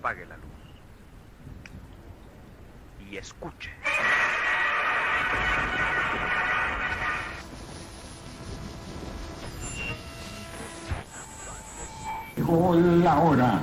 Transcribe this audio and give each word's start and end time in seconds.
Apague 0.00 0.24
la 0.24 0.36
luz 0.36 0.46
y 3.10 3.16
escuche. 3.18 3.70
Llegó 12.34 12.74
la 12.74 13.18
hora. 13.18 13.60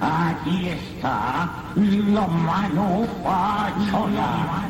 Aquí 0.00 0.68
está 0.70 1.50
la 1.76 2.26
mano 2.26 3.06
mano. 3.18 4.65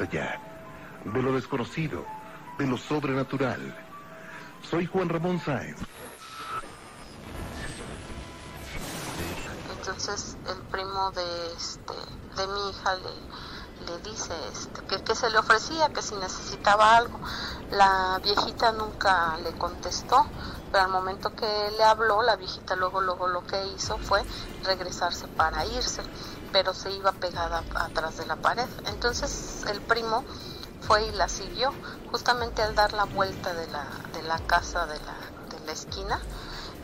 Allá, 0.00 0.40
de 1.04 1.22
lo 1.22 1.32
desconocido, 1.32 2.04
de 2.58 2.66
lo 2.66 2.76
sobrenatural. 2.76 3.76
Soy 4.62 4.86
Juan 4.86 5.08
Ramón 5.08 5.40
Sáenz. 5.40 5.78
Entonces 9.78 10.36
el 10.48 10.58
primo 10.70 11.10
de 11.12 11.52
este 11.56 11.94
de 12.36 12.46
mi 12.48 12.70
hija 12.70 12.94
le, 12.96 13.86
le 13.86 13.98
dice 14.10 14.34
este, 14.52 14.82
que, 14.82 15.02
que 15.02 15.14
se 15.14 15.30
le 15.30 15.38
ofrecía, 15.38 15.88
que 15.92 16.02
si 16.02 16.14
necesitaba 16.16 16.96
algo. 16.96 17.18
La 17.70 18.20
viejita 18.22 18.72
nunca 18.72 19.36
le 19.38 19.52
contestó, 19.52 20.26
pero 20.70 20.84
al 20.84 20.90
momento 20.90 21.34
que 21.34 21.70
le 21.76 21.84
habló, 21.84 22.22
la 22.22 22.36
viejita 22.36 22.76
luego, 22.76 23.00
luego 23.00 23.28
lo 23.28 23.44
que 23.46 23.66
hizo 23.68 23.98
fue 23.98 24.22
regresarse 24.64 25.26
para 25.28 25.64
irse, 25.64 26.02
pero 26.52 26.74
se 26.74 26.90
iba 26.92 27.12
pegada 27.12 27.62
atrás 27.74 28.16
de 28.16 28.26
la 28.26 28.36
pared. 28.36 28.68
Entonces 28.86 29.64
el 29.70 29.80
primo 29.80 30.24
fue 30.80 31.06
y 31.06 31.12
la 31.12 31.28
siguió, 31.28 31.72
justamente 32.10 32.62
al 32.62 32.74
dar 32.74 32.92
la 32.92 33.04
vuelta 33.04 33.52
de 33.52 33.66
la, 33.68 33.86
de 34.12 34.22
la 34.22 34.38
casa 34.40 34.86
de 34.86 34.98
la, 35.00 35.58
de 35.58 35.66
la 35.66 35.72
esquina, 35.72 36.20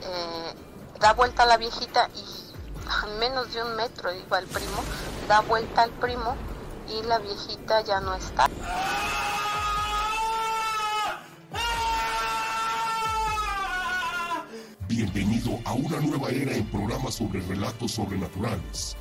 eh, 0.02 0.54
da 1.00 1.12
vuelta 1.12 1.44
a 1.44 1.46
la 1.46 1.56
viejita 1.56 2.08
y 2.14 2.42
a 2.88 3.06
menos 3.18 3.52
de 3.52 3.62
un 3.62 3.76
metro 3.76 4.12
iba 4.12 4.38
el 4.38 4.46
primo, 4.46 4.82
da 5.28 5.40
vuelta 5.40 5.82
al 5.82 5.90
primo 5.90 6.36
y 6.88 7.02
la 7.04 7.18
viejita 7.18 7.80
ya 7.82 8.00
no 8.00 8.14
está. 8.14 8.48
Bienvenido 14.88 15.58
a 15.64 15.72
una 15.72 16.00
nueva 16.00 16.28
era 16.28 16.54
en 16.54 16.66
programas 16.66 17.14
sobre 17.14 17.40
relatos 17.40 17.92
sobrenaturales. 17.92 18.96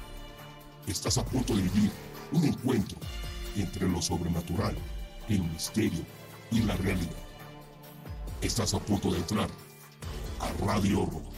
Estás 0.87 1.17
a 1.17 1.25
punto 1.25 1.55
de 1.55 1.61
vivir 1.61 1.91
un 2.31 2.43
encuentro 2.43 2.97
entre 3.55 3.87
lo 3.87 4.01
sobrenatural, 4.01 4.75
el 5.29 5.41
misterio 5.43 6.03
y 6.51 6.61
la 6.61 6.75
realidad. 6.77 7.11
Estás 8.41 8.73
a 8.73 8.79
punto 8.79 9.11
de 9.11 9.17
entrar 9.17 9.49
a 10.39 10.65
Radio 10.65 11.05
Rock. 11.05 11.30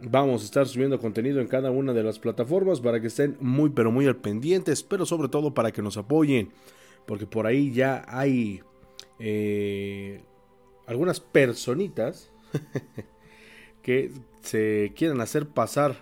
Vamos 0.00 0.42
a 0.42 0.44
estar 0.44 0.66
subiendo 0.68 1.00
contenido 1.00 1.40
en 1.40 1.48
cada 1.48 1.72
una 1.72 1.92
de 1.92 2.04
las 2.04 2.20
plataformas 2.20 2.80
para 2.80 3.00
que 3.00 3.08
estén 3.08 3.36
muy 3.40 3.70
pero 3.70 3.90
muy 3.90 4.06
al 4.06 4.16
pendientes, 4.16 4.84
pero 4.84 5.04
sobre 5.04 5.28
todo 5.28 5.54
para 5.54 5.72
que 5.72 5.82
nos 5.82 5.96
apoyen, 5.96 6.50
porque 7.04 7.26
por 7.26 7.48
ahí 7.48 7.72
ya 7.72 8.04
hay 8.06 8.62
eh, 9.18 10.22
algunas 10.86 11.18
personitas 11.18 12.30
que 13.82 14.12
se 14.40 14.92
quieren 14.94 15.20
hacer 15.20 15.48
pasar 15.48 15.96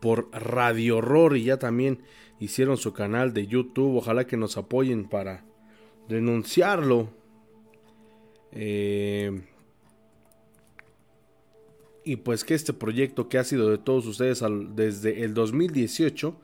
por 0.00 0.28
Radio 0.32 0.98
Horror 0.98 1.38
y 1.38 1.44
ya 1.44 1.58
también 1.58 2.00
hicieron 2.40 2.76
su 2.76 2.92
canal 2.92 3.32
de 3.32 3.46
YouTube. 3.46 3.96
Ojalá 3.96 4.26
que 4.26 4.36
nos 4.36 4.58
apoyen 4.58 5.08
para 5.08 5.46
denunciarlo. 6.08 7.08
Eh, 8.52 9.42
y 12.04 12.16
pues 12.16 12.44
que 12.44 12.54
este 12.54 12.72
proyecto 12.72 13.28
que 13.28 13.38
ha 13.38 13.44
sido 13.44 13.70
de 13.70 13.78
todos 13.78 14.06
ustedes 14.06 14.42
desde 14.74 15.24
el 15.24 15.34
2018 15.34 16.36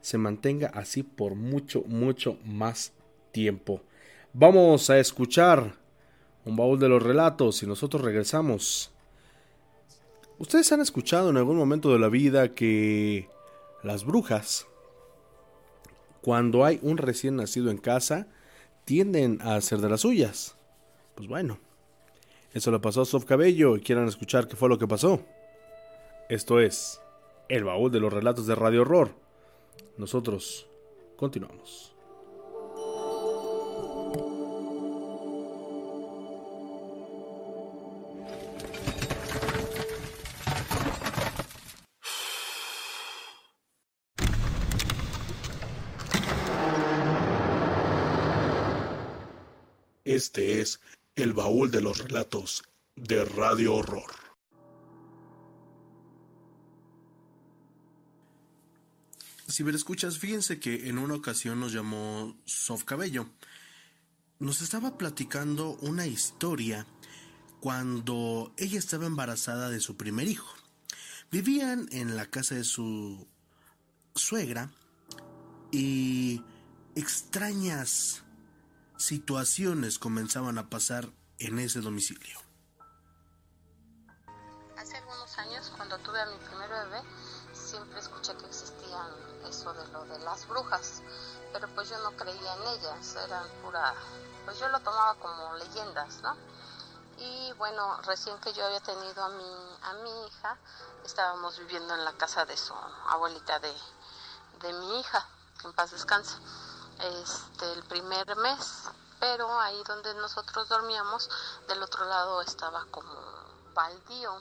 se 0.00 0.18
mantenga 0.18 0.68
así 0.68 1.02
por 1.02 1.34
mucho, 1.34 1.82
mucho 1.86 2.38
más 2.44 2.92
tiempo. 3.32 3.82
Vamos 4.32 4.90
a 4.90 4.98
escuchar 4.98 5.74
un 6.44 6.56
baúl 6.56 6.78
de 6.78 6.88
los 6.88 7.02
relatos 7.02 7.62
y 7.62 7.66
nosotros 7.66 8.02
regresamos. 8.02 8.92
Ustedes 10.38 10.70
han 10.70 10.80
escuchado 10.80 11.30
en 11.30 11.36
algún 11.36 11.56
momento 11.56 11.92
de 11.92 11.98
la 11.98 12.08
vida 12.08 12.54
que 12.54 13.28
las 13.82 14.04
brujas, 14.04 14.66
cuando 16.22 16.64
hay 16.64 16.78
un 16.82 16.96
recién 16.96 17.36
nacido 17.36 17.70
en 17.70 17.78
casa, 17.78 18.28
tienden 18.88 19.38
a 19.42 19.56
hacer 19.56 19.80
de 19.80 19.90
las 19.90 20.00
suyas. 20.00 20.56
Pues 21.14 21.28
bueno, 21.28 21.58
eso 22.54 22.70
le 22.70 22.78
pasó 22.78 23.02
a 23.02 23.04
Soft 23.04 23.26
Cabello 23.26 23.76
y 23.76 23.82
quieran 23.82 24.08
escuchar 24.08 24.48
qué 24.48 24.56
fue 24.56 24.70
lo 24.70 24.78
que 24.78 24.88
pasó. 24.88 25.20
Esto 26.30 26.58
es 26.58 26.98
El 27.50 27.64
baúl 27.64 27.92
de 27.92 28.00
los 28.00 28.10
relatos 28.10 28.46
de 28.46 28.54
Radio 28.54 28.80
Horror. 28.80 29.10
Nosotros 29.98 30.66
continuamos. 31.18 31.92
Este 50.18 50.60
es 50.60 50.80
el 51.14 51.32
baúl 51.32 51.70
de 51.70 51.80
los 51.80 51.98
relatos 51.98 52.64
de 52.96 53.24
Radio 53.24 53.76
Horror. 53.76 54.10
Si 59.46 59.62
me 59.62 59.70
escuchas, 59.70 60.18
fíjense 60.18 60.58
que 60.58 60.88
en 60.88 60.98
una 60.98 61.14
ocasión 61.14 61.60
nos 61.60 61.72
llamó 61.72 62.36
Sof 62.46 62.82
Cabello. 62.82 63.28
Nos 64.40 64.60
estaba 64.60 64.98
platicando 64.98 65.76
una 65.82 66.08
historia 66.08 66.84
cuando 67.60 68.52
ella 68.56 68.80
estaba 68.80 69.06
embarazada 69.06 69.70
de 69.70 69.78
su 69.78 69.96
primer 69.96 70.26
hijo. 70.26 70.52
Vivían 71.30 71.88
en 71.92 72.16
la 72.16 72.26
casa 72.26 72.56
de 72.56 72.64
su 72.64 73.24
suegra 74.16 74.72
y 75.70 76.42
extrañas 76.96 78.24
situaciones 78.98 80.00
comenzaban 80.00 80.58
a 80.58 80.68
pasar 80.68 81.08
en 81.38 81.60
ese 81.60 81.80
domicilio. 81.80 82.36
Hace 84.76 84.96
algunos 84.96 85.38
años, 85.38 85.72
cuando 85.76 85.96
tuve 85.98 86.20
a 86.20 86.26
mi 86.26 86.36
primer 86.38 86.68
bebé, 86.68 87.02
siempre 87.52 88.00
escuché 88.00 88.36
que 88.36 88.46
existían 88.46 89.08
eso 89.48 89.72
de 89.72 89.86
lo 89.92 90.04
de 90.04 90.18
las 90.18 90.48
brujas, 90.48 91.02
pero 91.52 91.68
pues 91.74 91.88
yo 91.88 91.98
no 92.02 92.10
creía 92.16 92.54
en 92.56 92.62
ellas, 92.78 93.16
eran 93.24 93.46
pura, 93.62 93.94
pues 94.44 94.58
yo 94.58 94.68
lo 94.68 94.80
tomaba 94.80 95.14
como 95.14 95.54
leyendas, 95.54 96.20
¿no? 96.22 96.36
Y 97.18 97.52
bueno, 97.56 98.02
recién 98.02 98.36
que 98.40 98.52
yo 98.52 98.66
había 98.66 98.80
tenido 98.80 99.24
a 99.24 99.28
mi, 99.28 99.78
a 99.82 99.92
mi 100.02 100.26
hija, 100.26 100.58
estábamos 101.04 101.56
viviendo 101.60 101.94
en 101.94 102.04
la 102.04 102.12
casa 102.14 102.44
de 102.46 102.56
su 102.56 102.74
abuelita 102.74 103.60
de, 103.60 103.72
de 104.60 104.72
mi 104.72 105.00
hija, 105.00 105.24
que 105.60 105.68
en 105.68 105.72
paz 105.72 105.92
descanse 105.92 106.36
este, 107.00 107.72
el 107.72 107.82
primer 107.84 108.36
mes, 108.36 108.84
pero 109.20 109.60
ahí 109.60 109.82
donde 109.84 110.14
nosotros 110.14 110.68
dormíamos, 110.68 111.28
del 111.66 111.82
otro 111.82 112.04
lado 112.04 112.40
estaba 112.42 112.84
como 112.90 113.14
baldío, 113.74 114.32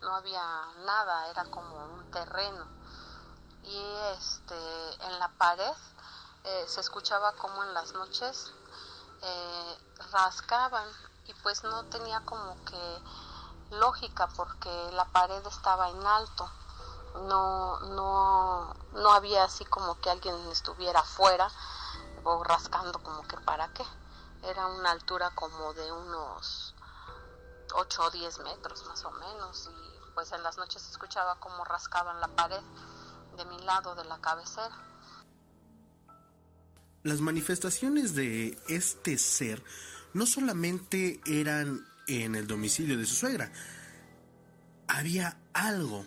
no 0.00 0.14
había 0.14 0.42
nada, 0.84 1.28
era 1.28 1.44
como 1.46 1.84
un 1.84 2.10
terreno. 2.10 2.66
Y 3.64 3.82
este, 4.16 4.94
en 5.04 5.18
la 5.18 5.28
pared 5.38 5.74
eh, 6.44 6.64
se 6.66 6.80
escuchaba 6.80 7.32
como 7.34 7.62
en 7.62 7.72
las 7.72 7.92
noches 7.92 8.52
eh, 9.22 9.78
rascaban 10.10 10.88
y 11.26 11.34
pues 11.34 11.62
no 11.62 11.84
tenía 11.84 12.20
como 12.24 12.56
que 12.64 13.02
lógica 13.76 14.28
porque 14.36 14.90
la 14.92 15.04
pared 15.06 15.46
estaba 15.46 15.88
en 15.88 16.04
alto 16.04 16.50
no 17.14 17.78
no 17.80 18.74
no 18.92 19.12
había 19.12 19.44
así 19.44 19.64
como 19.66 20.00
que 20.00 20.10
alguien 20.10 20.34
estuviera 20.48 21.00
afuera 21.00 21.48
o 22.24 22.42
rascando 22.44 22.98
como 23.02 23.26
que 23.26 23.36
para 23.38 23.72
qué. 23.72 23.84
Era 24.44 24.66
una 24.66 24.90
altura 24.90 25.30
como 25.34 25.72
de 25.74 25.92
unos 25.92 26.74
8 27.74 28.02
o 28.02 28.10
10 28.10 28.38
metros 28.40 28.84
más 28.86 29.04
o 29.04 29.10
menos 29.12 29.70
y 29.72 30.14
pues 30.14 30.32
en 30.32 30.42
las 30.42 30.58
noches 30.58 30.88
escuchaba 30.90 31.38
como 31.38 31.64
rascaban 31.64 32.20
la 32.20 32.28
pared 32.28 32.62
de 33.36 33.44
mi 33.46 33.58
lado 33.62 33.94
de 33.94 34.04
la 34.04 34.20
cabecera. 34.20 34.76
Las 37.02 37.20
manifestaciones 37.20 38.14
de 38.14 38.58
este 38.68 39.18
ser 39.18 39.62
no 40.12 40.26
solamente 40.26 41.20
eran 41.26 41.86
en 42.06 42.34
el 42.34 42.46
domicilio 42.46 42.98
de 42.98 43.06
su 43.06 43.14
suegra, 43.14 43.50
había 44.86 45.38
algo 45.52 46.04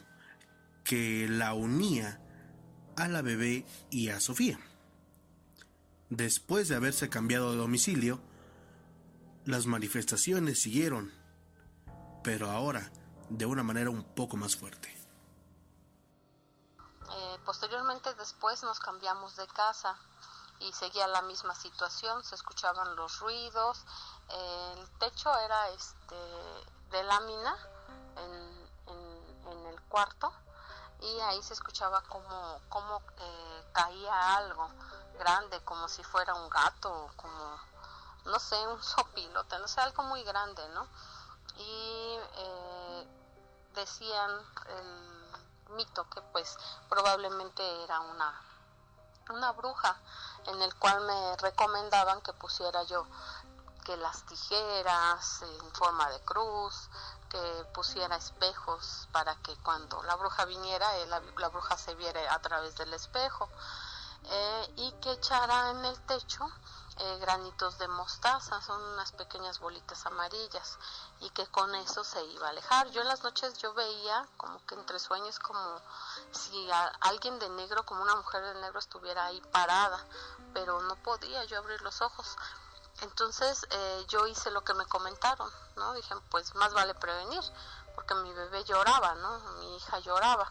que 0.83 1.27
la 1.27 1.53
unía 1.53 2.21
a 2.95 3.07
la 3.07 3.21
bebé 3.21 3.65
y 3.89 4.09
a 4.09 4.19
Sofía. 4.19 4.59
Después 6.09 6.67
de 6.67 6.75
haberse 6.75 7.09
cambiado 7.09 7.51
de 7.51 7.57
domicilio, 7.57 8.19
las 9.45 9.65
manifestaciones 9.65 10.61
siguieron, 10.61 11.11
pero 12.23 12.51
ahora 12.51 12.91
de 13.29 13.45
una 13.47 13.63
manera 13.63 13.89
un 13.89 14.03
poco 14.03 14.37
más 14.37 14.55
fuerte. 14.55 14.87
Eh, 17.09 17.39
posteriormente 17.43 18.13
después 18.15 18.61
nos 18.61 18.79
cambiamos 18.79 19.35
de 19.35 19.47
casa 19.47 19.97
y 20.59 20.71
seguía 20.73 21.07
la 21.07 21.23
misma 21.23 21.55
situación, 21.55 22.23
se 22.23 22.35
escuchaban 22.35 22.95
los 22.95 23.19
ruidos, 23.19 23.83
el 24.29 24.89
techo 24.99 25.35
era 25.39 25.69
este 25.69 26.15
de 26.91 27.03
lámina 27.03 27.57
en, 28.17 28.55
el 29.67 29.81
cuarto 29.89 30.31
y 31.01 31.19
ahí 31.21 31.41
se 31.41 31.53
escuchaba 31.53 32.01
como, 32.03 32.59
como 32.69 33.01
eh, 33.17 33.63
caía 33.73 34.37
algo 34.37 34.69
grande, 35.15 35.63
como 35.63 35.87
si 35.87 36.03
fuera 36.03 36.33
un 36.33 36.49
gato, 36.49 37.09
como, 37.15 37.59
no 38.25 38.39
sé, 38.39 38.55
un 38.67 38.81
sopilote, 38.81 39.59
no 39.59 39.67
sé, 39.67 39.81
algo 39.81 40.03
muy 40.03 40.23
grande, 40.23 40.67
¿no? 40.69 40.87
Y 41.57 42.17
eh, 42.37 43.07
decían 43.73 44.31
el 44.67 45.75
mito 45.75 46.07
que 46.09 46.21
pues 46.21 46.57
probablemente 46.89 47.83
era 47.83 47.99
una, 48.01 48.41
una 49.29 49.51
bruja, 49.53 49.97
en 50.47 50.61
el 50.61 50.75
cual 50.75 51.01
me 51.01 51.37
recomendaban 51.37 52.21
que 52.21 52.33
pusiera 52.33 52.83
yo 52.83 53.05
que 53.85 53.95
las 53.97 54.23
tijeras 54.25 55.43
en 55.43 55.71
forma 55.73 56.09
de 56.09 56.19
cruz, 56.21 56.89
que 57.29 57.65
pusiera 57.73 58.15
espejos 58.15 59.07
para 59.11 59.35
que 59.37 59.55
cuando 59.57 60.01
la 60.03 60.15
bruja 60.15 60.45
viniera, 60.45 60.97
eh, 60.97 61.05
la, 61.05 61.21
la, 61.37 61.49
bruja 61.49 61.77
se 61.77 61.93
viera 61.93 62.33
a 62.33 62.39
través 62.41 62.75
del 62.77 62.91
espejo. 62.93 63.47
Eh, 64.27 64.73
y 64.77 64.91
que 65.01 65.11
echara 65.11 65.71
en 65.71 65.85
el 65.85 65.99
techo 66.01 66.47
eh, 66.97 67.17
granitos 67.19 67.77
de 67.77 67.87
mostaza, 67.89 68.61
son 68.61 68.81
unas 68.81 69.11
pequeñas 69.11 69.59
bolitas 69.59 70.05
amarillas 70.05 70.79
y 71.19 71.29
que 71.31 71.45
con 71.47 71.75
eso 71.75 72.03
se 72.03 72.23
iba 72.25 72.47
a 72.47 72.51
alejar. 72.51 72.89
Yo 72.91 73.01
en 73.01 73.07
las 73.07 73.21
noches 73.23 73.57
yo 73.57 73.73
veía 73.73 74.25
como 74.37 74.65
que 74.65 74.75
entre 74.75 74.99
sueños 74.99 75.37
como 75.39 75.81
si 76.31 76.69
alguien 77.01 77.37
de 77.39 77.49
negro, 77.49 77.85
como 77.85 78.01
una 78.01 78.15
mujer 78.15 78.43
de 78.45 78.61
negro 78.61 78.79
estuviera 78.79 79.25
ahí 79.25 79.41
parada, 79.51 80.03
pero 80.53 80.81
no 80.83 80.95
podía 80.95 81.43
yo 81.43 81.57
abrir 81.57 81.81
los 81.81 82.01
ojos. 82.01 82.37
Entonces 83.01 83.67
eh, 83.69 84.05
yo 84.07 84.25
hice 84.27 84.49
lo 84.51 84.63
que 84.63 84.73
me 84.73 84.85
comentaron, 84.85 85.51
¿no? 85.75 85.93
Dije, 85.93 86.15
pues 86.31 86.55
más 86.55 86.73
vale 86.73 86.95
prevenir, 86.95 87.43
porque 87.93 88.15
mi 88.15 88.33
bebé 88.33 88.63
lloraba, 88.63 89.15
¿no? 89.15 89.39
Mi 89.59 89.75
hija 89.75 89.99
lloraba. 89.99 90.49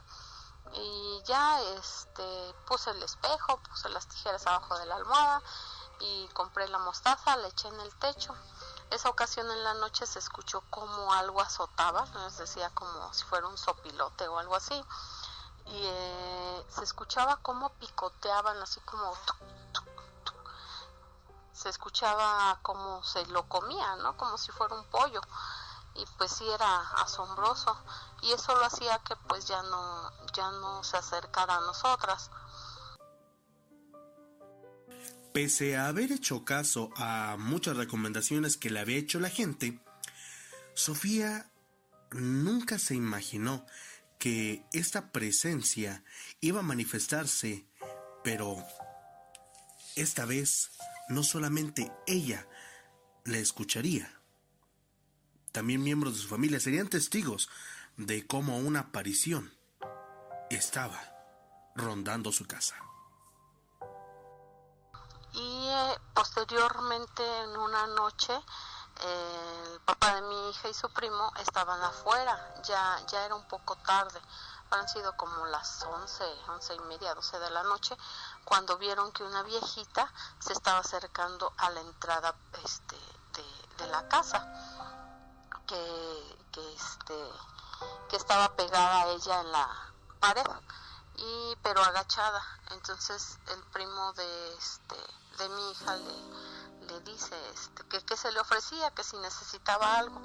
Y 0.73 1.23
ya 1.25 1.61
este 1.77 2.55
puse 2.67 2.91
el 2.91 3.03
espejo, 3.03 3.59
puse 3.59 3.89
las 3.91 4.09
tijeras 4.09 4.47
abajo 4.47 4.79
de 4.79 4.87
la 4.87 4.97
almohada 4.97 5.43
y 6.01 6.29
compré 6.29 6.69
la 6.69 6.79
mostaza, 6.79 7.37
le 7.37 7.49
eché 7.49 7.69
en 7.69 7.81
el 7.81 7.95
techo. 7.99 8.35
Esa 8.91 9.09
ocasión 9.09 9.51
en 9.51 9.65
la 9.65 9.75
noche 9.75 10.07
se 10.07 10.19
escuchó 10.19 10.63
como 10.71 11.13
algo 11.13 11.41
azotaba, 11.41 12.07
nos 12.07 12.37
decía 12.39 12.71
como 12.71 13.13
si 13.13 13.25
fuera 13.25 13.47
un 13.47 13.59
sopilote 13.59 14.29
o 14.29 14.39
algo 14.39 14.57
así. 14.57 14.75
Y 15.67 15.83
eh, 15.83 16.67
se 16.69 16.85
escuchaba 16.85 17.37
como 17.37 17.71
picoteaban, 17.71 18.61
así 18.63 18.81
como 18.81 19.13
se 21.53 21.69
escuchaba 21.71 22.59
como 22.63 23.03
se 23.05 23.25
lo 23.27 23.49
comía, 23.49 23.97
¿no? 23.97 24.17
Como 24.17 24.37
si 24.37 24.53
fuera 24.53 24.75
un 24.75 24.85
pollo. 24.85 25.21
Y 25.97 26.05
pues 26.19 26.33
sí 26.33 26.45
era 26.49 26.81
asombroso. 27.03 27.77
Y 28.23 28.33
eso 28.33 28.55
lo 28.55 28.65
hacía 28.65 29.01
que 29.07 29.15
pues 29.29 29.47
ya 29.47 29.63
no, 29.63 30.11
ya 30.35 30.51
no 30.51 30.83
se 30.83 30.97
acercara 30.97 31.57
a 31.57 31.61
nosotras. 31.61 32.31
Pese 35.33 35.77
a 35.77 35.89
haber 35.89 36.13
hecho 36.13 36.45
caso 36.45 36.91
a 36.97 37.37
muchas 37.39 37.77
recomendaciones 37.77 38.57
que 38.57 38.71
le 38.71 38.81
había 38.81 38.99
hecho 38.99 39.19
la 39.19 39.31
gente, 39.31 39.81
Sofía 40.75 41.51
nunca 42.13 42.79
se 42.79 42.95
imaginó 42.95 43.67
que 44.19 44.65
esta 44.73 45.11
presencia 45.13 46.05
iba 46.41 46.61
a 46.61 46.63
manifestarse, 46.63 47.67
pero 48.23 48.57
esta 49.97 50.25
vez 50.25 50.71
no 51.09 51.23
solamente 51.23 51.93
ella 52.07 52.49
la 53.25 53.39
escucharía, 53.39 54.21
también 55.55 55.85
miembros 55.85 56.15
de 56.15 56.21
su 56.21 56.27
familia 56.27 56.59
serían 56.59 56.89
testigos 56.89 57.49
de 57.97 58.27
cómo 58.27 58.59
una 58.59 58.81
aparición 58.81 59.57
estaba 60.51 61.01
rondando 61.77 62.33
su 62.33 62.45
casa. 62.45 62.75
Y 65.33 65.69
eh, 65.69 65.99
posteriormente 66.13 67.23
en 67.43 67.51
una 67.57 67.87
noche 67.87 68.33
el 68.35 69.81
papá 69.83 70.17
de 70.17 70.23
mi 70.23 70.51
hija 70.51 70.69
y 70.69 70.75
su 70.75 70.91
primo 70.91 71.33
estaban 71.41 71.81
afuera, 71.83 72.37
ya, 72.65 72.99
ya 73.07 73.25
era 73.25 73.37
un 73.37 73.47
poco 73.47 73.77
tarde, 73.77 74.21
han 74.71 74.89
sido 74.89 75.17
como 75.17 75.47
las 75.47 75.85
11, 75.85 76.25
11 76.49 76.75
y 76.75 76.81
media, 76.81 77.15
12 77.15 77.39
de 77.39 77.51
la 77.51 77.63
noche, 77.63 77.97
cuando 78.45 78.77
vieron 78.77 79.13
que 79.13 79.23
una 79.23 79.45
viejita 79.45 80.13
se 80.41 80.53
estaba 80.53 80.81
acercando 80.81 81.53
a 81.59 81.71
la 81.71 81.81
entrada 81.81 82.35
este, 82.65 82.97
de, 83.79 83.87
la 83.89 84.09
casa, 84.09 84.41
que, 85.67 86.39
que, 86.53 86.75
este, 86.75 87.31
que 88.09 88.17
estaba 88.17 88.55
pegada 88.57 89.03
a 89.03 89.09
ella 89.09 89.41
en 89.41 89.53
la 89.53 89.93
pared, 90.21 90.47
y, 91.17 91.57
pero 91.63 91.83
agachada. 91.83 92.43
Entonces 92.71 93.39
el 93.49 93.63
primo 93.65 94.13
de 94.15 94.55
este 94.55 94.97
de 95.39 95.49
mi 95.49 95.71
hija 95.73 95.97
le, 95.97 96.87
le 96.87 97.01
dice 97.01 97.35
este, 97.53 97.83
que, 97.85 98.01
que 98.05 98.17
se 98.17 98.31
le 98.33 98.41
ofrecía, 98.41 98.91
que 98.93 99.03
si 99.03 99.17
necesitaba 99.19 99.99
algo. 99.99 100.21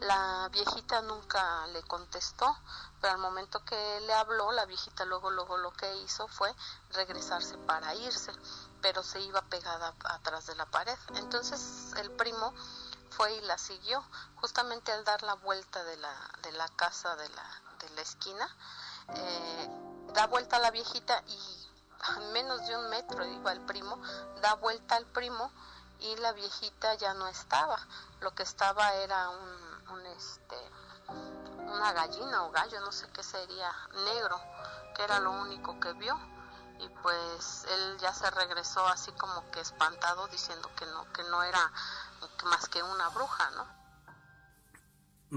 La 0.00 0.48
viejita 0.50 1.00
nunca 1.02 1.66
le 1.68 1.82
contestó, 1.84 2.56
pero 3.00 3.14
al 3.14 3.18
momento 3.18 3.64
que 3.64 4.00
le 4.02 4.12
habló, 4.14 4.52
la 4.52 4.66
viejita 4.66 5.04
luego, 5.04 5.30
luego 5.30 5.56
lo 5.56 5.72
que 5.72 5.96
hizo 5.98 6.28
fue 6.28 6.54
regresarse 6.90 7.56
para 7.58 7.94
irse, 7.94 8.32
pero 8.80 9.02
se 9.02 9.20
iba 9.20 9.42
pegada 9.42 9.94
atrás 10.04 10.46
de 10.46 10.54
la 10.54 10.66
pared. 10.66 10.98
Entonces 11.14 11.92
el 11.96 12.10
primo 12.12 12.52
fue 13.16 13.32
y 13.34 13.40
la 13.42 13.58
siguió, 13.58 14.02
justamente 14.36 14.92
al 14.92 15.04
dar 15.04 15.22
la 15.22 15.34
vuelta 15.34 15.84
de 15.84 15.96
la, 15.96 16.14
de 16.42 16.52
la 16.52 16.68
casa 16.68 17.14
de 17.16 17.28
la, 17.28 17.62
de 17.80 17.90
la 17.90 18.00
esquina, 18.00 18.56
eh, 19.14 19.68
da 20.14 20.26
vuelta 20.26 20.56
a 20.56 20.60
la 20.60 20.70
viejita 20.70 21.22
y 21.26 21.68
a 22.02 22.18
menos 22.32 22.66
de 22.66 22.76
un 22.76 22.90
metro, 22.90 23.24
iba 23.24 23.52
el 23.52 23.60
primo, 23.60 23.96
da 24.40 24.54
vuelta 24.54 24.96
al 24.96 25.06
primo 25.06 25.50
y 26.00 26.16
la 26.16 26.32
viejita 26.32 26.94
ya 26.94 27.14
no 27.14 27.28
estaba. 27.28 27.78
Lo 28.20 28.34
que 28.34 28.42
estaba 28.42 28.94
era 28.94 29.28
un, 29.28 30.06
este, 30.06 30.56
una 31.08 31.92
gallina 31.92 32.42
o 32.44 32.50
gallo, 32.50 32.80
no 32.80 32.92
sé 32.92 33.08
qué 33.12 33.22
sería, 33.22 33.72
negro, 34.04 34.40
que 34.96 35.04
era 35.04 35.20
lo 35.20 35.30
único 35.32 35.78
que 35.78 35.92
vio. 35.92 36.18
Y 36.80 36.88
pues 37.02 37.64
él 37.68 37.98
ya 38.00 38.12
se 38.12 38.28
regresó 38.32 38.84
así 38.88 39.12
como 39.12 39.48
que 39.52 39.60
espantado 39.60 40.26
diciendo 40.28 40.68
que 40.74 40.84
no, 40.86 41.12
que 41.12 41.22
no 41.24 41.42
era 41.44 41.72
más 42.44 42.68
que 42.68 42.82
una 42.82 43.08
bruja, 43.10 43.50
¿no? 43.52 43.82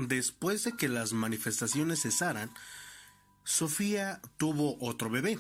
Después 0.08 0.64
de 0.64 0.76
que 0.76 0.90
las 0.90 1.14
manifestaciones 1.14 2.02
cesaran, 2.02 2.54
Sofía 3.44 4.22
tuvo 4.38 4.78
otro 4.82 5.10
bebé, 5.10 5.40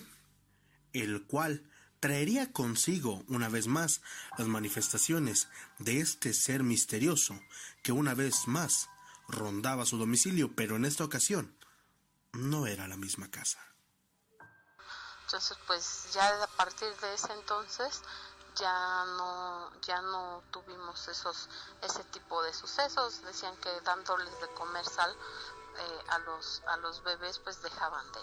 el 0.94 1.26
cual 1.26 1.70
traería 2.00 2.54
consigo 2.54 3.24
una 3.28 3.50
vez 3.50 3.68
más 3.68 4.02
las 4.38 4.48
manifestaciones 4.48 5.50
de 5.80 6.00
este 6.00 6.34
ser 6.34 6.64
misterioso 6.64 7.40
que 7.84 7.92
una 7.92 8.14
vez 8.14 8.48
más 8.48 8.90
rondaba 9.28 9.86
su 9.86 9.98
domicilio, 9.98 10.56
pero 10.56 10.76
en 10.76 10.86
esta 10.86 11.04
ocasión 11.04 11.58
no 12.32 12.68
era 12.68 12.88
la 12.88 12.96
misma 12.96 13.30
casa. 13.32 13.60
Entonces, 15.26 15.58
pues 15.66 16.10
ya 16.14 16.44
a 16.44 16.48
partir 16.56 16.88
de 17.02 17.14
ese 17.16 17.34
entonces 17.34 18.02
ya 18.56 19.06
no 19.18 19.72
ya 19.82 20.02
no 20.02 20.44
tuvimos 20.52 21.08
esos 21.08 21.50
ese 21.82 22.04
tipo 22.06 22.42
de 22.44 22.54
sucesos. 22.54 23.22
Decían 23.24 23.56
que 23.58 23.82
dándoles 23.82 24.40
de 24.40 24.48
comer 24.54 24.86
sal 24.86 25.16
eh, 25.78 26.04
a 26.10 26.20
los 26.20 26.62
a 26.68 26.78
los 26.78 27.04
bebés 27.04 27.40
pues 27.40 27.62
dejaban 27.62 28.12
de, 28.12 28.22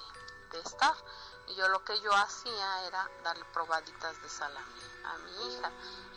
de 0.52 0.60
estar. 0.60 0.94
Y 1.48 1.54
yo 1.54 1.68
lo 1.68 1.84
que 1.84 2.00
yo 2.00 2.14
hacía 2.14 2.86
era 2.86 3.08
darle 3.24 3.44
probaditas 3.52 4.20
de 4.22 4.28
sal 4.28 4.56
a 4.56 4.60
mi, 4.60 5.04
a 5.04 5.18
mi 5.18 5.54
hija. 5.54 5.70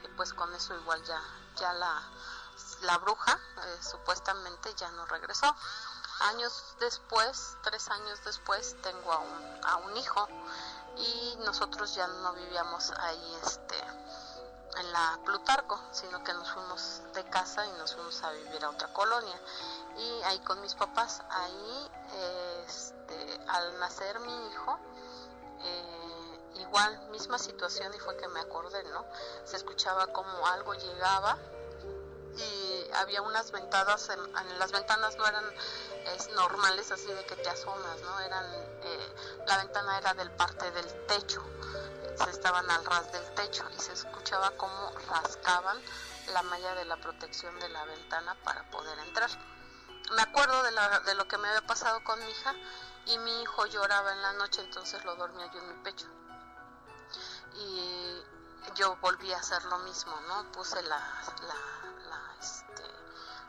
Y 0.04 0.08
pues 0.16 0.34
con 0.34 0.54
eso 0.54 0.76
igual 0.76 1.04
ya 1.04 1.22
ya 1.58 1.74
la, 1.74 2.02
la 2.82 2.98
bruja 3.00 3.34
eh, 3.34 3.80
supuestamente 3.82 4.74
ya 4.76 4.90
no 4.92 5.06
regresó. 5.06 5.56
Años 6.22 6.76
después 6.80 7.58
tres 7.64 7.90
años 7.90 8.24
después 8.24 8.76
tengo 8.82 9.12
a 9.12 9.20
un, 9.20 9.60
a 9.66 9.76
un 9.78 9.98
hijo. 9.98 10.28
Y 10.98 11.36
nosotros 11.44 11.94
ya 11.94 12.08
no 12.08 12.32
vivíamos 12.32 12.90
ahí 12.92 13.40
este 13.44 13.84
en 14.78 14.92
la 14.92 15.20
Plutarco, 15.24 15.80
sino 15.92 16.24
que 16.24 16.34
nos 16.34 16.52
fuimos 16.52 17.02
de 17.14 17.24
casa 17.26 17.66
y 17.66 17.72
nos 17.74 17.94
fuimos 17.94 18.22
a 18.24 18.32
vivir 18.32 18.64
a 18.64 18.70
otra 18.70 18.92
colonia. 18.94 19.40
Y 19.98 20.22
ahí 20.24 20.40
con 20.40 20.62
mis 20.62 20.76
papás, 20.76 21.22
ahí 21.30 21.92
este, 22.66 23.40
al 23.48 23.80
nacer 23.80 24.20
mi 24.20 24.48
hijo, 24.48 24.80
eh, 25.64 26.40
igual, 26.56 27.10
misma 27.10 27.38
situación 27.38 27.94
y 27.94 28.00
fue 28.00 28.18
que 28.18 28.28
me 28.28 28.40
acordé, 28.40 28.84
¿no? 28.86 29.06
Se 29.46 29.58
escuchaba 29.58 30.08
como 30.08 30.48
algo 30.48 30.74
llegaba 30.74 31.38
y 32.38 32.92
había 32.96 33.22
unas 33.22 33.52
ventanas, 33.52 34.10
en, 34.10 34.60
las 34.60 34.72
ventanas 34.72 35.18
no 35.18 35.26
eran 35.26 35.46
normales 36.36 36.92
así 36.92 37.08
de 37.08 37.26
que 37.26 37.36
te 37.36 37.50
asomas, 37.50 38.02
¿no? 38.02 38.20
Eran, 38.20 38.46
eh, 38.84 39.16
la 39.48 39.58
ventana 39.58 39.98
era 39.98 40.14
del 40.14 40.32
parte 40.32 40.70
del 40.72 41.06
techo, 41.08 41.42
se 42.18 42.30
estaban 42.30 42.70
al 42.70 42.86
ras 42.86 43.12
del 43.12 43.34
techo 43.36 43.66
y 43.76 43.80
se 43.80 43.94
escuchaba 43.94 44.52
como 44.52 44.92
rascaban 45.10 45.82
la 46.34 46.42
malla 46.44 46.76
de 46.76 46.86
la 46.86 46.98
protección 46.98 47.60
de 47.60 47.70
la 47.70 47.86
ventana 47.86 48.36
para 48.44 48.70
poder 48.72 48.98
entrar. 49.00 49.30
Me 50.16 50.22
acuerdo 50.22 50.64
de, 50.64 50.72
la, 50.72 51.00
de 51.02 51.16
lo 51.16 51.28
que 51.28 51.38
me 51.38 51.48
había 51.48 51.66
pasado 51.66 52.04
con 52.04 52.20
mi 52.24 52.30
hija 52.30 52.54
y 53.06 53.18
mi 53.20 53.42
hijo 53.42 53.66
lloraba 53.68 54.14
en 54.14 54.22
la 54.22 54.34
noche, 54.34 54.62
entonces 54.62 55.04
lo 55.04 55.16
dormía 55.16 55.52
yo 55.52 55.60
en 55.60 55.68
mi 55.68 55.84
pecho. 55.84 56.08
Y 57.56 58.24
yo 58.76 58.96
volví 58.98 59.32
a 59.32 59.38
hacer 59.38 59.64
lo 59.66 59.78
mismo, 59.80 60.20
¿no? 60.28 60.52
Puse 60.52 60.82
la, 60.84 61.00
este, 62.40 62.84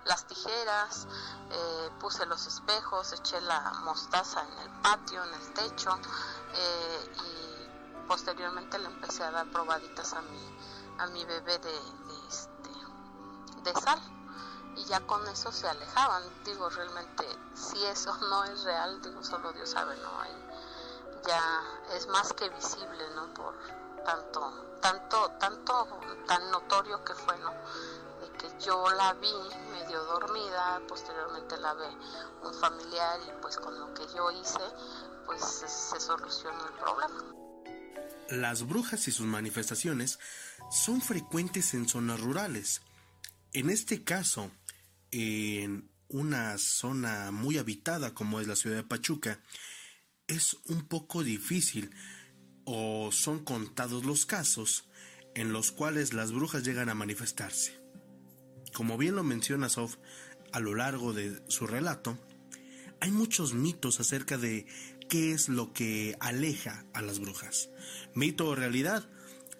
las 0.04 0.26
tijeras, 0.26 1.06
eh, 1.50 1.90
puse 1.98 2.26
los 2.26 2.46
espejos, 2.46 3.12
eché 3.12 3.40
la 3.40 3.60
mostaza 3.84 4.42
en 4.42 4.58
el 4.58 4.70
patio, 4.80 5.24
en 5.24 5.34
el 5.34 5.52
techo 5.54 5.98
eh, 6.54 7.10
y 7.24 7.55
posteriormente 8.06 8.78
le 8.78 8.86
empecé 8.86 9.24
a 9.24 9.30
dar 9.30 9.50
probaditas 9.50 10.12
a 10.14 10.22
mi, 10.22 10.56
a 10.98 11.06
mi 11.08 11.24
bebé 11.24 11.58
de, 11.58 11.72
de, 11.72 12.28
este, 12.28 12.70
de 13.62 13.80
sal 13.80 14.00
y 14.76 14.84
ya 14.84 15.00
con 15.06 15.26
eso 15.28 15.50
se 15.50 15.68
alejaban. 15.68 16.22
Digo, 16.44 16.68
realmente, 16.70 17.26
si 17.54 17.84
eso 17.86 18.16
no 18.30 18.44
es 18.44 18.62
real, 18.64 19.00
digo, 19.02 19.22
solo 19.22 19.52
Dios 19.52 19.70
sabe, 19.70 19.96
¿no? 19.96 20.20
Ahí 20.20 20.46
ya 21.26 21.62
es 21.94 22.06
más 22.08 22.32
que 22.34 22.48
visible, 22.50 23.10
¿no? 23.14 23.32
Por 23.34 23.54
tanto, 24.04 24.78
tanto, 24.80 25.30
tanto, 25.40 25.88
tan 26.26 26.50
notorio 26.50 27.02
que 27.04 27.14
fue, 27.14 27.36
¿no? 27.38 27.50
De 28.20 28.30
que 28.38 28.60
yo 28.60 28.88
la 28.90 29.14
vi 29.14 29.34
medio 29.72 30.04
dormida, 30.04 30.80
posteriormente 30.86 31.56
la 31.58 31.74
ve 31.74 31.88
un 32.42 32.54
familiar 32.54 33.20
y 33.26 33.32
pues 33.42 33.58
con 33.58 33.78
lo 33.78 33.92
que 33.94 34.06
yo 34.08 34.30
hice, 34.30 34.62
pues 35.26 35.42
se, 35.42 35.68
se 35.68 35.98
solucionó 35.98 36.64
el 36.66 36.72
problema. 36.74 37.24
Las 38.30 38.66
brujas 38.66 39.06
y 39.06 39.12
sus 39.12 39.26
manifestaciones 39.26 40.18
son 40.70 41.00
frecuentes 41.00 41.74
en 41.74 41.88
zonas 41.88 42.20
rurales. 42.20 42.82
En 43.52 43.70
este 43.70 44.02
caso, 44.02 44.50
en 45.12 45.88
una 46.08 46.58
zona 46.58 47.30
muy 47.30 47.58
habitada 47.58 48.14
como 48.14 48.40
es 48.40 48.48
la 48.48 48.56
ciudad 48.56 48.76
de 48.76 48.82
Pachuca, 48.82 49.40
es 50.26 50.56
un 50.64 50.86
poco 50.86 51.22
difícil 51.22 51.90
o 52.64 53.10
son 53.12 53.44
contados 53.44 54.04
los 54.04 54.26
casos 54.26 54.88
en 55.34 55.52
los 55.52 55.70
cuales 55.70 56.12
las 56.12 56.32
brujas 56.32 56.64
llegan 56.64 56.88
a 56.88 56.94
manifestarse. 56.94 57.78
Como 58.72 58.98
bien 58.98 59.14
lo 59.14 59.22
menciona 59.22 59.68
Sof 59.68 59.96
a 60.52 60.60
lo 60.60 60.74
largo 60.74 61.12
de 61.12 61.40
su 61.48 61.66
relato, 61.66 62.18
hay 63.00 63.10
muchos 63.10 63.54
mitos 63.54 64.00
acerca 64.00 64.38
de 64.38 64.66
qué 65.08 65.32
es 65.32 65.48
lo 65.48 65.72
que 65.72 66.16
aleja 66.20 66.84
a 66.94 67.02
las 67.02 67.18
brujas. 67.20 67.70
Mito 68.14 68.48
o 68.48 68.54
realidad, 68.54 69.08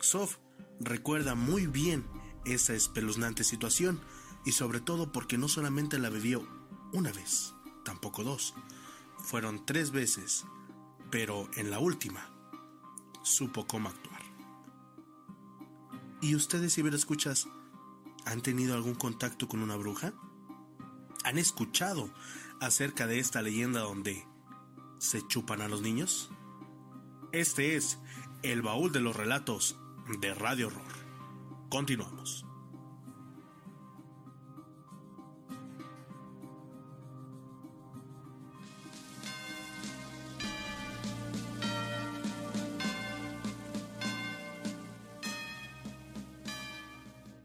Sof 0.00 0.38
recuerda 0.80 1.34
muy 1.34 1.66
bien 1.66 2.04
esa 2.44 2.74
espeluznante 2.74 3.44
situación 3.44 4.00
y 4.44 4.52
sobre 4.52 4.80
todo 4.80 5.12
porque 5.12 5.38
no 5.38 5.48
solamente 5.48 5.98
la 5.98 6.10
vivió 6.10 6.46
una 6.92 7.12
vez, 7.12 7.54
tampoco 7.84 8.22
dos, 8.22 8.54
fueron 9.18 9.66
tres 9.66 9.90
veces, 9.90 10.44
pero 11.10 11.50
en 11.56 11.70
la 11.70 11.78
última 11.78 12.30
supo 13.22 13.66
cómo 13.66 13.88
actuar. 13.88 14.22
¿Y 16.22 16.34
ustedes, 16.34 16.72
si 16.72 16.80
escuchas, 16.80 17.48
han 18.24 18.40
tenido 18.40 18.74
algún 18.74 18.94
contacto 18.94 19.48
con 19.48 19.62
una 19.62 19.76
bruja? 19.76 20.14
¿Han 21.24 21.38
escuchado 21.38 22.12
acerca 22.60 23.06
de 23.06 23.18
esta 23.18 23.42
leyenda 23.42 23.80
donde 23.80 24.26
se 24.98 25.26
chupan 25.26 25.60
a 25.60 25.68
los 25.68 25.82
niños? 25.82 26.30
Este 27.32 27.76
es 27.76 27.98
el 28.42 28.62
baúl 28.62 28.92
de 28.92 29.00
los 29.00 29.16
relatos 29.16 29.78
de 30.20 30.34
Radio 30.34 30.68
Horror. 30.68 30.82
Continuamos. 31.68 32.44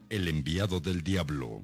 El 0.09 0.27
enviado 0.27 0.81
del 0.81 1.03
diablo. 1.03 1.63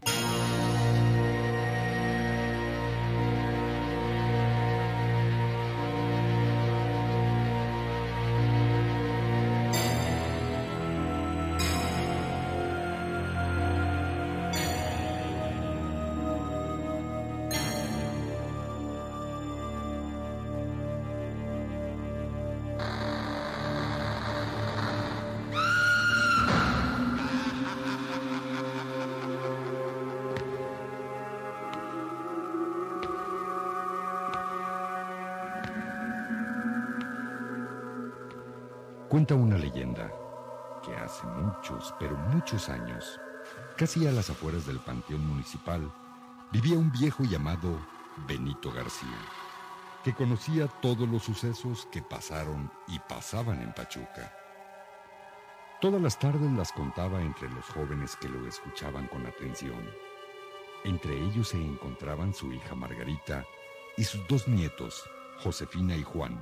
Cuenta 39.18 39.34
una 39.34 39.58
leyenda 39.58 40.14
que 40.86 40.96
hace 40.96 41.26
muchos, 41.26 41.92
pero 42.00 42.16
muchos 42.16 42.70
años, 42.70 43.20
casi 43.76 44.06
a 44.06 44.12
las 44.12 44.30
afueras 44.30 44.68
del 44.68 44.78
panteón 44.78 45.26
municipal, 45.26 45.92
vivía 46.52 46.78
un 46.78 46.92
viejo 46.92 47.24
llamado 47.24 47.80
Benito 48.28 48.72
García, 48.72 49.18
que 50.04 50.14
conocía 50.14 50.68
todos 50.68 51.10
los 51.10 51.24
sucesos 51.24 51.88
que 51.92 52.04
pasaron 52.04 52.72
y 52.88 53.00
pasaban 53.10 53.60
en 53.64 53.74
Pachuca. 53.74 54.32
Todas 55.82 56.00
las 56.00 56.20
tardes 56.20 56.52
las 56.52 56.72
contaba 56.72 57.20
entre 57.20 57.50
los 57.50 57.66
jóvenes 57.66 58.16
que 58.18 58.30
lo 58.30 58.48
escuchaban 58.48 59.08
con 59.08 59.26
atención. 59.26 59.84
Entre 60.84 61.20
ellos 61.20 61.48
se 61.48 61.58
encontraban 61.58 62.36
su 62.36 62.54
hija 62.54 62.76
Margarita 62.76 63.44
y 63.98 64.04
sus 64.04 64.28
dos 64.28 64.48
nietos, 64.48 65.10
Josefina 65.40 65.96
y 65.96 66.04
Juan. 66.04 66.40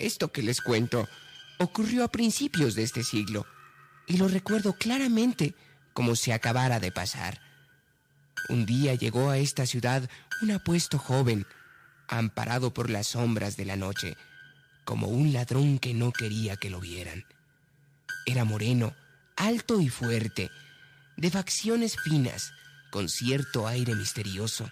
Esto 0.00 0.32
que 0.32 0.42
les 0.42 0.62
cuento 0.62 1.06
ocurrió 1.58 2.04
a 2.04 2.08
principios 2.08 2.74
de 2.74 2.82
este 2.82 3.04
siglo 3.04 3.46
y 4.06 4.16
lo 4.16 4.28
recuerdo 4.28 4.72
claramente 4.72 5.54
como 5.92 6.16
si 6.16 6.32
acabara 6.32 6.80
de 6.80 6.90
pasar. 6.90 7.40
Un 8.48 8.64
día 8.64 8.94
llegó 8.94 9.28
a 9.28 9.36
esta 9.36 9.66
ciudad 9.66 10.08
un 10.40 10.52
apuesto 10.52 10.98
joven, 10.98 11.46
amparado 12.08 12.72
por 12.72 12.88
las 12.88 13.08
sombras 13.08 13.58
de 13.58 13.66
la 13.66 13.76
noche, 13.76 14.16
como 14.86 15.08
un 15.08 15.34
ladrón 15.34 15.78
que 15.78 15.92
no 15.92 16.12
quería 16.12 16.56
que 16.56 16.70
lo 16.70 16.80
vieran. 16.80 17.26
Era 18.24 18.44
moreno, 18.44 18.96
alto 19.36 19.82
y 19.82 19.90
fuerte, 19.90 20.50
de 21.18 21.30
facciones 21.30 21.96
finas, 22.02 22.52
con 22.90 23.10
cierto 23.10 23.68
aire 23.68 23.94
misterioso. 23.94 24.70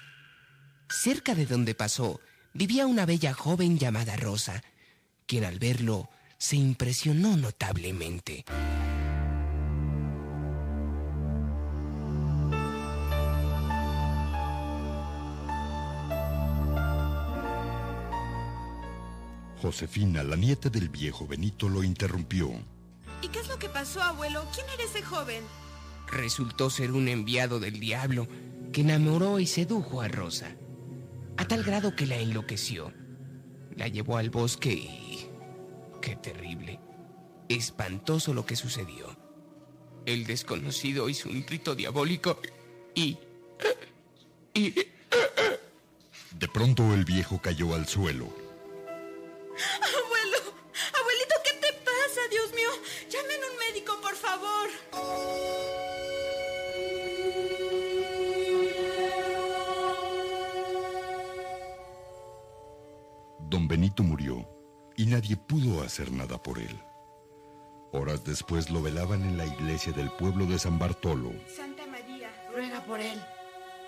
Cerca 0.88 1.34
de 1.34 1.44
donde 1.44 1.74
pasó 1.74 2.20
vivía 2.54 2.86
una 2.86 3.04
bella 3.04 3.34
joven 3.34 3.78
llamada 3.78 4.16
Rosa, 4.16 4.62
quien 5.28 5.44
al 5.44 5.58
verlo 5.58 6.08
se 6.38 6.56
impresionó 6.56 7.36
notablemente. 7.36 8.44
Josefina, 19.60 20.22
la 20.22 20.36
nieta 20.36 20.70
del 20.70 20.88
viejo 20.88 21.26
Benito, 21.26 21.68
lo 21.68 21.82
interrumpió. 21.82 22.50
¿Y 23.20 23.28
qué 23.28 23.40
es 23.40 23.48
lo 23.48 23.58
que 23.58 23.68
pasó, 23.68 24.00
abuelo? 24.00 24.46
¿Quién 24.54 24.66
era 24.72 24.84
ese 24.84 25.02
joven? 25.02 25.42
Resultó 26.10 26.70
ser 26.70 26.92
un 26.92 27.08
enviado 27.08 27.60
del 27.60 27.80
diablo 27.80 28.28
que 28.72 28.80
enamoró 28.80 29.40
y 29.40 29.46
sedujo 29.46 30.00
a 30.00 30.08
Rosa, 30.08 30.56
a 31.36 31.44
tal 31.46 31.64
grado 31.64 31.94
que 31.96 32.06
la 32.06 32.16
enloqueció. 32.16 32.92
La 33.76 33.88
llevó 33.88 34.16
al 34.16 34.30
bosque 34.30 34.72
y 34.72 35.07
Qué 36.08 36.16
terrible. 36.16 36.80
Espantoso 37.50 38.32
lo 38.32 38.46
que 38.46 38.56
sucedió. 38.56 39.14
El 40.06 40.24
desconocido 40.24 41.10
hizo 41.10 41.28
un 41.28 41.46
rito 41.46 41.74
diabólico 41.74 42.40
y... 42.94 43.18
y... 44.54 44.70
De 46.30 46.48
pronto 46.50 46.94
el 46.94 47.04
viejo 47.04 47.42
cayó 47.42 47.74
al 47.74 47.86
suelo. 47.86 48.24
Abuelo, 49.82 50.38
abuelito, 50.98 51.34
¿qué 51.44 51.52
te 51.60 51.74
pasa? 51.74 52.20
Dios 52.30 52.54
mío, 52.54 52.70
llamen 53.10 53.40
un 53.52 53.58
médico, 53.58 54.00
por 54.00 54.16
favor. 54.16 54.68
Don 63.40 63.68
Benito 63.68 64.02
murió 64.02 64.57
y 64.98 65.06
nadie 65.06 65.36
pudo 65.36 65.80
hacer 65.82 66.10
nada 66.10 66.42
por 66.42 66.58
él. 66.58 66.76
Horas 67.92 68.24
después 68.24 68.68
lo 68.68 68.82
velaban 68.82 69.22
en 69.22 69.38
la 69.38 69.46
iglesia 69.46 69.92
del 69.92 70.10
pueblo 70.10 70.44
de 70.44 70.58
San 70.58 70.76
Bartolo. 70.76 71.32
Santa 71.46 71.86
María, 71.86 72.28
ruega 72.52 72.84
por 72.84 73.00
él. 73.00 73.18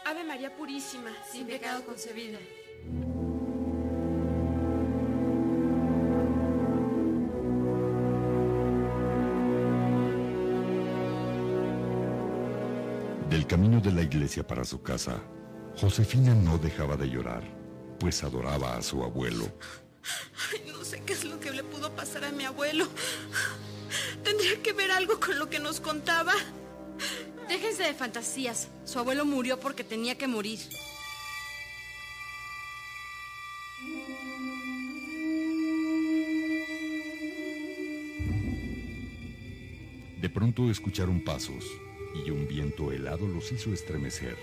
Ave 0.07 0.23
María 0.23 0.57
Purísima, 0.57 1.11
sin, 1.31 1.49
pecado 1.49 1.85
concebida. 1.85 2.39
Del 13.29 13.47
camino 13.49 13.81
de 13.81 13.93
la 13.93 14.03
iglesia 14.03 14.47
para 14.47 14.65
su 14.65 14.81
casa, 14.81 15.21
Josefina 15.77 16.37
no 16.37 16.57
dejaba 16.57 16.97
de 16.97 17.09
llorar, 17.11 17.43
pues 17.99 18.23
adoraba 18.23 18.77
a 18.77 18.83
su 18.83 19.03
abuelo. 19.03 19.47
Sé 20.91 21.01
qué 21.07 21.13
es 21.13 21.25
lo 21.25 21.39
que 21.39 21.53
le 21.53 21.63
pudo 21.63 21.95
pasar 21.95 22.25
a 22.25 22.33
mi 22.33 22.43
abuelo. 22.43 22.85
Tendría 24.25 24.61
que 24.61 24.73
ver 24.73 24.91
algo 24.91 25.21
con 25.21 25.39
lo 25.39 25.49
que 25.49 25.61
nos 25.61 25.79
contaba. 25.79 26.33
Déjense 27.49 27.85
de 27.85 27.95
fantasías. 27.95 28.67
Su 28.85 28.99
abuelo 28.99 29.25
murió 29.25 29.61
porque 29.61 29.85
tenía 29.85 30.19
que 30.19 30.27
morir. 30.27 30.59
De 40.21 40.29
pronto 40.29 40.73
escucharon 40.73 41.23
pasos 41.23 41.65
y 42.17 42.31
un 42.33 42.49
viento 42.49 42.91
helado 42.91 43.29
los 43.29 43.53
hizo 43.53 43.73
estremecer. 43.73 44.37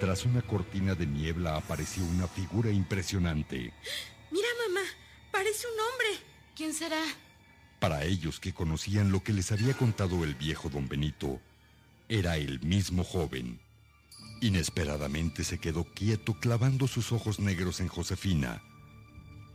Tras 0.00 0.26
una 0.26 0.42
cortina 0.42 0.94
de 0.94 1.06
niebla 1.06 1.56
apareció 1.56 2.04
una 2.04 2.28
figura 2.28 2.70
impresionante. 2.70 3.72
Parece 5.46 5.68
un 5.68 5.78
hombre. 5.78 6.26
¿Quién 6.56 6.74
será? 6.74 7.00
Para 7.78 8.02
ellos 8.02 8.40
que 8.40 8.52
conocían 8.52 9.12
lo 9.12 9.22
que 9.22 9.32
les 9.32 9.52
había 9.52 9.74
contado 9.74 10.24
el 10.24 10.34
viejo 10.34 10.68
don 10.70 10.88
Benito, 10.88 11.40
era 12.08 12.36
el 12.36 12.58
mismo 12.62 13.04
joven. 13.04 13.60
Inesperadamente 14.40 15.44
se 15.44 15.58
quedó 15.58 15.84
quieto 15.84 16.34
clavando 16.40 16.88
sus 16.88 17.12
ojos 17.12 17.38
negros 17.38 17.78
en 17.78 17.86
Josefina. 17.86 18.60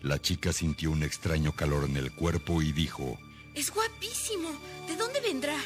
La 0.01 0.21
chica 0.21 0.54
sintió 0.54 0.91
un 0.91 1.04
extraño 1.04 1.51
calor 1.58 1.84
en 1.84 1.97
el 1.97 2.15
cuerpo 2.15 2.62
y 2.62 2.71
dijo, 2.71 3.19
Es 3.54 3.69
guapísimo. 3.69 4.47
¿De 4.88 4.95
dónde 4.95 5.19
vendrá? 5.19 5.58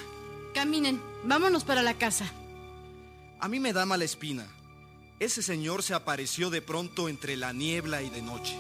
Caminen, 0.56 1.00
vámonos 1.24 1.64
para 1.64 1.84
la 1.84 2.00
casa. 2.00 2.26
A 3.40 3.48
mí 3.48 3.60
me 3.60 3.74
da 3.74 3.86
mala 3.86 4.06
espina. 4.06 4.48
Ese 5.20 5.44
señor 5.44 5.84
se 5.84 5.94
apareció 5.94 6.50
de 6.50 6.64
pronto 6.64 7.10
entre 7.10 7.38
la 7.38 7.54
niebla 7.54 8.02
y 8.02 8.10
de 8.10 8.24
noche. 8.24 8.58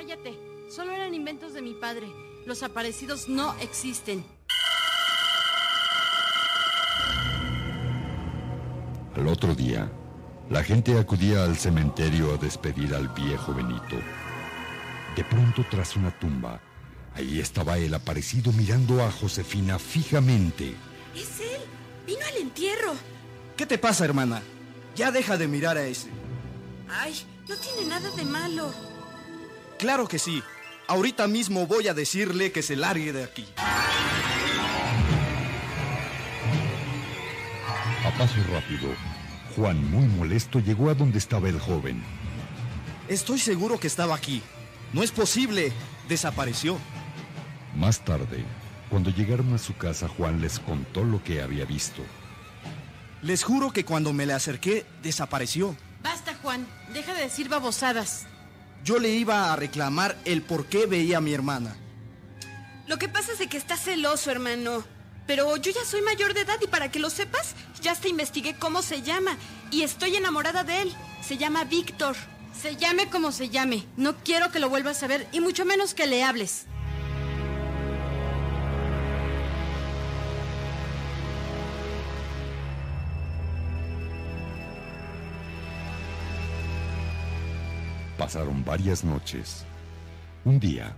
Cállate, 0.00 0.34
solo 0.70 0.92
eran 0.92 1.12
inventos 1.12 1.52
de 1.52 1.60
mi 1.60 1.74
padre. 1.74 2.10
Los 2.46 2.62
aparecidos 2.62 3.28
no 3.28 3.54
existen. 3.60 4.24
Al 9.14 9.28
otro 9.28 9.54
día, 9.54 9.92
la 10.48 10.64
gente 10.64 10.98
acudía 10.98 11.44
al 11.44 11.54
cementerio 11.58 12.32
a 12.32 12.38
despedir 12.38 12.94
al 12.94 13.08
viejo 13.08 13.52
Benito. 13.52 13.96
De 15.16 15.22
pronto, 15.22 15.66
tras 15.70 15.94
una 15.96 16.18
tumba, 16.18 16.62
ahí 17.14 17.38
estaba 17.38 17.76
el 17.76 17.92
aparecido 17.92 18.52
mirando 18.52 19.04
a 19.04 19.12
Josefina 19.12 19.78
fijamente. 19.78 20.76
Es 21.14 21.40
él. 21.40 21.60
Vino 22.06 22.24
al 22.26 22.36
entierro. 22.38 22.94
¿Qué 23.54 23.66
te 23.66 23.76
pasa, 23.76 24.06
hermana? 24.06 24.40
Ya 24.96 25.12
deja 25.12 25.36
de 25.36 25.46
mirar 25.46 25.76
a 25.76 25.84
ese. 25.84 26.08
Ay, 26.88 27.14
no 27.46 27.54
tiene 27.56 27.86
nada 27.86 28.10
de 28.16 28.24
malo. 28.24 28.89
Claro 29.80 30.06
que 30.06 30.18
sí. 30.18 30.42
Ahorita 30.88 31.26
mismo 31.26 31.66
voy 31.66 31.88
a 31.88 31.94
decirle 31.94 32.52
que 32.52 32.60
se 32.60 32.76
largue 32.76 33.14
de 33.14 33.24
aquí. 33.24 33.46
A 38.04 38.10
paso 38.18 38.34
rápido, 38.52 38.90
Juan, 39.56 39.90
muy 39.90 40.06
molesto, 40.06 40.58
llegó 40.58 40.90
a 40.90 40.94
donde 40.94 41.16
estaba 41.16 41.48
el 41.48 41.58
joven. 41.58 42.04
Estoy 43.08 43.38
seguro 43.38 43.80
que 43.80 43.86
estaba 43.86 44.14
aquí. 44.14 44.42
No 44.92 45.02
es 45.02 45.12
posible. 45.12 45.72
Desapareció. 46.08 46.76
Más 47.74 48.04
tarde, 48.04 48.44
cuando 48.90 49.08
llegaron 49.10 49.54
a 49.54 49.58
su 49.58 49.76
casa, 49.76 50.08
Juan 50.08 50.42
les 50.42 50.58
contó 50.58 51.04
lo 51.04 51.24
que 51.24 51.40
había 51.40 51.64
visto. 51.64 52.02
Les 53.22 53.44
juro 53.44 53.72
que 53.72 53.86
cuando 53.86 54.12
me 54.12 54.26
le 54.26 54.34
acerqué, 54.34 54.84
desapareció. 55.02 55.74
Basta, 56.02 56.34
Juan. 56.42 56.66
Deja 56.92 57.14
de 57.14 57.22
decir 57.22 57.48
babosadas. 57.48 58.26
Yo 58.84 58.98
le 58.98 59.10
iba 59.10 59.52
a 59.52 59.56
reclamar 59.56 60.16
el 60.24 60.42
por 60.42 60.66
qué 60.66 60.86
veía 60.86 61.18
a 61.18 61.20
mi 61.20 61.32
hermana. 61.34 61.76
Lo 62.86 62.98
que 62.98 63.08
pasa 63.08 63.32
es 63.32 63.48
que 63.48 63.56
está 63.56 63.76
celoso, 63.76 64.30
hermano. 64.30 64.82
Pero 65.26 65.56
yo 65.58 65.70
ya 65.70 65.84
soy 65.84 66.02
mayor 66.02 66.34
de 66.34 66.40
edad 66.40 66.58
y 66.60 66.66
para 66.66 66.90
que 66.90 66.98
lo 66.98 67.08
sepas, 67.08 67.54
ya 67.80 67.92
hasta 67.92 68.08
investigué 68.08 68.54
cómo 68.54 68.82
se 68.82 69.02
llama. 69.02 69.36
Y 69.70 69.82
estoy 69.82 70.16
enamorada 70.16 70.64
de 70.64 70.82
él. 70.82 70.92
Se 71.22 71.36
llama 71.36 71.64
Víctor. 71.64 72.16
Se 72.60 72.76
llame 72.76 73.08
como 73.08 73.30
se 73.30 73.48
llame. 73.48 73.86
No 73.96 74.16
quiero 74.16 74.50
que 74.50 74.58
lo 74.58 74.68
vuelvas 74.68 75.02
a 75.02 75.06
ver 75.06 75.28
y 75.30 75.40
mucho 75.40 75.64
menos 75.64 75.94
que 75.94 76.06
le 76.06 76.24
hables. 76.24 76.66
Pasaron 88.20 88.62
varias 88.66 89.02
noches. 89.02 89.64
Un 90.44 90.60
día, 90.60 90.94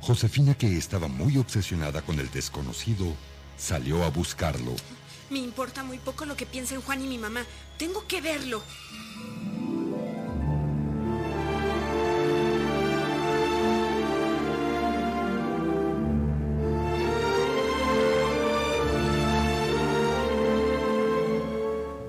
Josefina, 0.00 0.54
que 0.54 0.78
estaba 0.78 1.08
muy 1.08 1.36
obsesionada 1.36 2.00
con 2.00 2.20
el 2.20 2.30
desconocido, 2.30 3.06
salió 3.56 4.04
a 4.04 4.10
buscarlo. 4.10 4.76
Me 5.30 5.40
importa 5.40 5.82
muy 5.82 5.98
poco 5.98 6.26
lo 6.26 6.36
que 6.36 6.46
piensen 6.46 6.80
Juan 6.80 7.02
y 7.02 7.08
mi 7.08 7.18
mamá. 7.18 7.44
Tengo 7.76 8.06
que 8.06 8.20
verlo. 8.20 8.62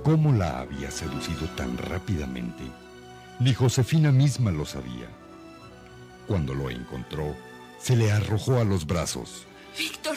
¿Cómo 0.04 0.32
la 0.34 0.60
había 0.60 0.92
seducido 0.92 1.48
tan 1.56 1.80
rápidamente? 1.80 2.91
Ni 3.42 3.56
Josefina 3.56 4.12
misma 4.12 4.52
lo 4.52 4.68
sabía. 4.68 5.10
Cuando 6.28 6.54
lo 6.54 6.70
encontró, 6.70 7.36
se 7.82 7.96
le 7.96 8.12
arrojó 8.12 8.60
a 8.60 8.64
los 8.64 8.86
brazos. 8.86 9.48
Víctor, 9.76 10.16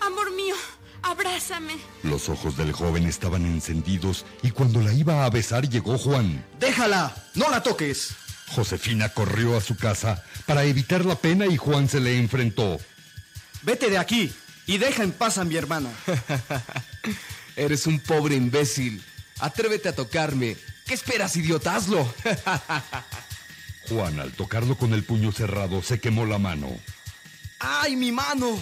amor 0.00 0.34
mío, 0.34 0.56
abrázame. 1.00 1.74
Los 2.02 2.28
ojos 2.28 2.56
del 2.56 2.72
joven 2.72 3.06
estaban 3.06 3.46
encendidos 3.46 4.26
y 4.42 4.50
cuando 4.50 4.80
la 4.80 4.92
iba 4.92 5.24
a 5.24 5.30
besar 5.30 5.68
llegó 5.68 5.96
Juan. 5.98 6.44
¡Déjala! 6.58 7.14
¡No 7.36 7.48
la 7.48 7.62
toques! 7.62 8.12
Josefina 8.48 9.08
corrió 9.10 9.56
a 9.56 9.60
su 9.60 9.76
casa 9.76 10.24
para 10.44 10.64
evitar 10.64 11.04
la 11.04 11.14
pena 11.14 11.46
y 11.46 11.56
Juan 11.56 11.88
se 11.88 12.00
le 12.00 12.18
enfrentó. 12.18 12.80
Vete 13.62 13.88
de 13.88 13.98
aquí 13.98 14.32
y 14.66 14.78
deja 14.78 15.04
en 15.04 15.12
paz 15.12 15.38
a 15.38 15.44
mi 15.44 15.54
hermana. 15.54 15.90
Eres 17.56 17.86
un 17.86 18.00
pobre 18.00 18.34
imbécil. 18.34 19.00
Atrévete 19.38 19.90
a 19.90 19.94
tocarme. 19.94 20.56
¿Qué 20.84 20.94
esperas, 20.94 21.36
idiota? 21.36 21.76
Hazlo. 21.76 22.06
Juan, 23.88 24.20
al 24.20 24.32
tocarlo 24.32 24.76
con 24.76 24.92
el 24.92 25.04
puño 25.04 25.32
cerrado, 25.32 25.82
se 25.82 25.98
quemó 25.98 26.26
la 26.26 26.38
mano. 26.38 26.68
¡Ay, 27.58 27.96
mi 27.96 28.12
mano! 28.12 28.58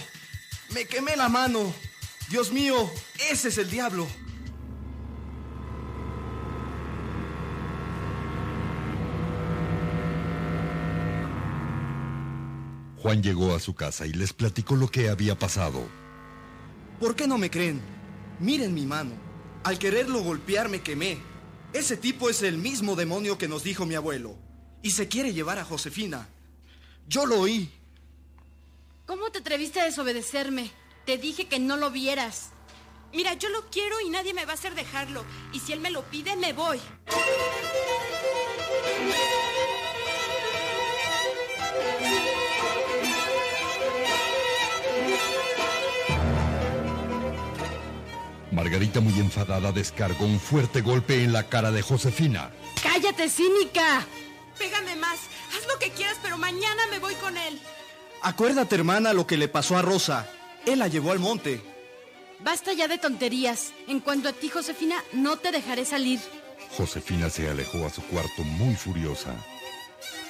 Me 0.73 0.85
quemé 0.85 1.15
la 1.15 1.29
mano. 1.29 1.73
Dios 2.29 2.51
mío, 2.51 2.89
ese 3.29 3.49
es 3.49 3.57
el 3.57 3.69
diablo. 3.69 4.07
Juan 12.97 13.21
llegó 13.21 13.53
a 13.53 13.59
su 13.59 13.75
casa 13.75 14.07
y 14.07 14.13
les 14.13 14.31
platicó 14.31 14.77
lo 14.77 14.87
que 14.87 15.09
había 15.09 15.37
pasado. 15.37 15.85
¿Por 17.01 17.17
qué 17.17 17.27
no 17.27 17.37
me 17.37 17.49
creen? 17.49 17.81
Miren 18.39 18.73
mi 18.73 18.85
mano. 18.85 19.11
Al 19.65 19.77
quererlo 19.77 20.21
golpear 20.23 20.69
me 20.69 20.81
quemé. 20.81 21.32
Ese 21.73 21.97
tipo 21.97 22.29
es 22.29 22.43
el 22.43 22.57
mismo 22.57 22.95
demonio 22.95 23.37
que 23.39 23.47
nos 23.47 23.63
dijo 23.63 23.85
mi 23.87 23.95
abuelo. 23.95 24.37
Y 24.83 24.91
se 24.91 25.07
quiere 25.07 25.33
llevar 25.33 25.57
a 25.57 25.65
Josefina. 25.65 26.29
Yo 27.07 27.25
lo 27.25 27.39
oí. 27.39 27.69
¿Cómo 29.07 29.31
te 29.31 29.39
atreviste 29.39 29.81
a 29.81 29.85
desobedecerme? 29.85 30.71
Te 31.05 31.17
dije 31.17 31.47
que 31.47 31.59
no 31.59 31.75
lo 31.75 31.89
vieras. 31.89 32.51
Mira, 33.11 33.33
yo 33.33 33.49
lo 33.49 33.69
quiero 33.69 33.99
y 34.01 34.09
nadie 34.09 34.33
me 34.33 34.45
va 34.45 34.51
a 34.51 34.55
hacer 34.55 34.75
dejarlo. 34.75 35.25
Y 35.51 35.59
si 35.59 35.73
él 35.73 35.79
me 35.79 35.91
lo 35.91 36.03
pide, 36.03 36.35
me 36.35 36.53
voy. 36.53 36.79
Margarita, 48.53 48.99
muy 48.99 49.19
enfadada, 49.19 49.71
descargó 49.71 50.25
un 50.25 50.39
fuerte 50.39 50.81
golpe 50.81 51.23
en 51.23 51.33
la 51.33 51.43
cara 51.49 51.71
de 51.71 51.81
Josefina. 51.81 52.51
¡Cállate, 52.81 53.29
cínica! 53.29 54.05
Pégame 54.57 54.95
más. 54.95 55.19
Haz 55.55 55.67
lo 55.67 55.79
que 55.79 55.89
quieras, 55.91 56.17
pero 56.21 56.37
mañana 56.37 56.83
me 56.91 56.99
voy 56.99 57.15
con 57.15 57.35
él. 57.37 57.59
Acuérdate, 58.21 58.75
hermana, 58.75 59.13
lo 59.13 59.27
que 59.27 59.37
le 59.37 59.47
pasó 59.47 59.77
a 59.77 59.81
Rosa. 59.81 60.27
Él 60.65 60.79
la 60.79 60.87
llevó 60.87 61.11
al 61.11 61.19
monte. 61.19 61.61
Basta 62.39 62.73
ya 62.73 62.87
de 62.87 62.97
tonterías. 62.97 63.73
En 63.87 63.99
cuanto 63.99 64.29
a 64.29 64.33
ti, 64.33 64.49
Josefina, 64.49 64.95
no 65.13 65.37
te 65.37 65.51
dejaré 65.51 65.85
salir. 65.85 66.19
Josefina 66.77 67.29
se 67.29 67.49
alejó 67.49 67.85
a 67.85 67.89
su 67.89 68.01
cuarto 68.03 68.43
muy 68.43 68.75
furiosa. 68.75 69.35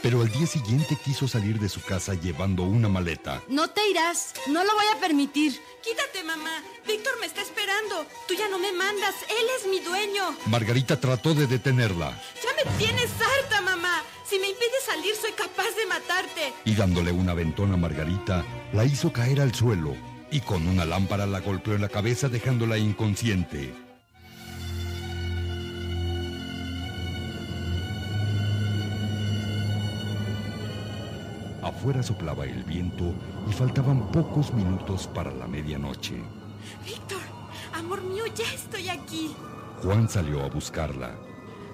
Pero 0.03 0.19
al 0.19 0.29
día 0.29 0.45
siguiente 0.45 0.97
quiso 1.01 1.29
salir 1.29 1.57
de 1.59 1.69
su 1.69 1.81
casa 1.81 2.13
llevando 2.13 2.63
una 2.63 2.89
maleta. 2.89 3.41
No 3.47 3.69
te 3.69 3.89
irás. 3.89 4.33
No 4.49 4.61
lo 4.65 4.73
voy 4.73 4.85
a 4.93 4.99
permitir. 4.99 5.53
Quítate, 5.81 6.25
mamá. 6.25 6.61
Víctor 6.85 7.13
me 7.21 7.25
está 7.25 7.41
esperando. 7.41 8.05
Tú 8.27 8.33
ya 8.33 8.49
no 8.49 8.59
me 8.59 8.73
mandas. 8.73 9.15
Él 9.29 9.47
es 9.57 9.69
mi 9.69 9.79
dueño. 9.79 10.35
Margarita 10.47 10.99
trató 10.99 11.33
de 11.33 11.47
detenerla. 11.47 12.21
Ya 12.43 12.49
me 12.57 12.77
tienes 12.77 13.09
harta, 13.13 13.61
mamá. 13.61 14.03
Si 14.29 14.37
me 14.39 14.49
impides 14.49 14.83
salir, 14.85 15.15
soy 15.15 15.31
capaz 15.31 15.73
de 15.77 15.85
matarte. 15.85 16.53
Y 16.65 16.75
dándole 16.75 17.13
un 17.13 17.29
aventón 17.29 17.71
a 17.73 17.77
Margarita, 17.77 18.43
la 18.73 18.83
hizo 18.83 19.13
caer 19.13 19.39
al 19.39 19.55
suelo 19.55 19.95
y 20.33 20.41
con 20.41 20.67
una 20.67 20.83
lámpara 20.83 21.27
la 21.27 21.39
golpeó 21.39 21.75
en 21.75 21.81
la 21.81 21.89
cabeza 21.89 22.27
dejándola 22.27 22.77
inconsciente. 22.77 23.73
Afuera 31.77 32.03
soplaba 32.03 32.45
el 32.45 32.63
viento 32.63 33.13
y 33.49 33.53
faltaban 33.53 34.11
pocos 34.11 34.53
minutos 34.53 35.07
para 35.07 35.31
la 35.31 35.47
medianoche. 35.47 36.15
Víctor, 36.85 37.21
amor 37.73 38.01
mío, 38.03 38.23
ya 38.35 38.51
estoy 38.53 38.89
aquí. 38.89 39.35
Juan 39.81 40.07
salió 40.07 40.43
a 40.43 40.49
buscarla. 40.49 41.15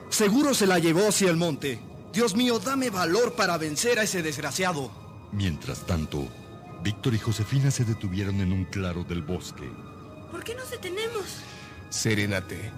Seguro 0.09 0.53
se 0.53 0.65
la 0.65 0.79
llevó 0.79 1.09
hacia 1.09 1.29
el 1.29 1.37
monte. 1.37 1.79
Dios 2.11 2.35
mío, 2.35 2.59
dame 2.59 2.89
valor 2.89 3.33
para 3.33 3.57
vencer 3.57 3.99
a 3.99 4.03
ese 4.03 4.23
desgraciado. 4.23 4.89
Mientras 5.31 5.85
tanto, 5.85 6.27
Víctor 6.81 7.13
y 7.13 7.19
Josefina 7.19 7.69
se 7.69 7.85
detuvieron 7.85 8.39
en 8.39 8.51
un 8.51 8.65
claro 8.65 9.03
del 9.03 9.21
bosque. 9.21 9.69
¿Por 10.31 10.43
qué 10.43 10.55
nos 10.55 10.71
detenemos? 10.71 11.43
Serénate. 11.89 12.71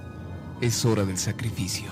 Es 0.60 0.84
hora 0.86 1.06
del 1.06 1.18
sacrificio. 1.18 1.90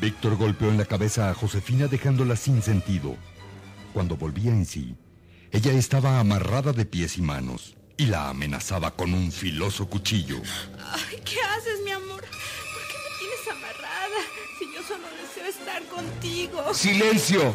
Víctor 0.00 0.36
golpeó 0.36 0.70
en 0.70 0.78
la 0.78 0.86
cabeza 0.86 1.28
a 1.28 1.34
Josefina 1.34 1.86
dejándola 1.86 2.34
sin 2.34 2.62
sentido. 2.62 3.16
Cuando 3.92 4.16
volvía 4.16 4.50
en 4.50 4.64
sí, 4.64 4.96
ella 5.50 5.72
estaba 5.72 6.18
amarrada 6.18 6.72
de 6.72 6.86
pies 6.86 7.18
y 7.18 7.22
manos 7.22 7.76
y 7.98 8.06
la 8.06 8.30
amenazaba 8.30 8.92
con 8.92 9.12
un 9.12 9.30
filoso 9.30 9.88
cuchillo. 9.90 10.40
Ay, 10.90 11.20
¿qué 11.22 11.36
haces, 11.42 11.80
mi 11.84 11.90
amor? 11.90 12.22
¿Por 12.22 12.30
qué 12.30 12.96
me 13.04 13.18
tienes 13.18 13.48
amarrada? 13.50 14.20
Si 14.58 14.64
yo 14.74 14.82
solo 14.88 15.06
deseo 15.20 15.44
estar 15.44 15.82
contigo. 15.84 16.72
¡Silencio! 16.72 17.54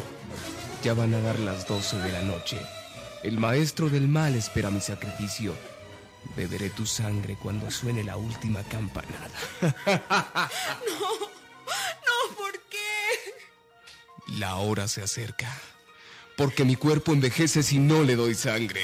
Ya 0.84 0.94
van 0.94 1.14
a 1.14 1.20
dar 1.20 1.40
las 1.40 1.66
12 1.66 1.98
de 1.98 2.12
la 2.12 2.22
noche. 2.22 2.60
El 3.24 3.38
maestro 3.38 3.88
del 3.88 4.06
mal 4.06 4.36
espera 4.36 4.70
mi 4.70 4.80
sacrificio. 4.80 5.52
Beberé 6.36 6.70
tu 6.70 6.86
sangre 6.86 7.36
cuando 7.42 7.72
suene 7.72 8.04
la 8.04 8.16
última 8.16 8.62
campanada. 8.62 9.30
No, 11.00 11.35
no, 11.66 12.36
¿por 12.36 12.52
qué? 12.70 14.34
La 14.38 14.56
hora 14.56 14.88
se 14.88 15.02
acerca. 15.02 15.52
Porque 16.36 16.64
mi 16.64 16.76
cuerpo 16.76 17.12
envejece 17.12 17.62
si 17.62 17.78
no 17.78 18.02
le 18.02 18.16
doy 18.16 18.34
sangre. 18.34 18.82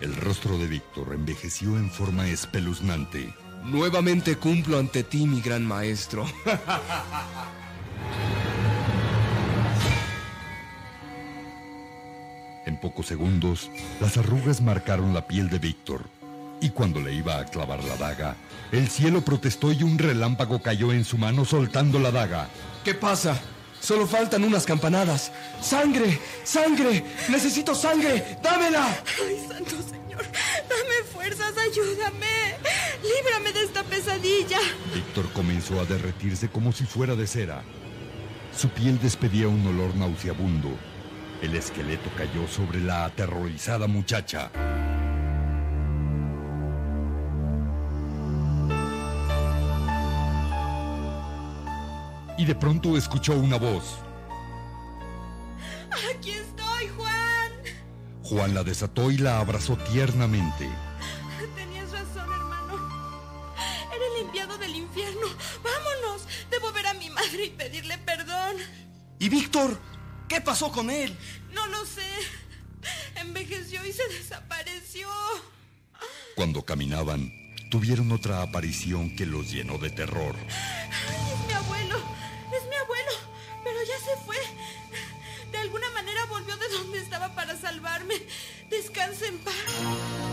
El 0.00 0.14
rostro 0.14 0.56
de 0.58 0.68
Víctor 0.68 1.12
envejeció 1.12 1.76
en 1.76 1.90
forma 1.90 2.28
espeluznante. 2.28 3.34
Nuevamente 3.64 4.36
cumplo 4.36 4.78
ante 4.78 5.02
ti, 5.02 5.26
mi 5.26 5.40
gran 5.40 5.66
maestro. 5.66 6.24
En 12.66 12.78
pocos 12.80 13.06
segundos, 13.06 13.70
las 14.00 14.16
arrugas 14.16 14.60
marcaron 14.60 15.12
la 15.12 15.26
piel 15.26 15.50
de 15.50 15.58
Víctor. 15.58 16.04
Y 16.60 16.70
cuando 16.70 17.00
le 17.00 17.14
iba 17.14 17.38
a 17.38 17.46
clavar 17.46 17.82
la 17.82 17.96
daga, 17.96 18.36
el 18.72 18.88
cielo 18.88 19.22
protestó 19.22 19.72
y 19.72 19.82
un 19.82 19.98
relámpago 19.98 20.60
cayó 20.60 20.92
en 20.92 21.04
su 21.04 21.16
mano 21.18 21.44
soltando 21.44 21.98
la 21.98 22.10
daga. 22.10 22.48
¿Qué 22.84 22.94
pasa? 22.94 23.40
Solo 23.80 24.06
faltan 24.06 24.44
unas 24.44 24.66
campanadas. 24.66 25.32
¡Sangre! 25.60 26.18
¡Sangre! 26.44 27.04
¡Necesito 27.28 27.74
sangre! 27.74 28.38
¡Dámela! 28.42 28.86
Ay, 29.24 29.46
santo 29.48 29.76
señor, 29.88 30.24
dame 30.68 31.04
fuerzas, 31.12 31.54
ayúdame. 31.56 32.56
Líbrame 33.02 33.52
de 33.52 33.64
esta 33.64 33.84
pesadilla. 33.84 34.58
Víctor 34.92 35.32
comenzó 35.32 35.80
a 35.80 35.84
derretirse 35.84 36.48
como 36.48 36.72
si 36.72 36.84
fuera 36.84 37.14
de 37.14 37.26
cera. 37.26 37.62
Su 38.56 38.68
piel 38.68 38.98
despedía 39.00 39.48
un 39.48 39.64
olor 39.66 39.94
nauseabundo. 39.94 40.70
El 41.40 41.54
esqueleto 41.54 42.10
cayó 42.16 42.48
sobre 42.48 42.80
la 42.80 43.04
aterrorizada 43.04 43.86
muchacha. 43.86 44.50
De 52.48 52.54
pronto 52.54 52.96
escuchó 52.96 53.34
una 53.34 53.58
voz. 53.58 53.98
Aquí 56.14 56.30
estoy, 56.30 56.88
Juan. 56.96 57.52
Juan 58.22 58.54
la 58.54 58.64
desató 58.64 59.10
y 59.10 59.18
la 59.18 59.38
abrazó 59.38 59.76
tiernamente. 59.76 60.66
Tenías 61.54 61.92
razón, 61.92 62.32
hermano. 62.32 63.54
Era 63.94 64.04
el 64.16 64.26
enviado 64.26 64.56
del 64.56 64.74
infierno. 64.76 65.26
Vámonos. 65.62 66.26
Debo 66.50 66.72
ver 66.72 66.86
a 66.86 66.94
mi 66.94 67.10
madre 67.10 67.44
y 67.44 67.50
pedirle 67.50 67.98
perdón. 67.98 68.56
¿Y 69.18 69.28
Víctor? 69.28 69.78
¿Qué 70.26 70.40
pasó 70.40 70.72
con 70.72 70.88
él? 70.88 71.14
No 71.52 71.66
lo 71.66 71.84
sé. 71.84 72.08
Envejeció 73.16 73.84
y 73.84 73.92
se 73.92 74.08
desapareció. 74.08 75.08
Cuando 76.34 76.64
caminaban, 76.64 77.30
tuvieron 77.70 78.10
otra 78.10 78.40
aparición 78.40 79.14
que 79.16 79.26
los 79.26 79.50
llenó 79.52 79.76
de 79.76 79.90
terror. 79.90 80.34
Salvarme. 87.68 88.14
Descanse 88.70 89.26
en 89.26 89.38
paz. 89.38 90.27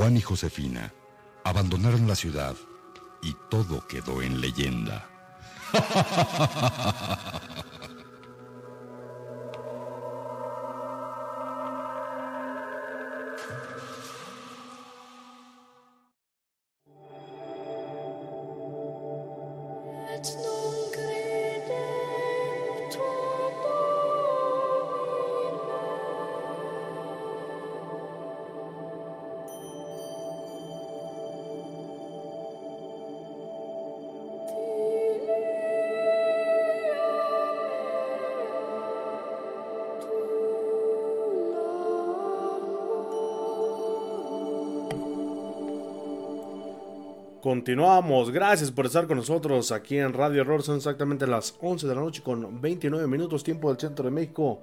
Juan 0.00 0.16
y 0.16 0.22
Josefina 0.22 0.94
abandonaron 1.44 2.08
la 2.08 2.14
ciudad 2.14 2.56
y 3.20 3.36
todo 3.50 3.86
quedó 3.86 4.22
en 4.22 4.40
leyenda. 4.40 5.06
Continuamos, 47.40 48.30
gracias 48.30 48.70
por 48.70 48.84
estar 48.84 49.06
con 49.06 49.16
nosotros 49.16 49.72
aquí 49.72 49.96
en 49.96 50.12
Radio 50.12 50.42
Horror. 50.42 50.62
Son 50.62 50.76
exactamente 50.76 51.26
las 51.26 51.54
11 51.58 51.86
de 51.86 51.94
la 51.94 52.02
noche 52.02 52.22
con 52.22 52.60
29 52.60 53.06
minutos 53.06 53.42
tiempo 53.42 53.70
del 53.70 53.80
centro 53.80 54.04
de 54.04 54.10
México. 54.10 54.62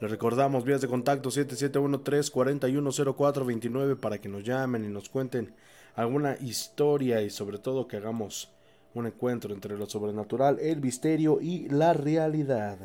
Les 0.00 0.08
recordamos 0.08 0.64
vías 0.64 0.80
de 0.80 0.86
contacto 0.86 1.30
771-341-0429 1.30 3.98
para 3.98 4.20
que 4.20 4.28
nos 4.28 4.44
llamen 4.44 4.84
y 4.84 4.88
nos 4.88 5.08
cuenten 5.08 5.52
alguna 5.96 6.36
historia 6.40 7.22
y 7.22 7.30
sobre 7.30 7.58
todo 7.58 7.88
que 7.88 7.96
hagamos 7.96 8.52
un 8.94 9.06
encuentro 9.06 9.52
entre 9.52 9.76
lo 9.76 9.86
sobrenatural, 9.86 10.60
el 10.60 10.80
misterio 10.80 11.40
y 11.40 11.68
la 11.70 11.92
realidad. 11.92 12.78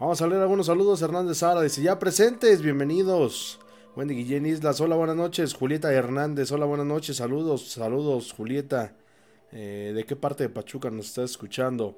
Vamos 0.00 0.22
a 0.22 0.26
leer 0.26 0.40
algunos 0.40 0.64
saludos. 0.64 1.02
Hernández 1.02 1.36
Sara 1.38 1.60
dice 1.60 1.82
ya 1.82 1.98
presentes, 1.98 2.62
bienvenidos. 2.62 3.60
Wendy 3.96 4.16
Guillén 4.16 4.44
Islas, 4.44 4.80
hola, 4.80 4.96
buenas 4.96 5.14
noches. 5.14 5.54
Julieta 5.54 5.92
Hernández, 5.92 6.50
hola, 6.50 6.66
buenas 6.66 6.86
noches. 6.86 7.16
Saludos, 7.16 7.70
saludos, 7.70 8.32
Julieta. 8.32 8.92
Eh, 9.52 9.92
¿De 9.94 10.04
qué 10.04 10.16
parte 10.16 10.42
de 10.42 10.48
Pachuca 10.48 10.90
nos 10.90 11.06
está 11.06 11.22
escuchando? 11.22 11.96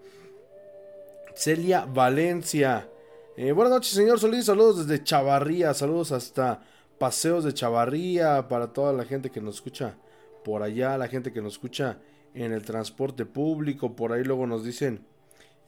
Celia 1.34 1.86
Valencia. 1.86 2.86
Eh, 3.34 3.50
buenas 3.52 3.72
noches, 3.72 3.94
señor 3.94 4.20
Solís. 4.20 4.44
Saludos 4.44 4.86
desde 4.86 5.02
Chavarría. 5.02 5.72
Saludos 5.72 6.12
hasta 6.12 6.60
Paseos 6.98 7.44
de 7.44 7.54
Chavarría. 7.54 8.46
Para 8.46 8.74
toda 8.74 8.92
la 8.92 9.06
gente 9.06 9.30
que 9.30 9.40
nos 9.40 9.54
escucha 9.54 9.96
por 10.44 10.62
allá, 10.62 10.98
la 10.98 11.08
gente 11.08 11.32
que 11.32 11.40
nos 11.40 11.54
escucha 11.54 11.96
en 12.34 12.52
el 12.52 12.62
transporte 12.62 13.24
público. 13.24 13.96
Por 13.96 14.12
ahí 14.12 14.22
luego 14.22 14.46
nos 14.46 14.64
dicen 14.64 15.06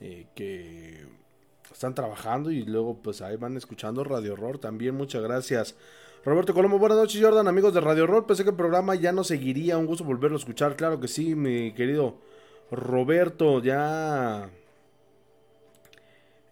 eh, 0.02 0.26
que 0.34 1.06
están 1.72 1.94
trabajando 1.94 2.50
y 2.50 2.64
luego 2.64 2.98
pues 3.00 3.22
ahí 3.22 3.36
van 3.36 3.56
escuchando 3.56 4.04
Radio 4.04 4.34
Horror. 4.34 4.58
También 4.58 4.94
muchas 4.94 5.22
gracias. 5.22 5.74
Roberto 6.28 6.52
Colombo, 6.52 6.78
buenas 6.78 6.98
noches 6.98 7.22
Jordan, 7.22 7.48
amigos 7.48 7.72
de 7.72 7.80
Radio 7.80 8.04
Horror. 8.04 8.26
Pensé 8.26 8.44
que 8.44 8.50
el 8.50 8.56
programa 8.56 8.94
ya 8.94 9.12
no 9.12 9.24
seguiría, 9.24 9.78
un 9.78 9.86
gusto 9.86 10.04
volverlo 10.04 10.36
a 10.36 10.40
escuchar. 10.40 10.76
Claro 10.76 11.00
que 11.00 11.08
sí, 11.08 11.34
mi 11.34 11.72
querido 11.72 12.16
Roberto, 12.70 13.62
ya... 13.62 14.50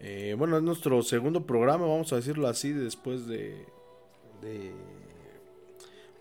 Eh, 0.01 0.35
bueno, 0.39 0.57
es 0.57 0.63
nuestro 0.63 1.03
segundo 1.03 1.45
programa, 1.45 1.85
vamos 1.85 2.11
a 2.11 2.17
decirlo 2.17 2.49
así, 2.49 2.73
después 2.73 3.27
de... 3.27 3.67
de 4.41 4.73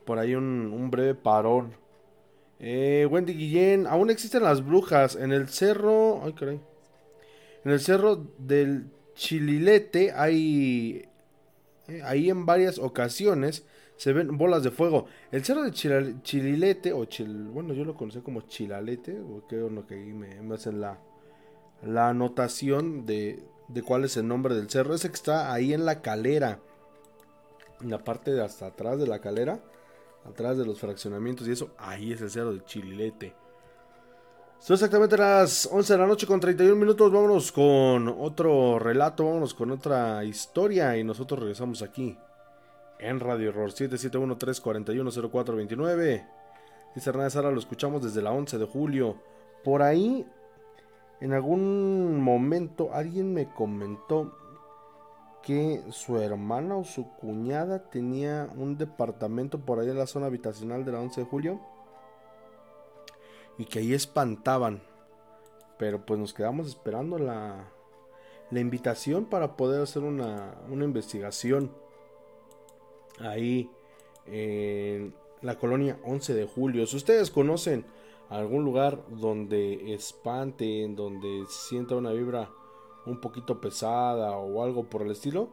por 0.03 0.19
ahí 0.19 0.35
un, 0.35 0.73
un 0.73 0.91
breve 0.91 1.15
parón. 1.15 1.77
Eh, 2.59 3.07
Wendy 3.09 3.35
Guillén, 3.35 3.87
aún 3.87 4.09
existen 4.09 4.43
las 4.43 4.65
brujas 4.65 5.15
en 5.15 5.31
el 5.31 5.47
cerro... 5.47 6.21
Ay, 6.25 6.33
caray. 6.33 6.59
En 7.63 7.71
el 7.71 7.79
cerro 7.79 8.17
del 8.37 8.87
Chililete 9.13 10.11
hay 10.11 11.07
ahí 12.03 12.29
en 12.29 12.45
varias 12.45 12.79
ocasiones 12.79 13.65
se 13.97 14.13
ven 14.13 14.37
bolas 14.37 14.63
de 14.63 14.71
fuego. 14.71 15.05
El 15.31 15.43
cerro 15.43 15.63
de 15.63 15.71
Chililete, 15.71 16.93
o 16.93 17.07
bueno, 17.51 17.73
yo 17.73 17.85
lo 17.85 17.95
conocí 17.95 18.19
como 18.21 18.41
Chilalete, 18.41 19.19
o 19.19 19.45
que, 19.47 19.67
que 19.87 19.95
ahí 19.95 20.13
me, 20.13 20.41
me 20.41 20.55
hacen 20.55 20.81
la, 20.81 20.99
la 21.83 22.09
anotación 22.09 23.05
de, 23.05 23.43
de 23.67 23.81
cuál 23.81 24.03
es 24.03 24.17
el 24.17 24.27
nombre 24.27 24.55
del 24.55 24.69
cerro. 24.69 24.93
Ese 24.93 25.09
que 25.09 25.15
está 25.15 25.53
ahí 25.53 25.73
en 25.73 25.85
la 25.85 26.01
calera, 26.01 26.59
en 27.81 27.89
la 27.89 28.03
parte 28.03 28.31
de 28.31 28.43
hasta 28.43 28.67
atrás 28.67 28.99
de 28.99 29.07
la 29.07 29.19
calera, 29.19 29.63
atrás 30.25 30.57
de 30.57 30.65
los 30.65 30.79
fraccionamientos 30.79 31.47
y 31.47 31.51
eso, 31.51 31.71
ahí 31.77 32.11
es 32.11 32.21
el 32.21 32.29
cerro 32.29 32.53
de 32.53 32.65
Chililete. 32.65 33.33
Son 34.59 34.73
exactamente 34.73 35.17
las 35.17 35.69
11 35.71 35.93
de 35.93 35.99
la 35.99 36.07
noche 36.07 36.25
con 36.25 36.39
31 36.39 36.75
minutos. 36.75 37.11
Vámonos 37.11 37.51
con 37.51 38.07
otro 38.07 38.79
relato, 38.79 39.25
vámonos 39.25 39.53
con 39.53 39.69
otra 39.69 40.23
historia 40.23 40.97
y 40.97 41.03
nosotros 41.03 41.41
regresamos 41.41 41.83
aquí 41.83 42.17
en 42.99 43.19
Radio 43.19 43.49
Error 43.49 43.69
771-341-0429. 43.71 46.25
Dice 46.95 47.09
Hernández 47.09 47.33
Sara, 47.33 47.51
lo 47.51 47.59
escuchamos 47.59 48.01
desde 48.01 48.23
la 48.23 48.31
11 48.31 48.57
de 48.57 48.65
julio. 48.65 49.17
Por 49.63 49.83
ahí, 49.83 50.25
en 51.19 51.33
algún 51.33 52.21
momento, 52.21 52.89
alguien 52.93 53.33
me 53.33 53.53
comentó 53.53 54.33
que 55.43 55.83
su 55.91 56.17
hermana 56.17 56.77
o 56.77 56.85
su 56.85 57.07
cuñada 57.17 57.83
tenía 57.89 58.49
un 58.55 58.79
departamento 58.79 59.59
por 59.59 59.79
ahí 59.79 59.89
en 59.89 59.99
la 59.99 60.07
zona 60.07 60.25
habitacional 60.25 60.85
de 60.85 60.91
la 60.91 61.01
11 61.01 61.21
de 61.21 61.27
julio 61.27 61.61
y 63.57 63.65
que 63.65 63.79
ahí 63.79 63.93
espantaban. 63.93 64.81
Pero 65.77 66.05
pues 66.05 66.19
nos 66.19 66.33
quedamos 66.33 66.67
esperando 66.67 67.17
la, 67.17 67.71
la 68.51 68.59
invitación 68.59 69.25
para 69.25 69.55
poder 69.57 69.81
hacer 69.81 70.03
una, 70.03 70.55
una 70.69 70.85
investigación 70.85 71.71
ahí 73.19 73.69
en 74.25 75.13
la 75.41 75.57
colonia 75.57 75.99
11 76.03 76.33
de 76.33 76.45
julio. 76.45 76.87
Si 76.87 76.97
ustedes 76.97 77.31
conocen 77.31 77.85
algún 78.29 78.63
lugar 78.63 79.03
donde 79.09 79.93
espanten, 79.93 80.95
donde 80.95 81.45
sienta 81.47 81.95
una 81.95 82.11
vibra 82.11 82.49
un 83.05 83.19
poquito 83.21 83.61
pesada 83.61 84.31
o 84.37 84.63
algo 84.63 84.85
por 84.85 85.03
el 85.03 85.11
estilo, 85.11 85.49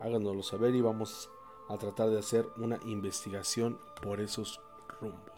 háganoslo 0.00 0.42
saber 0.42 0.74
y 0.74 0.80
vamos 0.80 1.30
a 1.68 1.78
tratar 1.78 2.10
de 2.10 2.18
hacer 2.18 2.46
una 2.56 2.80
investigación 2.84 3.78
por 4.02 4.20
esos 4.20 4.60
rumbos. 5.00 5.29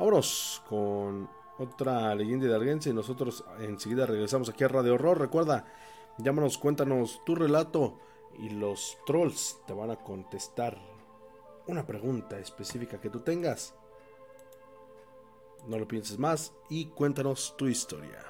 Vámonos 0.00 0.62
con 0.66 1.28
otra 1.58 2.14
leyenda 2.14 2.46
de 2.46 2.54
Arguense 2.54 2.88
y 2.88 2.94
nosotros 2.94 3.44
enseguida 3.58 4.06
regresamos 4.06 4.48
aquí 4.48 4.64
a 4.64 4.68
Radio 4.68 4.94
Horror. 4.94 5.20
Recuerda, 5.20 5.66
llámanos, 6.16 6.56
cuéntanos 6.56 7.20
tu 7.26 7.34
relato 7.34 8.00
y 8.38 8.48
los 8.48 8.96
trolls 9.04 9.60
te 9.66 9.74
van 9.74 9.90
a 9.90 9.96
contestar 9.96 10.80
una 11.66 11.86
pregunta 11.86 12.38
específica 12.38 12.98
que 12.98 13.10
tú 13.10 13.20
tengas. 13.20 13.74
No 15.66 15.76
lo 15.76 15.86
pienses 15.86 16.18
más 16.18 16.54
y 16.70 16.86
cuéntanos 16.86 17.54
tu 17.58 17.66
historia. 17.66 18.24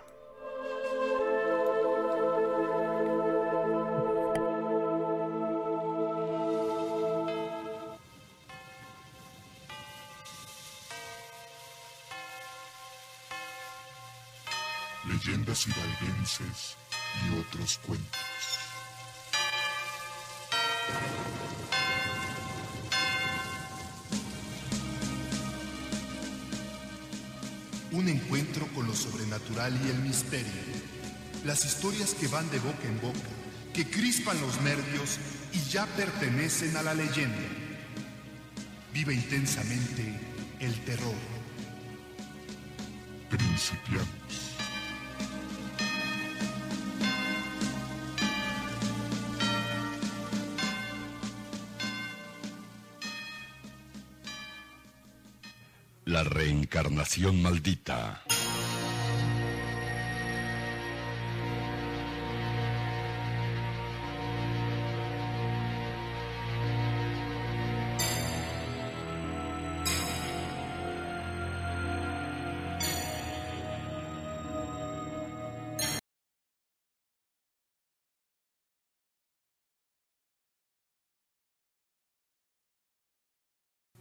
Hidalguenses 15.67 16.77
y 17.25 17.39
otros 17.39 17.79
cuentos. 17.87 18.21
Un 27.93 28.09
encuentro 28.09 28.67
con 28.69 28.87
lo 28.87 28.95
sobrenatural 28.95 29.79
y 29.85 29.91
el 29.91 29.99
misterio. 29.99 30.47
Las 31.45 31.65
historias 31.65 32.15
que 32.15 32.29
van 32.29 32.49
de 32.51 32.59
boca 32.61 32.85
en 32.85 33.01
boca, 33.01 33.19
que 33.75 33.89
crispan 33.91 34.41
los 34.41 34.61
nervios 34.63 35.19
y 35.53 35.61
ya 35.71 35.87
pertenecen 35.87 36.77
a 36.77 36.83
la 36.83 36.95
leyenda. 36.95 37.39
Vive 38.93 39.15
intensamente 39.15 40.19
el 40.61 40.85
terror. 40.85 41.15
Principiamos. 43.29 44.50
Maldita. 57.43 58.21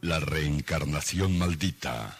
La 0.02 0.18
reencarnación 0.18 1.38
maldita. 1.38 2.18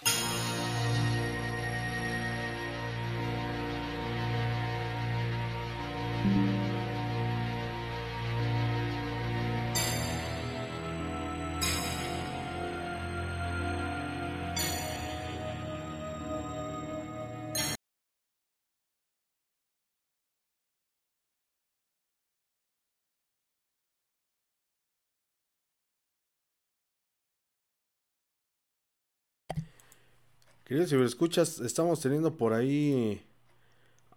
Queridos 30.70 30.92
escuchas, 30.92 31.58
estamos 31.58 32.00
teniendo 32.00 32.36
por 32.36 32.52
ahí 32.52 33.20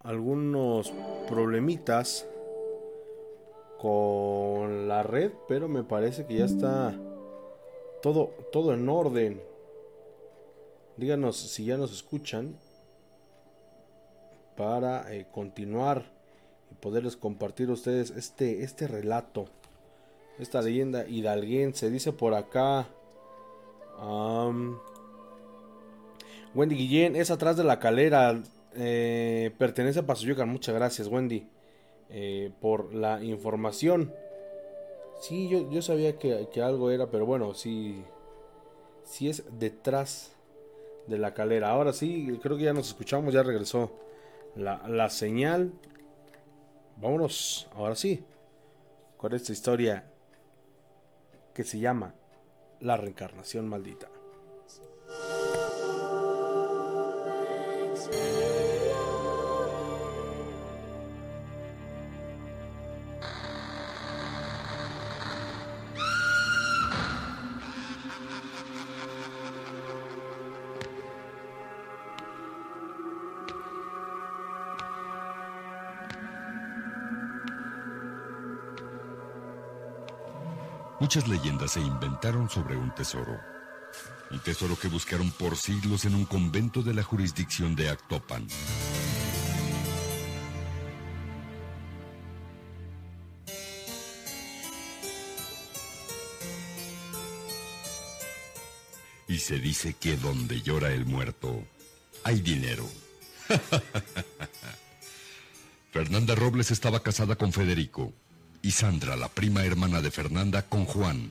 algunos 0.04 0.92
problemitas 1.28 2.28
con 3.76 4.86
la 4.86 5.02
red, 5.02 5.32
pero 5.48 5.66
me 5.66 5.82
parece 5.82 6.26
que 6.26 6.36
ya 6.36 6.44
está 6.44 6.96
todo, 8.00 8.30
todo 8.52 8.72
en 8.72 8.88
orden. 8.88 9.42
Díganos 10.96 11.38
si 11.38 11.64
ya 11.64 11.76
nos 11.76 11.92
escuchan 11.92 12.56
para 14.56 15.12
eh, 15.12 15.26
continuar 15.32 16.04
y 16.70 16.76
poderles 16.76 17.16
compartir 17.16 17.68
a 17.68 17.72
ustedes 17.72 18.10
este, 18.10 18.62
este 18.62 18.86
relato, 18.86 19.46
esta 20.38 20.62
leyenda 20.62 21.04
hidalguense. 21.08 21.90
Dice 21.90 22.12
por 22.12 22.32
acá. 22.32 22.86
Wendy 26.54 26.76
Guillén 26.76 27.16
es 27.16 27.30
atrás 27.30 27.56
de 27.56 27.64
la 27.64 27.78
calera. 27.78 28.40
Eh, 28.76 29.52
pertenece 29.58 30.00
a 30.00 30.06
Pasoyucan. 30.06 30.48
Muchas 30.48 30.74
gracias, 30.74 31.08
Wendy, 31.08 31.48
eh, 32.10 32.52
por 32.60 32.94
la 32.94 33.22
información. 33.22 34.12
Sí, 35.20 35.48
yo, 35.48 35.70
yo 35.70 35.82
sabía 35.82 36.18
que, 36.18 36.48
algo 36.62 36.90
era, 36.90 37.10
pero 37.10 37.26
bueno, 37.26 37.54
sí, 37.54 38.04
sí 39.04 39.28
es 39.28 39.44
detrás 39.58 40.36
de 41.06 41.18
la 41.18 41.34
calera. 41.34 41.70
Ahora 41.70 41.92
sí, 41.92 42.38
creo 42.42 42.56
que 42.56 42.64
ya 42.64 42.72
nos 42.72 42.88
escuchamos, 42.88 43.34
ya 43.34 43.42
regresó 43.42 43.90
la, 44.54 44.86
la 44.86 45.10
señal. 45.10 45.72
Vámonos, 46.96 47.68
ahora 47.74 47.96
sí, 47.96 48.24
con 49.16 49.34
esta 49.34 49.52
historia 49.52 50.04
que 51.52 51.64
se 51.64 51.78
llama 51.78 52.14
La 52.80 52.96
reencarnación 52.96 53.68
maldita. 53.68 54.08
Muchas 81.14 81.30
leyendas 81.30 81.70
se 81.70 81.80
inventaron 81.80 82.50
sobre 82.50 82.76
un 82.76 82.92
tesoro. 82.92 83.40
Un 84.32 84.40
tesoro 84.40 84.76
que 84.76 84.88
buscaron 84.88 85.30
por 85.30 85.56
siglos 85.56 86.06
en 86.06 86.16
un 86.16 86.24
convento 86.24 86.82
de 86.82 86.92
la 86.92 87.04
jurisdicción 87.04 87.76
de 87.76 87.88
Actopan. 87.88 88.48
Y 99.28 99.38
se 99.38 99.60
dice 99.60 99.94
que 99.94 100.16
donde 100.16 100.62
llora 100.62 100.90
el 100.90 101.06
muerto, 101.06 101.62
hay 102.24 102.40
dinero. 102.40 102.90
Fernanda 105.92 106.34
Robles 106.34 106.72
estaba 106.72 107.04
casada 107.04 107.36
con 107.36 107.52
Federico 107.52 108.12
y 108.64 108.70
Sandra, 108.70 109.14
la 109.14 109.28
prima 109.28 109.62
hermana 109.62 110.00
de 110.00 110.10
Fernanda, 110.10 110.62
con 110.62 110.86
Juan. 110.86 111.30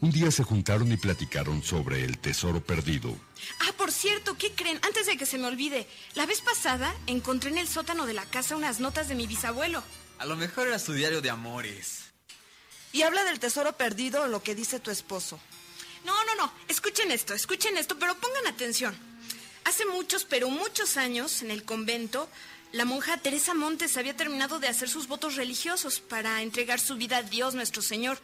Un 0.00 0.12
día 0.12 0.30
se 0.30 0.44
juntaron 0.44 0.90
y 0.92 0.96
platicaron 0.96 1.64
sobre 1.64 2.04
el 2.04 2.18
tesoro 2.18 2.60
perdido. 2.60 3.16
Ah, 3.58 3.72
por 3.76 3.90
cierto, 3.90 4.38
¿qué 4.38 4.52
creen? 4.52 4.78
Antes 4.82 5.06
de 5.06 5.16
que 5.16 5.26
se 5.26 5.36
me 5.36 5.48
olvide, 5.48 5.88
la 6.14 6.24
vez 6.24 6.40
pasada 6.40 6.94
encontré 7.08 7.50
en 7.50 7.58
el 7.58 7.66
sótano 7.66 8.06
de 8.06 8.12
la 8.12 8.24
casa 8.24 8.54
unas 8.54 8.78
notas 8.78 9.08
de 9.08 9.16
mi 9.16 9.26
bisabuelo. 9.26 9.82
A 10.18 10.24
lo 10.24 10.36
mejor 10.36 10.68
era 10.68 10.78
su 10.78 10.92
diario 10.92 11.22
de 11.22 11.30
amores. 11.30 12.04
Y 12.92 13.02
habla 13.02 13.24
del 13.24 13.40
tesoro 13.40 13.76
perdido 13.76 14.22
o 14.22 14.28
lo 14.28 14.44
que 14.44 14.54
dice 14.54 14.78
tu 14.78 14.92
esposo. 14.92 15.40
No, 16.04 16.14
no, 16.24 16.36
no. 16.36 16.52
Escuchen 16.68 17.10
esto, 17.10 17.34
escuchen 17.34 17.76
esto, 17.76 17.98
pero 17.98 18.14
pongan 18.14 18.46
atención. 18.46 18.94
Hace 19.64 19.86
muchos, 19.86 20.24
pero 20.24 20.50
muchos 20.50 20.96
años, 20.96 21.42
en 21.42 21.50
el 21.50 21.64
convento, 21.64 22.28
la 22.72 22.86
monja 22.86 23.18
Teresa 23.18 23.54
Montes 23.54 23.96
había 23.96 24.16
terminado 24.16 24.58
de 24.58 24.68
hacer 24.68 24.88
sus 24.88 25.06
votos 25.06 25.36
religiosos 25.36 26.00
para 26.00 26.40
entregar 26.42 26.80
su 26.80 26.96
vida 26.96 27.18
a 27.18 27.22
Dios 27.22 27.54
nuestro 27.54 27.82
Señor. 27.82 28.18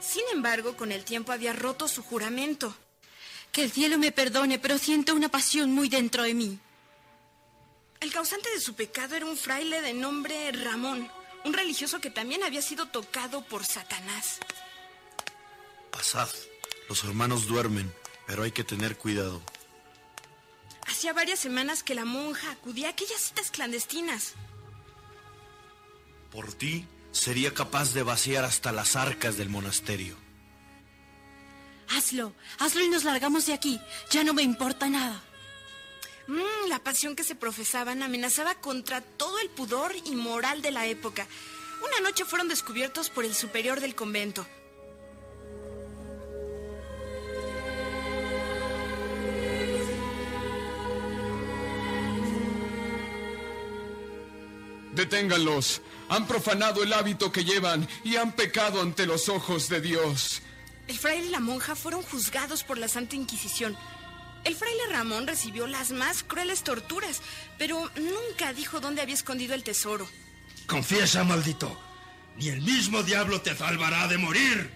Sin 0.00 0.22
embargo, 0.32 0.76
con 0.76 0.92
el 0.92 1.04
tiempo 1.04 1.32
había 1.32 1.52
roto 1.52 1.88
su 1.88 2.02
juramento. 2.02 2.74
Que 3.52 3.64
el 3.64 3.72
cielo 3.72 3.98
me 3.98 4.12
perdone, 4.12 4.60
pero 4.60 4.78
siento 4.78 5.14
una 5.14 5.28
pasión 5.28 5.72
muy 5.72 5.88
dentro 5.88 6.22
de 6.22 6.34
mí. 6.34 6.58
El 8.00 8.12
causante 8.12 8.48
de 8.50 8.60
su 8.60 8.74
pecado 8.74 9.14
era 9.14 9.26
un 9.26 9.36
fraile 9.36 9.82
de 9.82 9.92
nombre 9.92 10.50
Ramón, 10.52 11.10
un 11.44 11.52
religioso 11.52 12.00
que 12.00 12.10
también 12.10 12.42
había 12.42 12.62
sido 12.62 12.86
tocado 12.86 13.42
por 13.44 13.64
Satanás. 13.64 14.38
Pasad, 15.90 16.28
los 16.88 17.04
hermanos 17.04 17.46
duermen, 17.46 17.92
pero 18.26 18.42
hay 18.42 18.52
que 18.52 18.64
tener 18.64 18.96
cuidado. 18.96 19.42
Hacía 20.86 21.12
varias 21.12 21.40
semanas 21.40 21.82
que 21.82 21.94
la 21.94 22.06
monja 22.06 22.50
acudía 22.50 22.88
a 22.88 22.90
aquellas 22.90 23.20
citas 23.20 23.50
clandestinas. 23.50 24.32
Por 26.32 26.54
ti 26.54 26.86
sería 27.12 27.52
capaz 27.52 27.92
de 27.92 28.02
vaciar 28.02 28.44
hasta 28.44 28.72
las 28.72 28.96
arcas 28.96 29.36
del 29.36 29.50
monasterio. 29.50 30.16
Hazlo, 31.90 32.32
hazlo 32.58 32.82
y 32.82 32.88
nos 32.88 33.04
largamos 33.04 33.46
de 33.46 33.52
aquí. 33.52 33.78
Ya 34.10 34.24
no 34.24 34.32
me 34.32 34.42
importa 34.42 34.88
nada. 34.88 35.22
Mm, 36.30 36.68
la 36.68 36.78
pasión 36.78 37.16
que 37.16 37.24
se 37.24 37.34
profesaban 37.34 38.04
amenazaba 38.04 38.54
contra 38.54 39.00
todo 39.00 39.40
el 39.40 39.50
pudor 39.50 39.92
y 40.04 40.14
moral 40.14 40.62
de 40.62 40.70
la 40.70 40.86
época. 40.86 41.26
Una 41.84 42.08
noche 42.08 42.24
fueron 42.24 42.46
descubiertos 42.46 43.10
por 43.10 43.24
el 43.24 43.34
superior 43.34 43.80
del 43.80 43.96
convento. 43.96 44.46
Deténganlos. 54.92 55.82
Han 56.10 56.28
profanado 56.28 56.84
el 56.84 56.92
hábito 56.92 57.32
que 57.32 57.44
llevan 57.44 57.88
y 58.04 58.14
han 58.14 58.36
pecado 58.36 58.82
ante 58.82 59.04
los 59.04 59.28
ojos 59.28 59.68
de 59.68 59.80
Dios. 59.80 60.42
El 60.86 60.96
fraile 60.96 61.26
y 61.26 61.30
la 61.30 61.40
monja 61.40 61.74
fueron 61.74 62.02
juzgados 62.02 62.62
por 62.62 62.78
la 62.78 62.86
Santa 62.86 63.16
Inquisición. 63.16 63.76
El 64.44 64.54
fraile 64.54 64.82
Ramón 64.90 65.26
recibió 65.26 65.66
las 65.66 65.90
más 65.90 66.22
crueles 66.22 66.62
torturas, 66.62 67.20
pero 67.58 67.90
nunca 67.96 68.52
dijo 68.52 68.80
dónde 68.80 69.02
había 69.02 69.14
escondido 69.14 69.54
el 69.54 69.62
tesoro. 69.62 70.08
Confiesa, 70.66 71.24
maldito. 71.24 71.78
Ni 72.36 72.48
el 72.48 72.62
mismo 72.62 73.02
diablo 73.02 73.42
te 73.42 73.54
salvará 73.54 74.08
de 74.08 74.16
morir. 74.16 74.70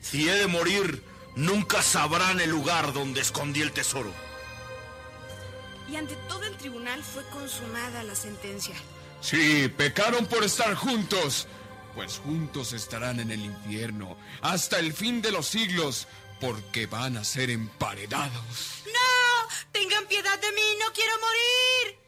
Si 0.00 0.28
he 0.28 0.34
de 0.34 0.46
morir, 0.46 1.02
nunca 1.34 1.82
sabrán 1.82 2.40
el 2.40 2.50
lugar 2.50 2.92
donde 2.92 3.22
escondí 3.22 3.60
el 3.60 3.72
tesoro. 3.72 4.12
Y 5.90 5.96
ante 5.96 6.14
todo 6.28 6.44
el 6.44 6.56
tribunal 6.56 7.02
fue 7.02 7.24
consumada 7.30 8.02
la 8.04 8.14
sentencia. 8.14 8.74
Sí, 9.20 9.68
pecaron 9.76 10.26
por 10.26 10.44
estar 10.44 10.74
juntos, 10.74 11.48
pues 11.94 12.18
juntos 12.18 12.72
estarán 12.72 13.20
en 13.20 13.30
el 13.30 13.40
infierno 13.40 14.16
hasta 14.42 14.78
el 14.78 14.92
fin 14.92 15.22
de 15.22 15.32
los 15.32 15.46
siglos, 15.46 16.06
porque 16.40 16.86
van 16.86 17.16
a 17.16 17.24
ser 17.24 17.50
emparedados. 17.50 18.82
¡No! 18.86 19.48
¡Tengan 19.72 20.06
piedad 20.06 20.38
de 20.38 20.52
mí! 20.52 20.62
¡No 20.80 20.92
quiero 20.92 21.12
morir! 21.18 21.98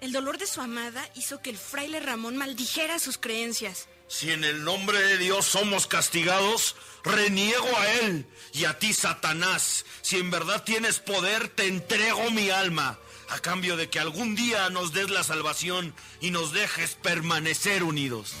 El 0.00 0.12
dolor 0.12 0.36
de 0.36 0.46
su 0.46 0.60
amada 0.60 1.08
hizo 1.14 1.40
que 1.40 1.50
el 1.50 1.56
fraile 1.56 1.98
Ramón 1.98 2.36
maldijera 2.36 2.98
sus 2.98 3.16
creencias. 3.16 3.88
Si 4.06 4.30
en 4.30 4.44
el 4.44 4.62
nombre 4.62 5.00
de 5.00 5.16
Dios 5.16 5.46
somos 5.46 5.86
castigados, 5.86 6.76
reniego 7.02 7.74
a 7.78 7.90
Él 8.00 8.26
y 8.52 8.66
a 8.66 8.78
ti, 8.78 8.92
Satanás. 8.92 9.86
Si 10.02 10.18
en 10.18 10.30
verdad 10.30 10.62
tienes 10.62 10.98
poder, 10.98 11.48
te 11.48 11.66
entrego 11.68 12.30
mi 12.30 12.50
alma, 12.50 12.98
a 13.30 13.38
cambio 13.40 13.76
de 13.76 13.88
que 13.88 13.98
algún 13.98 14.34
día 14.34 14.68
nos 14.68 14.92
des 14.92 15.08
la 15.10 15.24
salvación 15.24 15.94
y 16.20 16.30
nos 16.30 16.52
dejes 16.52 16.96
permanecer 16.96 17.82
unidos. 17.82 18.34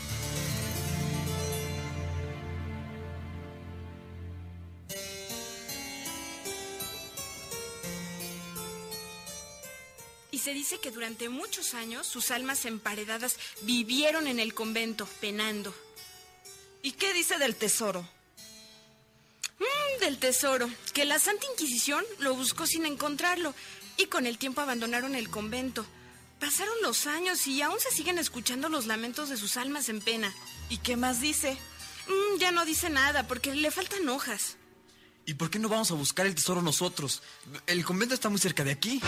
Se 10.44 10.52
dice 10.52 10.78
que 10.78 10.90
durante 10.90 11.30
muchos 11.30 11.72
años 11.72 12.06
sus 12.06 12.30
almas 12.30 12.66
emparedadas 12.66 13.38
vivieron 13.62 14.26
en 14.26 14.38
el 14.38 14.52
convento, 14.52 15.08
penando. 15.18 15.74
¿Y 16.82 16.92
qué 16.92 17.14
dice 17.14 17.38
del 17.38 17.56
tesoro? 17.56 18.06
Mm, 19.58 20.00
del 20.00 20.18
tesoro, 20.18 20.68
que 20.92 21.06
la 21.06 21.18
Santa 21.18 21.46
Inquisición 21.50 22.04
lo 22.18 22.34
buscó 22.34 22.66
sin 22.66 22.84
encontrarlo 22.84 23.54
y 23.96 24.04
con 24.06 24.26
el 24.26 24.36
tiempo 24.36 24.60
abandonaron 24.60 25.14
el 25.14 25.30
convento. 25.30 25.86
Pasaron 26.38 26.74
los 26.82 27.06
años 27.06 27.46
y 27.46 27.62
aún 27.62 27.80
se 27.80 27.90
siguen 27.90 28.18
escuchando 28.18 28.68
los 28.68 28.84
lamentos 28.84 29.30
de 29.30 29.38
sus 29.38 29.56
almas 29.56 29.88
en 29.88 30.02
pena. 30.02 30.30
¿Y 30.68 30.76
qué 30.76 30.98
más 30.98 31.22
dice? 31.22 31.56
Mm, 32.06 32.38
ya 32.38 32.52
no 32.52 32.66
dice 32.66 32.90
nada 32.90 33.26
porque 33.26 33.54
le 33.54 33.70
faltan 33.70 34.06
hojas. 34.10 34.58
¿Y 35.24 35.32
por 35.32 35.48
qué 35.48 35.58
no 35.58 35.70
vamos 35.70 35.90
a 35.90 35.94
buscar 35.94 36.26
el 36.26 36.34
tesoro 36.34 36.60
nosotros? 36.60 37.22
El 37.66 37.82
convento 37.82 38.14
está 38.14 38.28
muy 38.28 38.38
cerca 38.38 38.62
de 38.62 38.72
aquí. 38.72 39.00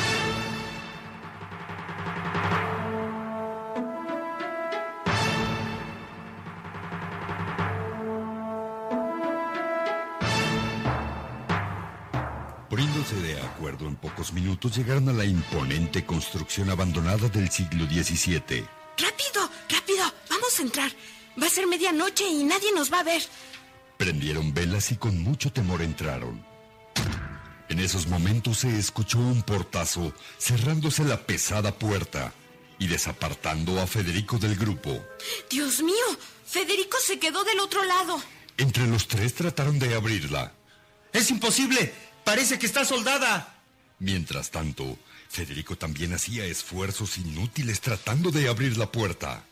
Acuerdo 13.77 13.89
en 13.89 13.97
pocos 13.97 14.33
minutos, 14.33 14.75
llegaron 14.75 15.07
a 15.11 15.13
la 15.13 15.27
imponente 15.27 16.07
construcción 16.07 16.71
abandonada 16.71 17.29
del 17.29 17.51
siglo 17.51 17.85
XVII. 17.85 18.65
¡Rápido! 18.97 19.51
¡Rápido! 19.69 20.05
Vamos 20.31 20.59
a 20.59 20.63
entrar. 20.63 20.91
Va 21.41 21.47
a 21.47 21.51
ser 21.51 21.67
medianoche 21.67 22.27
y 22.27 22.45
nadie 22.45 22.73
nos 22.75 22.91
va 22.91 23.01
a 23.01 23.05
ver. 23.05 23.23
Prendieron 23.99 24.55
velas 24.55 24.93
y 24.93 24.97
con 24.97 25.23
mucho 25.23 25.53
temor 25.53 25.83
entraron. 25.83 26.43
En 27.69 27.79
esos 27.79 28.07
momentos 28.07 28.59
se 28.59 28.79
escuchó 28.79 29.19
un 29.19 29.43
portazo 29.43 30.15
cerrándose 30.39 31.05
la 31.05 31.19
pesada 31.19 31.73
puerta 31.73 32.33
y 32.79 32.87
desapartando 32.87 33.79
a 33.79 33.87
Federico 33.87 34.39
del 34.39 34.57
grupo. 34.57 35.05
Dios 35.51 35.83
mío, 35.83 36.07
Federico 36.47 36.97
se 37.05 37.19
quedó 37.19 37.45
del 37.45 37.61
otro 37.61 37.85
lado. 37.85 38.23
Entre 38.57 38.87
los 38.87 39.07
tres 39.07 39.35
trataron 39.35 39.79
de 39.79 39.95
abrirla. 39.95 40.55
¡Es 41.13 41.31
imposible! 41.31 41.93
Parece 42.25 42.59
que 42.59 42.67
está 42.67 42.85
soldada. 42.87 43.56
Mientras 43.99 44.51
tanto, 44.51 44.99
Federico 45.29 45.77
también 45.77 46.13
hacía 46.13 46.45
esfuerzos 46.45 47.19
inútiles 47.19 47.81
tratando 47.81 48.31
de 48.31 48.49
abrir 48.49 48.77
la 48.77 48.91
puerta. 48.93 49.45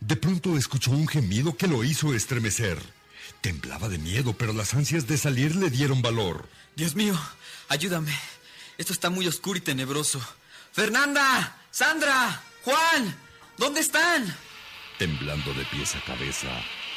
De 0.00 0.16
pronto 0.16 0.56
escuchó 0.56 0.90
un 0.90 1.06
gemido 1.06 1.56
que 1.56 1.68
lo 1.68 1.84
hizo 1.84 2.14
estremecer. 2.14 2.78
Temblaba 3.40 3.88
de 3.88 3.98
miedo, 3.98 4.32
pero 4.36 4.52
las 4.52 4.74
ansias 4.74 5.06
de 5.06 5.18
salir 5.18 5.54
le 5.56 5.70
dieron 5.70 6.02
valor. 6.02 6.48
Dios 6.74 6.94
mío, 6.94 7.18
ayúdame. 7.68 8.12
Esto 8.78 8.92
está 8.92 9.10
muy 9.10 9.26
oscuro 9.26 9.58
y 9.58 9.60
tenebroso. 9.60 10.20
Fernanda, 10.72 11.56
Sandra, 11.70 12.42
Juan, 12.64 13.16
¿dónde 13.58 13.80
están? 13.80 14.34
Temblando 14.98 15.52
de 15.54 15.64
pies 15.66 15.94
a 15.94 16.04
cabeza, 16.04 16.48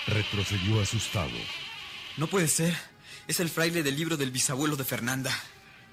retrocedió 0.07 0.81
asustado. 0.81 1.37
No 2.17 2.27
puede 2.27 2.47
ser. 2.47 2.75
Es 3.27 3.39
el 3.39 3.49
fraile 3.49 3.83
del 3.83 3.95
libro 3.95 4.17
del 4.17 4.31
bisabuelo 4.31 4.75
de 4.75 4.85
Fernanda. 4.85 5.31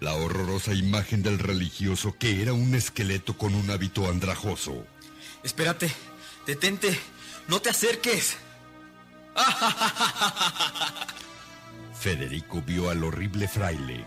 La 0.03 0.15
horrorosa 0.15 0.75
imagen 0.75 1.23
del 1.23 1.39
religioso 1.39 2.17
que 2.19 2.43
era 2.43 2.53
un 2.53 2.75
esqueleto 2.75 3.39
con 3.39 3.55
un 3.55 3.71
hábito 3.71 4.11
andrajoso. 4.11 4.85
Espérate, 5.45 5.93
detente, 6.45 6.99
no 7.47 7.63
te 7.63 7.71
acerques. 7.71 8.37
Federico 11.95 12.63
vio 12.63 12.91
al 12.91 13.05
horrible 13.05 13.47
fraile, 13.47 14.05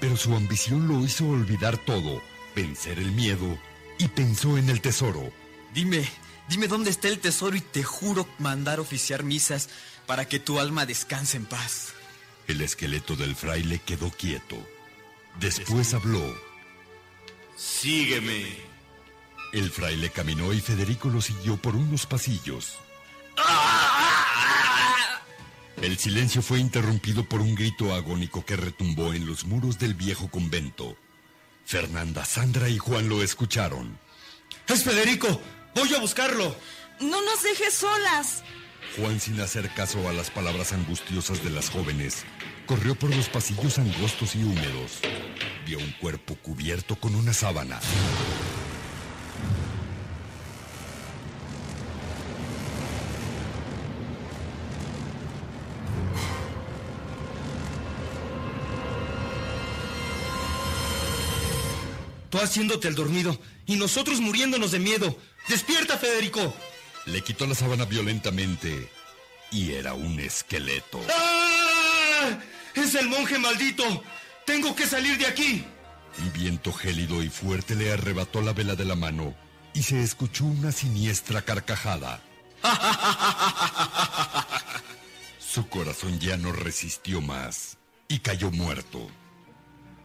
pero 0.00 0.16
su 0.16 0.32
ambición 0.36 0.86
lo 0.86 1.04
hizo 1.04 1.26
olvidar 1.26 1.76
todo, 1.76 2.22
vencer 2.54 3.00
el 3.00 3.10
miedo 3.10 3.58
y 3.98 4.06
pensó 4.06 4.56
en 4.56 4.70
el 4.70 4.80
tesoro. 4.80 5.32
Dime, 5.74 6.08
dime 6.48 6.68
dónde 6.68 6.90
está 6.90 7.08
el 7.08 7.18
tesoro 7.18 7.56
y 7.56 7.62
te 7.62 7.82
juro 7.82 8.28
mandar 8.38 8.78
oficiar 8.78 9.24
misas 9.24 9.70
para 10.06 10.24
que 10.24 10.38
tu 10.38 10.60
alma 10.60 10.86
descanse 10.86 11.36
en 11.36 11.46
paz. 11.46 11.94
El 12.46 12.60
esqueleto 12.60 13.16
del 13.16 13.34
fraile 13.34 13.80
quedó 13.84 14.12
quieto. 14.12 14.64
Después 15.40 15.94
habló. 15.94 16.34
Sígueme. 17.56 18.46
El 19.52 19.70
fraile 19.70 20.10
caminó 20.10 20.52
y 20.52 20.60
Federico 20.60 21.08
lo 21.08 21.20
siguió 21.20 21.56
por 21.56 21.76
unos 21.76 22.06
pasillos. 22.06 22.78
El 25.82 25.98
silencio 25.98 26.42
fue 26.42 26.58
interrumpido 26.60 27.24
por 27.24 27.40
un 27.40 27.54
grito 27.54 27.92
agónico 27.92 28.44
que 28.44 28.56
retumbó 28.56 29.12
en 29.14 29.26
los 29.26 29.44
muros 29.44 29.78
del 29.78 29.94
viejo 29.94 30.28
convento. 30.28 30.96
Fernanda, 31.64 32.24
Sandra 32.24 32.68
y 32.68 32.78
Juan 32.78 33.08
lo 33.08 33.22
escucharon. 33.22 33.98
¡Es 34.68 34.84
Federico! 34.84 35.40
¡Voy 35.74 35.92
a 35.94 35.98
buscarlo! 35.98 36.56
¡No 37.00 37.20
nos 37.22 37.42
dejes 37.42 37.74
solas! 37.74 38.42
Juan, 38.96 39.20
sin 39.20 39.40
hacer 39.40 39.72
caso 39.74 40.08
a 40.08 40.12
las 40.12 40.30
palabras 40.30 40.72
angustiosas 40.72 41.42
de 41.42 41.50
las 41.50 41.70
jóvenes, 41.70 42.24
corrió 42.66 42.94
por 42.94 43.14
los 43.14 43.28
pasillos 43.28 43.78
angostos 43.78 44.34
y 44.34 44.44
húmedos. 44.44 45.00
Vio 45.66 45.78
un 45.78 45.92
cuerpo 45.92 46.34
cubierto 46.36 46.96
con 46.96 47.14
una 47.14 47.32
sábana. 47.32 47.80
Tú 62.30 62.38
haciéndote 62.38 62.88
el 62.88 62.94
dormido 62.94 63.38
y 63.66 63.76
nosotros 63.76 64.20
muriéndonos 64.20 64.70
de 64.70 64.78
miedo. 64.78 65.18
¡Despierta, 65.48 65.98
Federico! 65.98 66.54
Le 67.04 67.20
quitó 67.20 67.46
la 67.46 67.54
sábana 67.54 67.84
violentamente 67.84 68.88
y 69.50 69.72
era 69.72 69.92
un 69.92 70.18
esqueleto. 70.18 71.00
¡Ah! 71.10 72.38
¡Es 72.74 72.94
el 72.94 73.08
monje 73.08 73.38
maldito! 73.38 74.02
¡Tengo 74.46 74.74
que 74.74 74.86
salir 74.86 75.18
de 75.18 75.26
aquí! 75.26 75.64
Un 76.18 76.32
viento 76.32 76.72
gélido 76.72 77.22
y 77.22 77.28
fuerte 77.28 77.74
le 77.74 77.92
arrebató 77.92 78.42
la 78.42 78.52
vela 78.52 78.74
de 78.74 78.84
la 78.84 78.96
mano 78.96 79.34
y 79.74 79.82
se 79.82 80.02
escuchó 80.02 80.44
una 80.44 80.72
siniestra 80.72 81.42
carcajada. 81.42 82.22
Su 85.38 85.68
corazón 85.68 86.18
ya 86.18 86.36
no 86.36 86.52
resistió 86.52 87.20
más 87.20 87.78
y 88.08 88.20
cayó 88.20 88.50
muerto. 88.50 89.08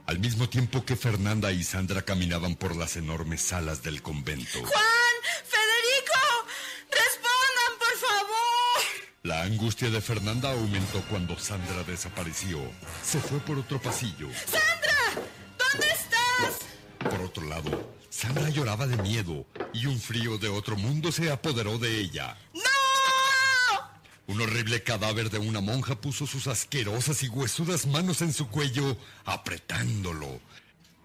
Al 0.06 0.20
mismo 0.20 0.48
tiempo 0.48 0.86
que 0.86 0.96
Fernanda 0.96 1.52
y 1.52 1.64
Sandra 1.64 2.02
caminaban 2.02 2.56
por 2.56 2.76
las 2.76 2.96
enormes 2.96 3.42
salas 3.42 3.84
del 3.84 4.02
convento. 4.02 4.60
¡Juan! 4.60 5.16
¡Federico! 5.44 6.48
¡Respondan, 6.90 7.74
por 7.80 7.98
favor! 7.98 8.82
La 9.28 9.42
angustia 9.42 9.90
de 9.90 10.00
Fernanda 10.00 10.54
aumentó 10.54 11.02
cuando 11.10 11.38
Sandra 11.38 11.84
desapareció. 11.84 12.62
Se 13.04 13.20
fue 13.20 13.40
por 13.40 13.60
otro 13.60 13.78
pasillo. 13.78 14.30
¡Sandra! 14.46 15.28
¿Dónde 15.60 15.86
estás? 15.86 16.60
Por 16.98 17.20
otro 17.20 17.44
lado, 17.44 17.94
Sandra 18.10 18.50
lloraba 18.50 18.88
de 18.88 18.96
miedo 18.96 19.46
y 19.74 19.88
un 19.88 20.00
frío 20.00 20.38
de 20.38 20.48
otro 20.48 20.78
mundo 20.78 21.12
se 21.12 21.30
apoderó 21.30 21.78
de 21.78 22.00
ella. 22.00 22.38
¡No! 22.54 24.34
Un 24.34 24.40
horrible 24.40 24.82
cadáver 24.82 25.30
de 25.30 25.40
una 25.40 25.60
monja 25.60 26.00
puso 26.00 26.26
sus 26.26 26.48
asquerosas 26.48 27.22
y 27.22 27.28
huesudas 27.28 27.86
manos 27.86 28.22
en 28.22 28.32
su 28.32 28.48
cuello, 28.48 28.96
apretándolo. 29.26 30.40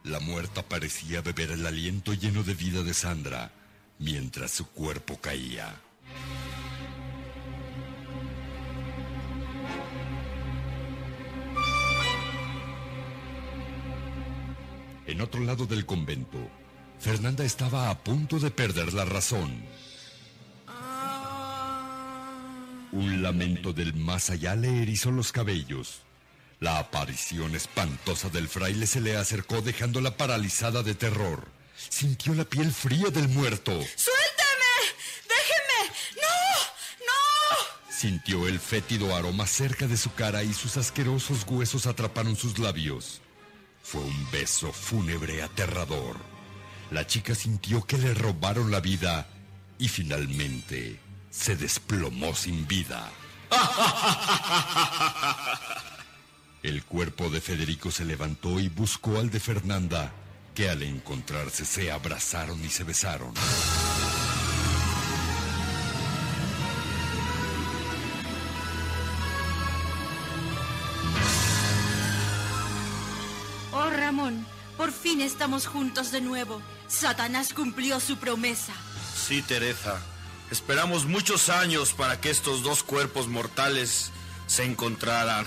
La 0.05 0.21
muerta 0.21 0.63
parecía 0.63 1.23
beber 1.23 1.51
el 1.51 1.67
aliento 1.67 2.15
lleno 2.15 2.45
de 2.45 2.55
vida 2.55 2.85
de 2.85 2.95
Sandra, 2.95 3.51
mientras 3.99 4.53
su 4.53 4.69
cuerpo 4.69 5.21
caía. 5.21 5.75
En 15.07 15.21
otro 15.21 15.41
lado 15.41 15.67
del 15.67 15.85
convento, 15.85 16.39
Fernanda 17.01 17.45
estaba 17.45 17.91
a 17.91 17.99
punto 17.99 18.39
de 18.39 18.51
perder 18.51 18.93
la 18.95 19.05
razón. 19.05 19.65
Un 22.93 23.23
lamento 23.23 23.73
del 23.73 23.95
más 23.95 24.31
allá 24.31 24.55
le 24.55 24.83
erizó 24.83 25.11
los 25.11 25.33
cabellos. 25.33 26.03
La 26.61 26.79
aparición 26.79 27.57
espantosa 27.57 28.29
del 28.29 28.49
fraile 28.49 28.87
se 28.87 29.01
le 29.01 29.17
acercó 29.17 29.63
dejándola 29.63 30.17
paralizada 30.17 30.85
de 30.85 30.95
terror. 30.95 31.49
Sintió 31.89 32.35
la 32.35 32.45
piel 32.45 32.71
fría 32.71 33.09
del 33.11 33.29
muerto. 33.29 33.73
¡Suéltame! 33.73 34.77
¡Déjeme! 35.27 35.97
¡No! 36.17 37.07
¡No! 37.07 37.93
Sintió 37.93 38.47
el 38.47 38.61
fétido 38.61 39.17
aroma 39.17 39.49
cerca 39.49 39.89
de 39.89 39.97
su 39.97 40.15
cara 40.15 40.45
y 40.45 40.53
sus 40.53 40.77
asquerosos 40.77 41.45
huesos 41.49 41.87
atraparon 41.87 42.37
sus 42.37 42.61
labios. 42.61 43.21
Fue 43.83 44.01
un 44.01 44.31
beso 44.31 44.73
fúnebre 44.73 45.43
aterrador. 45.43 46.17
La 46.91 47.07
chica 47.07 47.35
sintió 47.35 47.85
que 47.85 47.99
le 47.99 48.15
robaron 48.15 48.71
la 48.71 48.81
vida 48.81 49.27
y 49.79 49.89
finalmente 49.89 50.99
se 51.31 51.57
desplomó 51.57 52.35
sin 52.35 52.67
vida. 52.69 53.11
El 56.63 56.85
cuerpo 56.85 57.29
de 57.29 57.41
Federico 57.41 57.91
se 57.91 58.05
levantó 58.05 58.61
y 58.61 58.69
buscó 58.69 59.19
al 59.19 59.31
de 59.31 59.41
Fernanda, 59.41 60.13
que 60.55 60.71
al 60.71 60.83
encontrarse 60.83 61.65
se 61.65 61.91
abrazaron 61.91 62.65
y 62.65 62.69
se 62.69 62.85
besaron. 62.85 63.35
Fin 75.13 75.21
estamos 75.21 75.67
juntos 75.67 76.11
de 76.11 76.23
nuevo. 76.23 76.63
Satanás 76.89 77.53
cumplió 77.53 78.01
su 78.01 78.17
promesa. 78.17 78.73
Sí, 79.15 79.43
Teresa. 79.43 80.01
Esperamos 80.51 81.05
muchos 81.05 81.51
años 81.51 81.93
para 81.93 82.19
que 82.19 82.31
estos 82.31 82.63
dos 82.63 82.83
cuerpos 82.83 83.29
mortales 83.29 84.11
se 84.47 84.65
encontraran. 84.65 85.45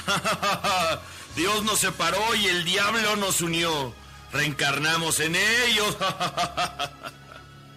Dios 1.36 1.64
nos 1.64 1.80
separó 1.80 2.36
y 2.36 2.46
el 2.46 2.64
diablo 2.64 3.16
nos 3.16 3.42
unió. 3.42 3.94
Reencarnamos 4.32 5.20
en 5.20 5.36
ellos. 5.36 5.98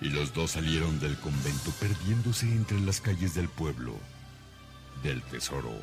Y 0.01 0.11
los 0.11 0.32
dos 0.32 0.53
salieron 0.53 1.01
del 1.01 1.18
convento 1.18 1.72
perdiéndose 1.80 2.47
entre 2.47 2.78
las 2.78 3.01
calles 3.01 3.34
del 3.34 3.49
pueblo. 3.49 3.97
Del 5.03 5.20
tesoro 5.22 5.74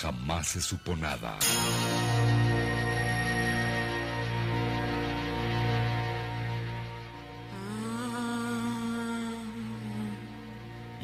jamás 0.00 0.48
se 0.48 0.62
supo 0.62 0.96
nada. 0.96 1.38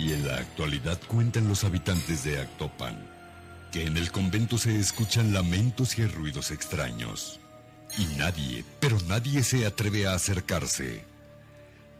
Y 0.01 0.15
en 0.15 0.27
la 0.27 0.37
actualidad 0.37 0.99
cuentan 1.07 1.47
los 1.47 1.63
habitantes 1.63 2.25
de 2.25 2.41
Actopan 2.41 2.97
que 3.71 3.85
en 3.85 3.99
el 3.99 4.11
convento 4.11 4.57
se 4.57 4.81
escuchan 4.81 5.35
lamentos 5.35 5.99
y 5.99 6.07
ruidos 6.07 6.51
extraños. 6.51 7.39
Y 7.99 8.07
nadie, 8.17 8.65
pero 8.81 8.99
nadie 9.07 9.43
se 9.43 9.67
atreve 9.67 10.07
a 10.07 10.15
acercarse. 10.15 11.05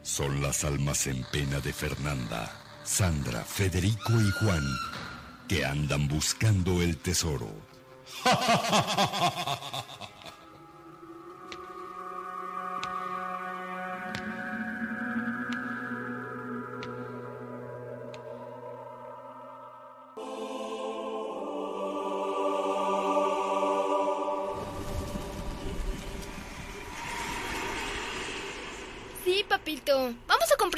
Son 0.01 0.41
las 0.41 0.63
almas 0.63 1.05
en 1.05 1.23
pena 1.31 1.59
de 1.59 1.73
Fernanda, 1.73 2.51
Sandra, 2.83 3.43
Federico 3.43 4.19
y 4.19 4.31
Juan 4.31 4.65
que 5.47 5.63
andan 5.63 6.07
buscando 6.07 6.81
el 6.81 6.97
tesoro. 6.97 7.53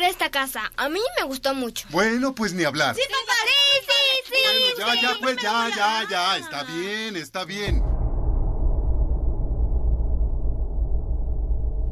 Esta 0.03 0.29
casa. 0.29 0.71
A 0.75 0.89
mí 0.89 0.99
me 1.17 1.25
gustó 1.25 1.53
mucho. 1.53 1.87
Bueno, 1.89 2.35
pues 2.35 2.53
ni 2.53 2.63
hablar. 2.63 2.95
Sí, 2.95 3.01
papá. 3.09 3.33
Sí, 3.45 3.91
sí, 4.27 4.33
sí. 4.35 4.79
Ya, 4.79 5.01
ya, 5.01 5.17
pues, 5.21 5.37
ya, 5.41 5.69
ya, 5.75 6.07
ya. 6.09 6.37
Está 6.37 6.63
bien, 6.63 7.15
está 7.15 7.45
bien. 7.45 7.81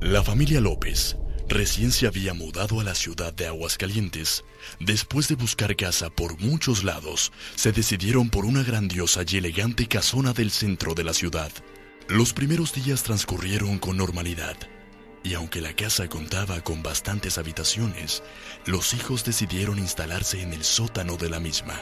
La 0.02 0.24
familia 0.24 0.60
López 0.60 1.16
recién 1.52 1.92
se 1.92 2.08
había 2.08 2.34
mudado 2.34 2.80
a 2.80 2.84
la 2.84 2.96
ciudad 2.96 3.34
de 3.34 3.48
Aguascalientes. 3.48 4.44
Después 4.80 5.28
de 5.28 5.36
buscar 5.36 5.76
casa 5.76 6.10
por 6.10 6.40
muchos 6.40 6.84
lados, 6.84 7.32
se 7.56 7.72
decidieron 7.72 8.30
por 8.30 8.46
una 8.46 8.64
grandiosa 8.64 9.24
y 9.28 9.38
elegante 9.38 9.88
casona 9.88 10.34
del 10.34 10.50
centro 10.52 10.94
de 10.94 11.04
la 11.04 11.14
ciudad. 11.14 11.52
Los 12.08 12.34
primeros 12.34 12.74
días 12.74 13.04
transcurrieron 13.04 13.80
con 13.80 13.98
normalidad, 13.98 14.56
y 15.24 15.34
aunque 15.36 15.62
la 15.62 15.76
casa 15.76 16.08
contaba 16.08 16.62
con 16.62 16.84
bastantes 16.84 17.38
habitaciones, 17.38 18.24
los 18.66 18.94
hijos 18.94 19.24
decidieron 19.24 19.78
instalarse 19.80 20.42
en 20.42 20.54
el 20.54 20.64
sótano 20.64 21.18
de 21.18 21.30
la 21.30 21.40
misma. 21.40 21.80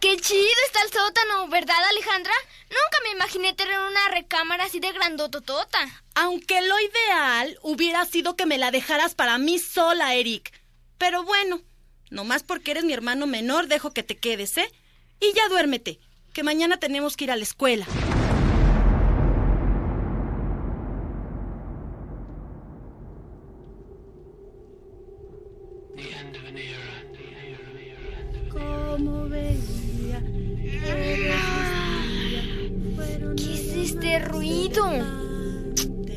Qué 0.00 0.16
chido 0.18 0.44
está 0.66 0.82
el 0.82 0.92
sótano, 0.92 1.48
¿verdad, 1.48 1.82
Alejandra? 1.88 2.34
Nunca 2.68 2.98
me 3.04 3.12
imaginé 3.12 3.54
tener 3.54 3.78
una 3.78 4.08
recámara 4.08 4.64
así 4.64 4.78
de 4.78 4.92
grandototota. 4.92 5.78
Aunque 6.14 6.60
lo 6.60 6.74
ideal 6.78 7.58
hubiera 7.62 8.04
sido 8.04 8.36
que 8.36 8.44
me 8.44 8.58
la 8.58 8.70
dejaras 8.70 9.14
para 9.14 9.38
mí 9.38 9.58
sola, 9.58 10.14
Eric. 10.14 10.52
Pero 10.98 11.24
bueno, 11.24 11.62
nomás 12.10 12.42
porque 12.42 12.72
eres 12.72 12.84
mi 12.84 12.92
hermano 12.92 13.26
menor, 13.26 13.66
dejo 13.66 13.92
que 13.92 14.02
te 14.02 14.18
quedes, 14.18 14.58
¿eh? 14.58 14.70
Y 15.20 15.32
ya 15.32 15.48
duérmete, 15.48 15.98
que 16.34 16.42
mañana 16.42 16.76
tenemos 16.76 17.16
que 17.16 17.24
ir 17.24 17.30
a 17.30 17.36
la 17.36 17.44
escuela. 17.44 17.86
¿Cómo 29.04 29.28
veía? 29.28 30.22
¿Qué 33.36 33.52
es 33.52 33.76
este 33.76 34.18
ruido? 34.20 34.82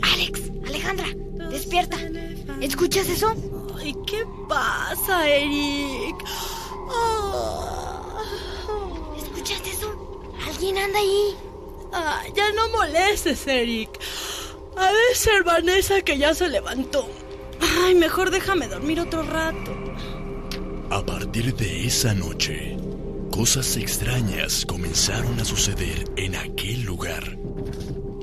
Alex, 0.02 0.52
Alejandra, 0.66 1.08
despierta. 1.50 1.98
¿Escuchas 2.62 3.10
eso? 3.10 3.34
Ay, 3.78 3.94
¿qué 4.06 4.26
pasa, 4.48 5.30
Eric? 5.30 6.16
Ah. 6.90 8.24
¿Escuchaste 9.18 9.70
eso? 9.70 10.32
¿Alguien 10.48 10.78
anda 10.78 11.00
ahí? 11.00 11.36
Ah, 11.92 12.24
ya 12.34 12.54
no 12.54 12.70
molestes, 12.70 13.46
Eric. 13.48 14.00
Ha 14.78 14.88
de 14.94 15.16
ser 15.16 15.44
Vanessa 15.44 16.02
que 16.04 16.18
ya 16.18 16.34
se 16.34 16.48
levantó. 16.48 17.10
Ay, 17.84 17.96
mejor 17.96 18.32
déjame 18.32 18.70
dormir 18.70 19.02
otro 19.02 19.24
rato. 19.24 19.76
A 20.90 21.06
partir 21.06 21.54
de 21.54 21.86
esa 21.86 22.14
noche, 22.14 22.77
cosas 23.38 23.78
extrañas 23.78 24.66
comenzaron 24.66 25.40
a 25.40 25.46
suceder 25.46 26.12
en 26.16 26.36
aquel 26.36 26.82
lugar. 26.82 27.24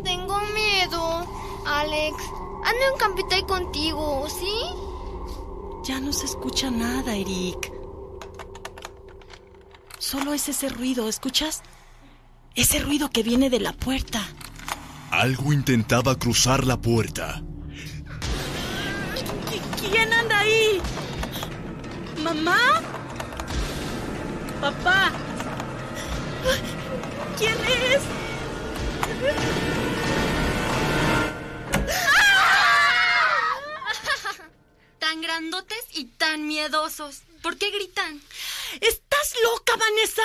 Tengo 0.03 0.41
miedo. 0.53 1.63
Alex, 1.65 2.17
ando 2.65 2.85
en 2.93 2.99
Campitay 2.99 3.47
contigo, 3.47 4.27
¿sí? 4.29 5.85
Ya 5.85 6.01
no 6.01 6.13
se 6.13 6.27
escucha 6.27 6.69
nada, 6.69 7.15
Eric. 7.15 7.73
Solo 10.01 10.35
es 10.35 10.49
ese 10.49 10.69
ruido, 10.69 11.09
¿escuchas? 11.09 11.63
Ese 12.57 12.81
ruido 12.81 13.09
que 13.11 13.23
viene 13.23 13.51
de 13.51 13.61
la 13.61 13.73
puerta. 13.73 14.21
Algo 15.13 15.53
intentaba 15.53 16.19
cruzar 16.19 16.65
la 16.65 16.81
puerta. 16.81 17.41
¿Quién 19.81 20.13
anda 20.13 20.41
ahí? 20.41 20.81
¿Mamá? 22.21 23.04
¿Papá? 24.65 25.13
¿Quién 27.37 27.53
es? 27.53 28.01
Tan 34.99 35.21
grandotes 35.21 35.85
y 35.93 36.07
tan 36.07 36.47
miedosos. 36.47 37.25
¿Por 37.43 37.59
qué 37.59 37.71
gritan? 37.73 38.23
¿Estás 38.81 39.35
loca, 39.43 39.77
Vanessa? 39.77 40.23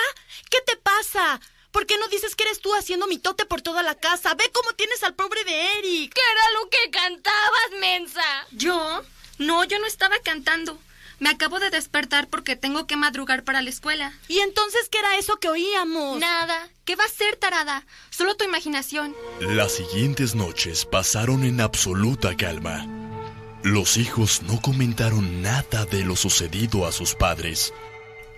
¿Qué 0.50 0.62
te 0.62 0.78
pasa? 0.78 1.42
¿Por 1.72 1.86
qué 1.86 1.98
no 1.98 2.08
dices 2.08 2.38
que 2.38 2.44
eres 2.44 2.62
tú 2.62 2.74
haciendo 2.76 3.08
mitote 3.08 3.46
por 3.46 3.62
toda 3.62 3.84
la 3.84 3.96
casa? 3.96 4.36
Ve 4.36 4.50
cómo 4.54 4.72
tienes 4.72 5.04
al 5.04 5.16
pobre 5.16 5.44
de 5.44 5.80
Eric. 5.80 6.14
¿Qué 6.14 6.22
era 6.32 6.52
lo 6.52 6.70
que 6.70 6.90
cantabas, 6.92 7.72
mensa? 7.82 8.24
¿Yo? 8.52 9.04
No, 9.38 9.66
yo 9.66 9.80
no 9.80 9.86
estaba 9.86 10.18
cantando. 10.20 10.80
Me 11.20 11.30
acabo 11.30 11.60
de 11.60 11.70
despertar 11.70 12.28
porque 12.30 12.56
tengo 12.56 12.88
que 12.88 12.96
madrugar 12.96 13.44
para 13.44 13.62
la 13.62 13.70
escuela. 13.70 14.14
¿Y 14.28 14.40
entonces 14.40 14.88
qué 14.90 15.00
era 15.00 15.18
eso 15.18 15.38
que 15.38 15.50
oíamos? 15.50 16.20
Nada. 16.20 16.70
¿Qué 16.86 16.96
va 16.96 17.04
a 17.04 17.10
ser, 17.10 17.36
tarada? 17.36 17.86
Solo 18.10 18.36
tu 18.36 18.46
imaginación. 18.46 19.16
Las 19.42 19.74
siguientes 19.74 20.34
noches 20.34 20.86
pasaron 20.86 21.44
en 21.44 21.62
absoluta 21.62 22.36
calma. 22.38 22.88
Los 23.64 23.98
hijos 23.98 24.42
no 24.44 24.62
comentaron 24.62 25.42
nada 25.42 25.86
de 25.86 26.06
lo 26.06 26.16
sucedido 26.16 26.86
a 26.86 26.92
sus 26.94 27.16
padres. 27.16 27.74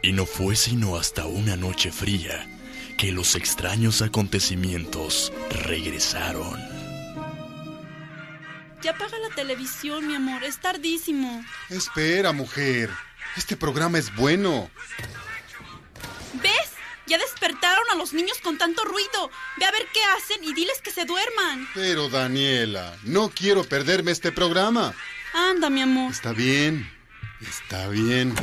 Y 0.01 0.13
no 0.13 0.25
fue 0.25 0.55
sino 0.55 0.97
hasta 0.97 1.27
una 1.27 1.55
noche 1.55 1.91
fría 1.91 2.47
que 2.97 3.11
los 3.11 3.36
extraños 3.36 4.01
acontecimientos 4.01 5.32
regresaron. 5.49 6.70
Ya 8.82 8.91
apaga 8.91 9.17
la 9.19 9.29
televisión, 9.36 10.07
mi 10.07 10.15
amor. 10.15 10.43
Es 10.43 10.57
tardísimo. 10.59 11.43
Espera, 11.69 12.32
mujer. 12.32 12.89
Este 13.38 13.55
programa 13.55 13.99
es 13.99 14.13
bueno. 14.15 14.69
¿Ves? 16.34 16.71
Ya 17.05 17.17
despertaron 17.17 17.84
a 17.91 17.95
los 17.95 18.13
niños 18.13 18.39
con 18.41 18.57
tanto 18.57 18.84
ruido. 18.84 19.29
Ve 19.57 19.65
a 19.65 19.71
ver 19.71 19.86
qué 19.93 19.99
hacen 20.17 20.43
y 20.43 20.53
diles 20.53 20.82
que 20.82 20.91
se 20.91 21.05
duerman. 21.05 21.67
Pero, 21.75 22.09
Daniela, 22.09 22.97
no 23.03 23.29
quiero 23.29 23.63
perderme 23.63 24.11
este 24.11 24.32
programa. 24.32 24.93
Anda, 25.34 25.69
mi 25.69 25.82
amor. 25.82 26.11
Está 26.11 26.34
bien. 26.34 26.89
Está 27.41 27.88
bien. 27.88 28.34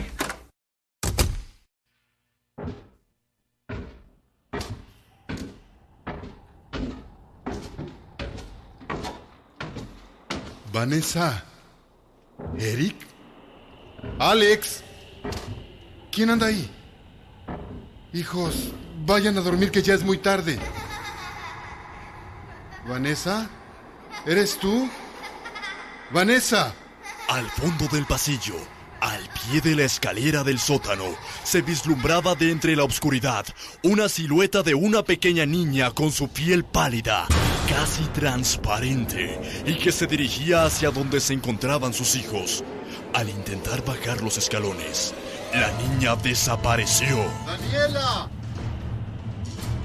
Vanessa. 10.78 11.42
Eric. 12.56 12.94
Alex. 14.20 14.84
¿Quién 16.12 16.30
anda 16.30 16.46
ahí? 16.46 16.70
Hijos, 18.12 18.70
vayan 19.04 19.36
a 19.38 19.40
dormir 19.40 19.72
que 19.72 19.82
ya 19.82 19.94
es 19.94 20.04
muy 20.04 20.18
tarde. 20.18 20.56
Vanessa. 22.86 23.50
¿Eres 24.24 24.56
tú? 24.56 24.88
Vanessa. 26.12 26.72
Al 27.28 27.50
fondo 27.50 27.88
del 27.88 28.06
pasillo, 28.06 28.54
al 29.00 29.20
pie 29.28 29.60
de 29.60 29.76
la 29.76 29.84
escalera 29.84 30.44
del 30.44 30.58
sótano, 30.58 31.04
se 31.44 31.62
vislumbraba 31.62 32.34
de 32.34 32.50
entre 32.50 32.76
la 32.76 32.84
oscuridad 32.84 33.46
una 33.82 34.08
silueta 34.08 34.62
de 34.62 34.74
una 34.74 35.02
pequeña 35.02 35.46
niña 35.46 35.90
con 35.90 36.12
su 36.12 36.28
piel 36.28 36.64
pálida, 36.64 37.26
casi 37.68 38.04
transparente, 38.14 39.40
y 39.66 39.74
que 39.74 39.92
se 39.92 40.06
dirigía 40.06 40.64
hacia 40.64 40.90
donde 40.90 41.20
se 41.20 41.34
encontraban 41.34 41.92
sus 41.92 42.16
hijos. 42.16 42.64
Al 43.14 43.28
intentar 43.28 43.84
bajar 43.84 44.20
los 44.22 44.36
escalones, 44.38 45.14
la 45.52 45.70
niña 45.78 46.16
desapareció. 46.16 47.16
Daniela. 47.46 48.28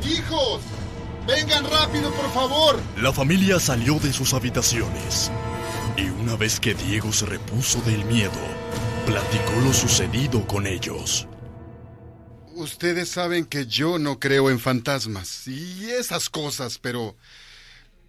Hijos. 0.05 0.61
Vengan 1.26 1.64
rápido, 1.70 2.11
por 2.11 2.30
favor. 2.34 2.80
La 2.97 3.14
familia 3.14 3.59
salió 3.59 3.97
de 3.99 4.11
sus 4.11 4.34
habitaciones. 4.34 5.32
Y 5.96 6.10
una 6.10 6.36
vez 6.36 6.60
que 6.60 6.74
Diego 6.74 7.14
se 7.14 7.26
repuso 7.26 7.80
del 7.82 8.04
miedo, 8.06 8.32
platicó 9.06 9.54
lo 9.64 9.74
sucedido 9.74 10.46
con 10.48 10.66
ellos. 10.66 11.28
Ustedes 12.56 13.10
saben 13.10 13.46
que 13.46 13.66
yo 13.66 14.00
no 14.00 14.20
creo 14.20 14.50
en 14.50 14.60
fantasmas 14.60 15.48
y 15.48 15.89
esas 15.89 16.30
cosas, 16.30 16.80
pero... 16.80 17.16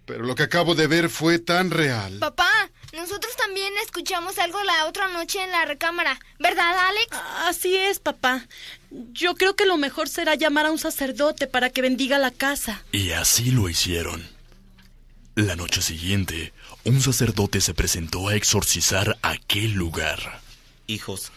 Pero 0.05 0.23
lo 0.23 0.35
que 0.35 0.43
acabo 0.43 0.75
de 0.75 0.85
ver 0.85 1.09
fue 1.09 1.39
tan 1.39 1.71
real. 1.71 2.19
Papá, 2.19 2.51
nosotros 2.93 3.35
también 3.35 3.73
escuchamos 3.83 4.37
algo 4.37 4.63
la 4.63 4.85
otra 4.85 5.07
noche 5.07 5.43
en 5.43 5.49
la 5.49 5.65
recámara, 5.65 6.19
¿verdad, 6.37 6.77
Alex? 6.89 7.07
Así 7.47 7.75
es, 7.75 7.97
papá. 7.97 8.45
Yo 8.91 9.33
creo 9.33 9.55
que 9.55 9.65
lo 9.65 9.77
mejor 9.77 10.07
será 10.07 10.35
llamar 10.35 10.67
a 10.67 10.71
un 10.71 10.77
sacerdote 10.77 11.47
para 11.47 11.71
que 11.71 11.81
bendiga 11.81 12.19
la 12.19 12.29
casa. 12.29 12.83
Y 12.91 13.11
así 13.11 13.49
lo 13.49 13.67
hicieron. 13.67 14.29
La 15.33 15.55
noche 15.55 15.81
siguiente, 15.81 16.53
un 16.85 17.01
sacerdote 17.01 17.61
se 17.61 17.73
presentó 17.73 18.27
a 18.27 18.35
exorcizar 18.35 19.17
aquel 19.23 19.73
lugar. 19.73 20.19
Hijos, 20.85 21.31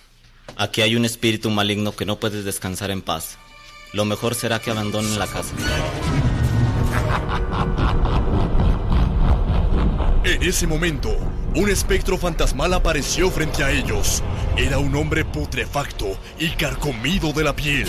aquí 0.57 0.83
hay 0.83 0.95
un 0.95 1.07
espíritu 1.07 1.51
maligno 1.51 1.97
que 1.97 2.05
no 2.05 2.21
puede 2.21 2.43
descansar 2.43 2.91
en 2.91 3.01
paz. 3.01 3.39
Lo 3.95 4.05
mejor 4.05 4.35
será 4.35 4.61
que 4.61 4.71
abandonen 4.71 5.19
la 5.19 5.27
casa. 5.27 5.55
En 10.25 10.43
ese 10.43 10.67
momento, 10.67 11.17
un 11.55 11.71
espectro 11.71 12.19
fantasmal 12.19 12.75
apareció 12.75 13.31
frente 13.31 13.65
a 13.65 13.71
ellos. 13.71 14.23
Era 14.59 14.79
un 14.79 14.95
hombre 14.95 15.25
putrefacto 15.25 16.19
y 16.39 16.51
carcomido 16.51 17.33
de 17.33 17.45
la 17.45 17.57
piel. 17.57 17.89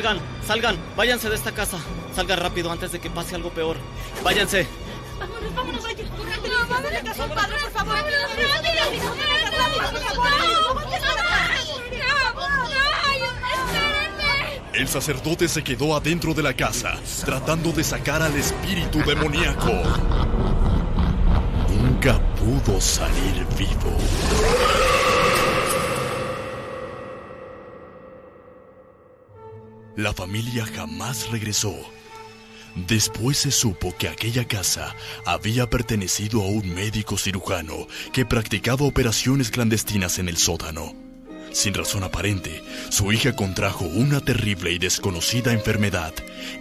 Salgan, 0.00 0.18
salgan, 0.46 0.78
váyanse 0.96 1.28
de 1.28 1.34
esta 1.34 1.52
casa. 1.52 1.76
Salgan 2.16 2.40
rápido 2.40 2.72
antes 2.72 2.90
de 2.90 2.98
que 2.98 3.10
pase 3.10 3.34
algo 3.34 3.50
peor. 3.50 3.76
Váyanse. 4.24 4.66
Vámonos, 5.18 5.54
vámonos, 5.54 5.82
vaya. 5.82 6.04
No, 6.04 6.68
vamos 6.68 6.90
a 6.90 7.02
casa, 7.02 7.28
padre, 7.28 7.56
por 7.60 7.70
favor. 7.70 7.98
El 14.72 14.88
sacerdote 14.88 15.48
se 15.48 15.62
quedó 15.62 15.94
adentro 15.94 16.32
de 16.32 16.44
la 16.44 16.54
casa, 16.54 16.98
tratando 17.26 17.70
de 17.70 17.84
sacar 17.84 18.22
al 18.22 18.34
espíritu 18.36 19.00
demoníaco. 19.00 19.82
Nunca 21.68 22.18
pudo 22.36 22.80
salir 22.80 23.46
vivo. 23.58 23.98
La 29.96 30.12
familia 30.12 30.66
jamás 30.66 31.30
regresó. 31.30 31.74
Después 32.76 33.38
se 33.38 33.50
supo 33.50 33.94
que 33.96 34.08
aquella 34.08 34.46
casa 34.46 34.94
había 35.26 35.68
pertenecido 35.68 36.42
a 36.42 36.46
un 36.46 36.72
médico 36.74 37.18
cirujano 37.18 37.88
que 38.12 38.24
practicaba 38.24 38.86
operaciones 38.86 39.50
clandestinas 39.50 40.18
en 40.20 40.28
el 40.28 40.36
sótano. 40.36 40.94
Sin 41.52 41.74
razón 41.74 42.04
aparente, 42.04 42.62
su 42.90 43.10
hija 43.10 43.34
contrajo 43.34 43.84
una 43.84 44.20
terrible 44.20 44.70
y 44.70 44.78
desconocida 44.78 45.52
enfermedad 45.52 46.14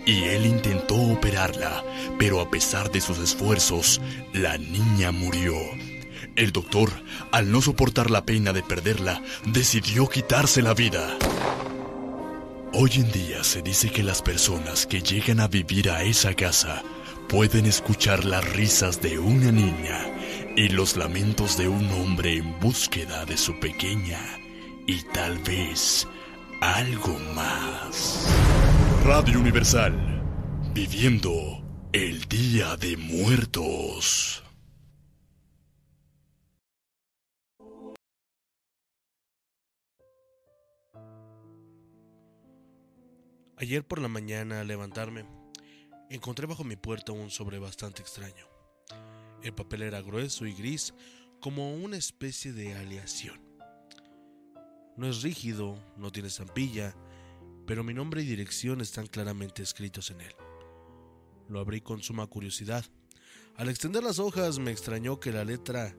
y 0.07 0.23
él 0.23 0.47
intentó 0.47 0.95
operarla, 0.95 1.83
pero 2.17 2.41
a 2.41 2.49
pesar 2.49 2.91
de 2.91 2.99
sus 2.99 3.19
esfuerzos, 3.19 4.01
la 4.33 4.57
niña 4.57 5.11
murió. 5.11 5.55
El 6.35 6.51
doctor, 6.51 6.89
al 7.31 7.51
no 7.51 7.61
soportar 7.61 8.09
la 8.09 8.25
pena 8.25 8.51
de 8.51 8.63
perderla, 8.63 9.21
decidió 9.45 10.07
quitarse 10.07 10.63
la 10.63 10.73
vida. 10.73 11.17
Hoy 12.71 12.91
en 12.95 13.11
día 13.11 13.43
se 13.43 13.63
dice 13.63 13.89
que 13.89 14.03
las 14.03 14.21
personas 14.21 14.85
que 14.85 15.01
llegan 15.01 15.39
a 15.39 15.47
vivir 15.47 15.89
a 15.89 16.03
esa 16.03 16.35
casa 16.35 16.83
pueden 17.27 17.65
escuchar 17.65 18.25
las 18.25 18.47
risas 18.53 19.01
de 19.01 19.17
una 19.17 19.51
niña 19.51 19.99
y 20.55 20.69
los 20.69 20.95
lamentos 20.95 21.57
de 21.57 21.67
un 21.67 21.89
hombre 21.89 22.37
en 22.37 22.59
búsqueda 22.59 23.25
de 23.25 23.37
su 23.37 23.59
pequeña 23.59 24.19
y 24.85 25.01
tal 25.13 25.39
vez 25.39 26.07
algo 26.61 27.17
más. 27.33 28.27
Radio 29.03 29.39
Universal, 29.39 30.21
viviendo 30.71 31.63
el 31.91 32.23
Día 32.25 32.77
de 32.77 32.97
Muertos. 32.97 34.43
Ayer 43.61 43.85
por 43.85 43.99
la 43.99 44.07
mañana 44.07 44.61
al 44.61 44.69
levantarme, 44.69 45.25
encontré 46.09 46.47
bajo 46.47 46.63
mi 46.63 46.77
puerta 46.77 47.11
un 47.11 47.29
sobre 47.29 47.59
bastante 47.59 48.01
extraño. 48.01 48.47
El 49.43 49.53
papel 49.53 49.81
era 49.81 50.01
grueso 50.01 50.45
y 50.45 50.53
gris, 50.53 50.93
como 51.41 51.75
una 51.75 51.97
especie 51.97 52.53
de 52.53 52.75
aleación. 52.75 53.37
No 54.95 55.09
es 55.09 55.23
rígido, 55.23 55.77
no 55.97 56.09
tiene 56.09 56.29
estampilla, 56.29 56.95
pero 57.67 57.83
mi 57.83 57.93
nombre 57.93 58.21
y 58.21 58.25
dirección 58.25 58.79
están 58.79 59.07
claramente 59.07 59.61
escritos 59.61 60.09
en 60.11 60.21
él. 60.21 60.33
Lo 61.49 61.59
abrí 61.59 61.81
con 61.81 62.01
suma 62.01 62.27
curiosidad. 62.27 62.85
Al 63.57 63.67
extender 63.67 64.03
las 64.03 64.19
hojas 64.19 64.57
me 64.57 64.71
extrañó 64.71 65.19
que 65.19 65.33
la 65.33 65.43
letra, 65.43 65.93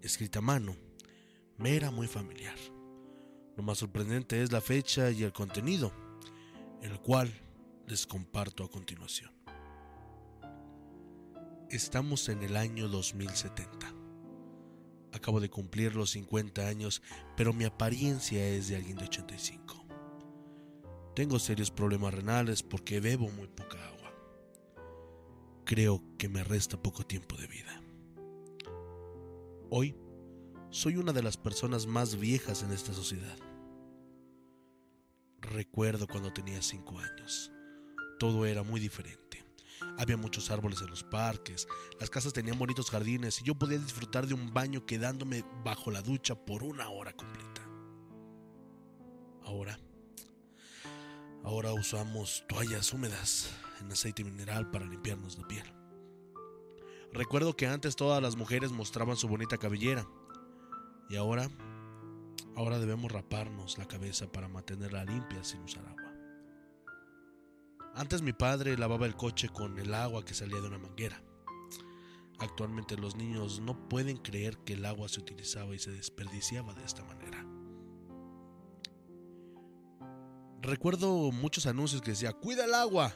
escrita 0.00 0.38
a 0.38 0.42
mano, 0.42 0.74
me 1.58 1.76
era 1.76 1.90
muy 1.90 2.06
familiar. 2.06 2.56
Lo 3.54 3.62
más 3.62 3.76
sorprendente 3.76 4.42
es 4.42 4.50
la 4.50 4.62
fecha 4.62 5.10
y 5.10 5.24
el 5.24 5.34
contenido 5.34 6.05
el 6.82 7.00
cual 7.00 7.32
les 7.86 8.06
comparto 8.06 8.64
a 8.64 8.70
continuación. 8.70 9.30
Estamos 11.70 12.28
en 12.28 12.42
el 12.42 12.56
año 12.56 12.88
2070. 12.88 13.92
Acabo 15.12 15.40
de 15.40 15.50
cumplir 15.50 15.96
los 15.96 16.10
50 16.10 16.66
años, 16.66 17.02
pero 17.36 17.52
mi 17.52 17.64
apariencia 17.64 18.46
es 18.48 18.68
de 18.68 18.76
alguien 18.76 18.96
de 18.96 19.04
85. 19.04 19.84
Tengo 21.14 21.38
serios 21.38 21.70
problemas 21.70 22.12
renales 22.12 22.62
porque 22.62 23.00
bebo 23.00 23.30
muy 23.30 23.48
poca 23.48 23.78
agua. 23.88 24.12
Creo 25.64 26.02
que 26.18 26.28
me 26.28 26.44
resta 26.44 26.80
poco 26.80 27.04
tiempo 27.04 27.36
de 27.36 27.46
vida. 27.46 27.82
Hoy 29.70 29.96
soy 30.70 30.96
una 30.96 31.12
de 31.12 31.22
las 31.22 31.36
personas 31.36 31.86
más 31.86 32.16
viejas 32.20 32.62
en 32.62 32.70
esta 32.70 32.92
sociedad. 32.92 33.38
Recuerdo 35.52 36.06
cuando 36.08 36.32
tenía 36.32 36.60
cinco 36.60 36.98
años. 36.98 37.52
Todo 38.18 38.46
era 38.46 38.62
muy 38.62 38.80
diferente. 38.80 39.44
Había 39.98 40.16
muchos 40.16 40.50
árboles 40.50 40.80
en 40.80 40.90
los 40.90 41.04
parques, 41.04 41.66
las 42.00 42.10
casas 42.10 42.32
tenían 42.32 42.58
bonitos 42.58 42.90
jardines 42.90 43.40
y 43.40 43.44
yo 43.44 43.54
podía 43.54 43.78
disfrutar 43.78 44.26
de 44.26 44.34
un 44.34 44.52
baño 44.52 44.84
quedándome 44.84 45.44
bajo 45.64 45.90
la 45.90 46.02
ducha 46.02 46.34
por 46.34 46.62
una 46.62 46.88
hora 46.88 47.12
completa. 47.12 47.62
Ahora, 49.44 49.78
ahora 51.44 51.72
usamos 51.72 52.44
toallas 52.48 52.92
húmedas 52.92 53.50
en 53.80 53.92
aceite 53.92 54.24
mineral 54.24 54.70
para 54.70 54.86
limpiarnos 54.86 55.38
la 55.38 55.46
piel. 55.46 55.72
Recuerdo 57.12 57.56
que 57.56 57.66
antes 57.66 57.96
todas 57.96 58.20
las 58.20 58.36
mujeres 58.36 58.72
mostraban 58.72 59.16
su 59.16 59.28
bonita 59.28 59.56
cabellera 59.56 60.06
y 61.08 61.16
ahora 61.16 61.48
Ahora 62.56 62.78
debemos 62.78 63.12
raparnos 63.12 63.76
la 63.76 63.86
cabeza 63.86 64.32
para 64.32 64.48
mantenerla 64.48 65.04
limpia 65.04 65.44
sin 65.44 65.60
usar 65.60 65.86
agua. 65.86 66.12
Antes 67.94 68.22
mi 68.22 68.32
padre 68.32 68.78
lavaba 68.78 69.04
el 69.06 69.14
coche 69.14 69.50
con 69.50 69.78
el 69.78 69.92
agua 69.92 70.24
que 70.24 70.32
salía 70.32 70.60
de 70.60 70.68
una 70.68 70.78
manguera. 70.78 71.22
Actualmente 72.38 72.96
los 72.96 73.14
niños 73.14 73.60
no 73.60 73.88
pueden 73.88 74.16
creer 74.16 74.56
que 74.58 74.74
el 74.74 74.86
agua 74.86 75.08
se 75.08 75.20
utilizaba 75.20 75.74
y 75.74 75.78
se 75.78 75.90
desperdiciaba 75.90 76.74
de 76.74 76.84
esta 76.84 77.04
manera. 77.04 77.44
Recuerdo 80.62 81.30
muchos 81.32 81.66
anuncios 81.66 82.02
que 82.02 82.10
decía, 82.10 82.32
cuida 82.32 82.64
el 82.64 82.74
agua, 82.74 83.14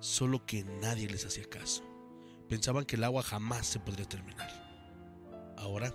solo 0.00 0.44
que 0.44 0.64
nadie 0.64 1.08
les 1.08 1.24
hacía 1.24 1.44
caso. 1.44 1.82
Pensaban 2.48 2.84
que 2.84 2.96
el 2.96 3.04
agua 3.04 3.22
jamás 3.22 3.66
se 3.66 3.80
podría 3.80 4.08
terminar. 4.08 4.50
Ahora, 5.56 5.94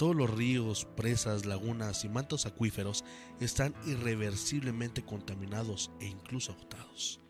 todos 0.00 0.16
los 0.16 0.30
ríos, 0.30 0.88
presas, 0.96 1.44
lagunas 1.44 2.06
y 2.06 2.08
mantos 2.08 2.46
acuíferos 2.46 3.04
están 3.38 3.74
irreversiblemente 3.84 5.04
contaminados 5.04 5.90
e 6.00 6.06
incluso 6.06 6.52
agotados. 6.52 7.20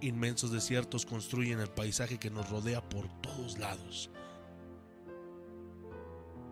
Inmensos 0.00 0.50
desiertos 0.52 1.04
construyen 1.04 1.60
el 1.60 1.68
paisaje 1.68 2.16
que 2.16 2.30
nos 2.30 2.48
rodea 2.48 2.88
por 2.88 3.10
todos 3.20 3.58
lados. 3.58 4.10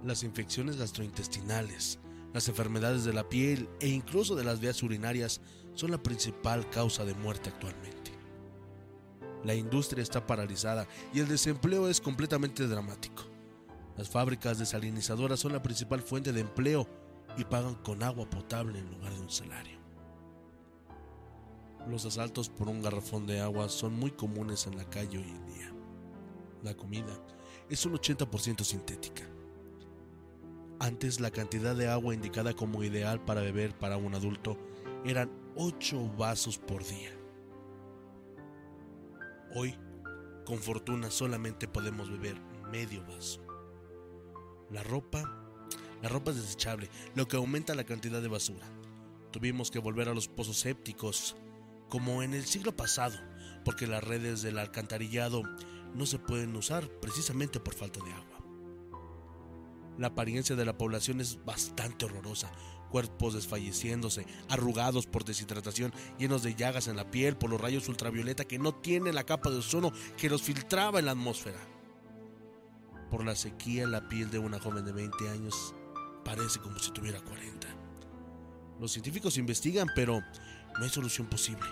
Las 0.05 0.25
infecciones 0.25 0.77
gastrointestinales, 0.77 1.99
las 2.35 2.49
enfermedades 2.49 3.05
de 3.05 3.15
la 3.15 3.27
piel 3.27 3.71
e 3.81 3.89
incluso 3.89 4.37
de 4.37 4.45
las 4.45 4.61
vías 4.61 4.83
urinarias 4.83 5.41
son 5.73 5.91
la 5.91 6.03
principal 6.03 6.69
causa 6.69 7.07
de 7.07 7.15
muerte 7.15 7.49
actualmente. 7.49 8.13
La 9.43 9.55
industria 9.55 10.03
está 10.03 10.27
paralizada 10.27 10.87
y 11.15 11.21
el 11.21 11.29
desempleo 11.29 11.89
es 11.89 11.99
completamente 11.99 12.67
dramático. 12.67 13.32
Las 13.97 14.09
fábricas 14.09 14.59
desalinizadoras 14.59 15.41
son 15.41 15.53
la 15.53 15.63
principal 15.63 16.01
fuente 16.01 16.33
de 16.33 16.41
empleo 16.41 16.87
y 17.37 17.45
pagan 17.45 17.75
con 17.77 18.03
agua 18.03 18.29
potable 18.29 18.79
en 18.79 18.91
lugar 18.91 19.13
de 19.13 19.21
un 19.21 19.31
salario. 19.31 19.79
Los 21.89 22.05
asaltos 22.05 22.49
por 22.49 22.69
un 22.69 22.81
garrafón 22.81 23.27
de 23.27 23.41
agua 23.41 23.69
son 23.69 23.99
muy 23.99 24.13
comunes 24.13 24.67
en 24.67 24.77
la 24.77 24.85
calle 24.85 25.19
hoy 25.19 25.29
en 25.29 25.47
día. 25.47 25.73
La 26.63 26.75
comida 26.75 27.19
es 27.69 27.85
un 27.85 27.95
80% 27.95 28.63
sintética. 28.63 29.25
Antes 30.79 31.21
la 31.21 31.31
cantidad 31.31 31.77
de 31.77 31.89
agua 31.89 32.15
indicada 32.15 32.55
como 32.55 32.83
ideal 32.85 33.21
para 33.25 33.41
beber 33.41 33.77
para 33.79 33.97
un 33.97 34.15
adulto 34.15 34.57
eran 35.05 35.31
8 35.57 36.13
vasos 36.17 36.59
por 36.59 36.85
día. 36.85 37.11
Hoy, 39.55 39.79
con 40.47 40.59
fortuna, 40.59 41.11
solamente 41.11 41.69
podemos 41.69 42.11
beber 42.11 42.41
medio 42.71 43.05
vaso. 43.07 43.42
La 44.73 44.83
ropa, 44.83 45.31
la 46.01 46.09
ropa 46.09 46.31
es 46.31 46.39
desechable, 46.39 46.89
lo 47.15 47.29
que 47.29 47.37
aumenta 47.37 47.75
la 47.75 47.85
cantidad 47.85 48.23
de 48.23 48.29
basura. 48.29 48.67
Tuvimos 49.31 49.71
que 49.71 49.79
volver 49.79 50.09
a 50.09 50.15
los 50.15 50.29
pozos 50.29 50.59
sépticos, 50.61 51.37
como 51.91 52.23
en 52.23 52.33
el 52.33 52.47
siglo 52.47 52.75
pasado, 52.75 53.19
porque 53.67 53.87
las 53.87 54.03
redes 54.03 54.41
del 54.41 54.59
alcantarillado 54.59 55.43
no 55.95 56.07
se 56.07 56.19
pueden 56.19 56.57
usar 56.57 56.89
precisamente 57.01 57.61
por 57.61 57.75
falta 57.75 58.03
de 58.03 58.13
agua. 58.13 58.39
La 59.99 60.07
apariencia 60.07 60.57
de 60.57 60.65
la 60.65 60.79
población 60.79 61.21
es 61.21 61.45
bastante 61.45 62.07
horrorosa. 62.07 62.51
cuerpos 62.91 63.33
desfalleciéndose, 63.33 64.27
arrugados 64.51 65.07
por 65.07 65.25
deshidratación, 65.25 65.95
llenos 66.19 66.43
de 66.43 66.55
llagas 66.55 66.89
en 66.89 66.97
la 66.97 67.11
piel 67.11 67.37
por 67.37 67.49
los 67.49 67.61
rayos 67.61 67.89
ultravioleta 67.89 68.45
que 68.45 68.59
no 68.59 68.75
tienen 68.75 69.15
la 69.15 69.25
capa 69.25 69.51
de 69.51 69.59
ozono 69.59 69.93
que 70.19 70.29
los 70.29 70.43
filtraba 70.43 70.99
en 70.99 71.07
la 71.07 71.13
atmósfera. 71.13 71.72
Por 73.13 73.27
la 73.27 73.37
sequía, 73.37 73.87
la 73.87 74.09
piel 74.09 74.31
de 74.31 74.39
una 74.39 74.59
joven 74.59 74.87
de 74.87 74.93
20 74.93 75.29
años 75.29 75.75
parece 76.25 76.61
como 76.61 76.79
si 76.79 76.93
tuviera 76.93 77.21
40. 77.21 77.69
Los 78.81 78.93
científicos 78.93 79.37
investigan, 79.37 79.87
pero 79.95 80.23
no 80.79 80.83
hay 80.83 80.89
solución 80.89 81.27
posible. 81.27 81.69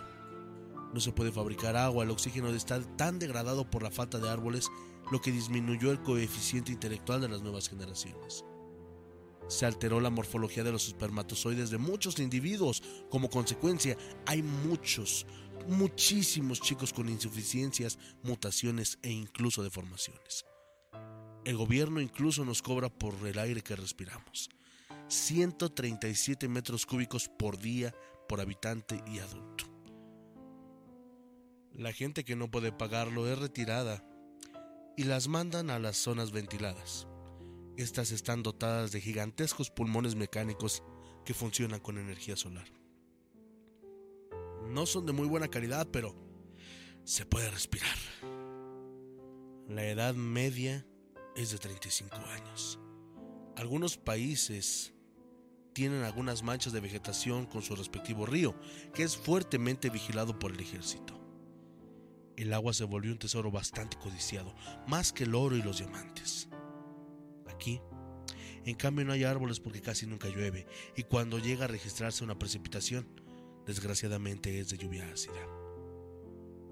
No 0.93 1.01
se 1.01 1.13
puede 1.13 1.33
fabricar 1.33 1.79
agua, 1.79 2.05
el 2.05 2.11
oxígeno 2.11 2.51
está 2.51 2.79
tan 2.99 3.19
degradado 3.19 3.71
por 3.71 3.83
la 3.83 3.91
falta 3.91 4.19
de 4.19 4.29
árboles, 4.29 4.69
lo 5.11 5.23
que 5.23 5.33
disminuyó 5.33 5.91
el 5.91 6.03
coeficiente 6.03 6.73
intelectual 6.73 7.23
de 7.23 7.31
las 7.31 7.41
nuevas 7.41 7.71
generaciones. 7.71 8.45
Se 9.49 9.65
alteró 9.65 9.99
la 9.99 10.11
morfología 10.11 10.63
de 10.63 10.73
los 10.73 10.89
espermatozoides 10.89 11.71
de 11.71 11.79
muchos 11.79 12.19
individuos. 12.19 12.83
Como 13.09 13.31
consecuencia, 13.31 13.97
hay 14.27 14.43
muchos, 14.43 15.25
muchísimos 15.69 16.61
chicos 16.61 16.93
con 16.93 17.09
insuficiencias, 17.09 17.99
mutaciones 18.25 18.99
e 19.01 19.11
incluso 19.11 19.63
deformaciones. 19.63 20.45
El 21.45 21.57
gobierno 21.57 22.01
incluso 22.01 22.45
nos 22.45 22.61
cobra 22.61 22.89
por 22.89 23.15
el 23.27 23.39
aire 23.39 23.63
que 23.63 23.77
respiramos. 23.77 24.51
137 25.09 26.49
metros 26.49 26.87
cúbicos 26.87 27.29
por 27.29 27.59
día 27.59 27.95
por 28.29 28.41
habitante 28.41 29.03
y 29.07 29.19
adulto. 29.19 29.65
La 31.73 31.93
gente 31.93 32.25
que 32.25 32.37
no 32.37 32.51
puede 32.51 32.73
pagarlo 32.73 33.27
es 33.27 33.39
retirada 33.39 34.05
y 34.97 35.05
las 35.05 35.29
mandan 35.29 35.71
a 35.71 35.79
las 35.79 35.97
zonas 35.97 36.31
ventiladas. 36.31 37.09
Estas 37.77 38.11
están 38.11 38.43
dotadas 38.43 38.93
de 38.93 39.01
gigantescos 39.01 39.71
pulmones 39.71 40.15
mecánicos 40.15 40.83
que 41.25 41.33
funcionan 41.33 41.81
con 41.81 41.97
energía 41.97 42.37
solar. 42.37 42.67
No 44.69 44.85
son 44.85 45.07
de 45.07 45.13
muy 45.13 45.27
buena 45.27 45.49
calidad, 45.49 45.89
pero 45.91 46.15
se 47.05 47.25
puede 47.25 47.51
respirar. 47.51 47.97
La 49.69 49.87
edad 49.87 50.15
media 50.15 50.87
es 51.37 51.51
de 51.51 51.59
35 51.59 52.17
años. 52.17 52.79
Algunos 53.57 53.97
países 53.97 54.95
tienen 55.73 56.03
algunas 56.03 56.43
manchas 56.43 56.73
de 56.73 56.81
vegetación 56.81 57.47
con 57.47 57.63
su 57.63 57.77
respectivo 57.77 58.27
río, 58.27 58.55
que 58.95 59.03
es 59.03 59.17
fuertemente 59.17 59.91
vigilado 59.91 60.39
por 60.39 60.53
el 60.53 60.61
ejército. 60.61 61.19
El 62.37 62.53
agua 62.53 62.73
se 62.73 62.85
volvió 62.85 63.13
un 63.13 63.19
tesoro 63.19 63.51
bastante 63.51 63.97
codiciado, 63.99 64.55
más 64.87 65.13
que 65.13 65.25
el 65.25 65.35
oro 65.35 65.57
y 65.57 65.63
los 65.63 65.79
diamantes. 65.79 66.49
Aquí, 67.49 67.81
en 68.65 68.75
cambio, 68.77 69.05
no 69.05 69.13
hay 69.13 69.25
árboles 69.25 69.61
porque 69.61 69.83
casi 69.83 70.07
nunca 70.07 70.29
llueve, 70.29 70.67
y 70.97 71.03
cuando 71.03 71.39
llega 71.39 71.65
a 71.65 71.69
registrarse 71.69 72.25
una 72.25 72.39
precipitación, 72.39 73.07
desgraciadamente 73.67 74.59
es 74.59 74.71
de 74.71 74.79
lluvia 74.79 75.09
ácida. 75.13 75.60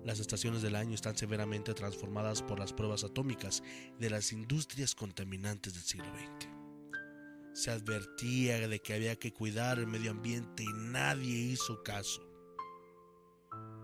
Las 0.04 0.20
estaciones 0.20 0.62
del 0.62 0.76
año 0.76 0.94
están 0.94 1.16
severamente 1.16 1.74
transformadas 1.74 2.42
por 2.42 2.58
las 2.58 2.72
pruebas 2.72 3.04
atómicas 3.04 3.62
de 3.98 4.10
las 4.10 4.32
industrias 4.32 4.94
contaminantes 4.94 5.74
del 5.74 5.82
siglo 5.82 6.06
XX. 6.06 6.48
Se 7.52 7.70
advertía 7.70 8.68
de 8.68 8.78
que 8.80 8.94
había 8.94 9.16
que 9.16 9.32
cuidar 9.32 9.78
el 9.78 9.86
medio 9.86 10.12
ambiente 10.12 10.62
y 10.62 10.72
nadie 10.72 11.34
hizo 11.34 11.82
caso. 11.82 12.22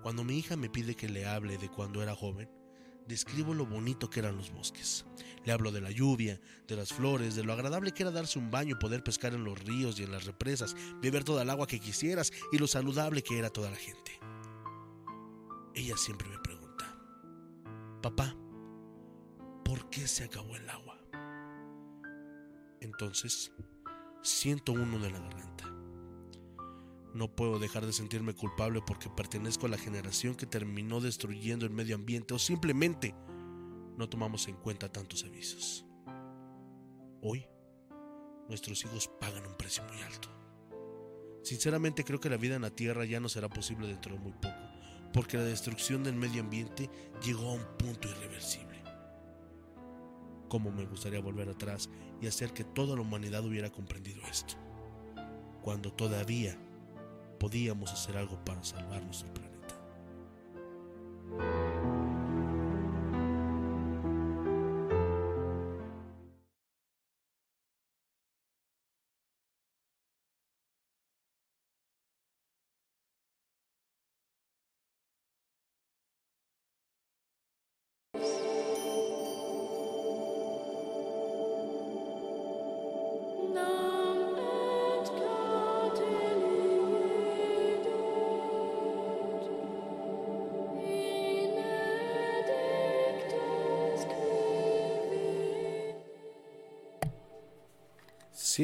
Cuando 0.02 0.22
mi 0.22 0.38
hija 0.38 0.56
me 0.56 0.70
pide 0.70 0.94
que 0.94 1.08
le 1.08 1.26
hable 1.26 1.58
de 1.58 1.68
cuando 1.68 2.02
era 2.02 2.14
joven, 2.14 2.48
describo 3.08 3.52
lo 3.52 3.66
bonito 3.66 4.08
que 4.08 4.20
eran 4.20 4.36
los 4.36 4.52
bosques. 4.52 5.04
Le 5.44 5.52
hablo 5.52 5.72
de 5.72 5.80
la 5.80 5.90
lluvia, 5.90 6.40
de 6.66 6.76
las 6.76 6.92
flores, 6.92 7.34
de 7.34 7.42
lo 7.42 7.52
agradable 7.52 7.92
que 7.92 8.02
era 8.02 8.12
darse 8.12 8.38
un 8.38 8.50
baño, 8.50 8.78
poder 8.78 9.02
pescar 9.02 9.34
en 9.34 9.44
los 9.44 9.58
ríos 9.58 9.98
y 9.98 10.04
en 10.04 10.12
las 10.12 10.24
represas, 10.24 10.74
beber 11.02 11.24
toda 11.24 11.42
el 11.42 11.50
agua 11.50 11.66
que 11.66 11.80
quisieras 11.80 12.32
y 12.52 12.58
lo 12.58 12.66
saludable 12.66 13.22
que 13.22 13.38
era 13.38 13.50
toda 13.50 13.70
la 13.70 13.76
gente. 13.76 14.20
Ella 15.74 15.96
siempre 15.96 16.28
me 16.28 16.38
pregunta, 16.38 16.84
papá, 18.00 18.36
¿por 19.64 19.90
qué 19.90 20.06
se 20.06 20.24
acabó 20.24 20.54
el 20.54 20.68
agua? 20.70 20.96
Entonces, 22.80 23.52
siento 24.22 24.72
uno 24.72 24.98
de 25.00 25.10
la 25.10 25.18
garganta. 25.18 25.64
No 27.12 27.34
puedo 27.34 27.58
dejar 27.58 27.86
de 27.86 27.92
sentirme 27.92 28.34
culpable 28.34 28.82
porque 28.86 29.10
pertenezco 29.10 29.66
a 29.66 29.68
la 29.68 29.78
generación 29.78 30.34
que 30.34 30.46
terminó 30.46 31.00
destruyendo 31.00 31.66
el 31.66 31.72
medio 31.72 31.94
ambiente 31.94 32.34
o 32.34 32.38
simplemente 32.38 33.14
no 33.96 34.08
tomamos 34.08 34.48
en 34.48 34.56
cuenta 34.56 34.92
tantos 34.92 35.24
avisos. 35.24 35.86
Hoy, 37.20 37.46
nuestros 38.48 38.84
hijos 38.84 39.08
pagan 39.20 39.46
un 39.46 39.56
precio 39.56 39.82
muy 39.84 40.00
alto. 40.02 40.28
Sinceramente 41.42 42.04
creo 42.04 42.20
que 42.20 42.30
la 42.30 42.36
vida 42.36 42.56
en 42.56 42.62
la 42.62 42.70
Tierra 42.70 43.04
ya 43.04 43.20
no 43.20 43.28
será 43.28 43.48
posible 43.48 43.86
dentro 43.86 44.14
de 44.14 44.18
muy 44.18 44.32
poco, 44.32 44.63
porque 45.14 45.36
la 45.36 45.44
destrucción 45.44 46.02
del 46.02 46.16
medio 46.16 46.42
ambiente 46.42 46.90
llegó 47.24 47.50
a 47.50 47.52
un 47.54 47.64
punto 47.78 48.08
irreversible. 48.08 48.82
Cómo 50.48 50.72
me 50.72 50.84
gustaría 50.84 51.20
volver 51.20 51.48
atrás 51.48 51.88
y 52.20 52.26
hacer 52.26 52.52
que 52.52 52.64
toda 52.64 52.96
la 52.96 53.02
humanidad 53.02 53.44
hubiera 53.44 53.70
comprendido 53.70 54.20
esto, 54.28 54.54
cuando 55.62 55.92
todavía 55.92 56.58
podíamos 57.38 57.92
hacer 57.92 58.16
algo 58.16 58.44
para 58.44 58.64
salvar 58.64 59.04
nuestro 59.04 59.32
planeta. 59.32 59.76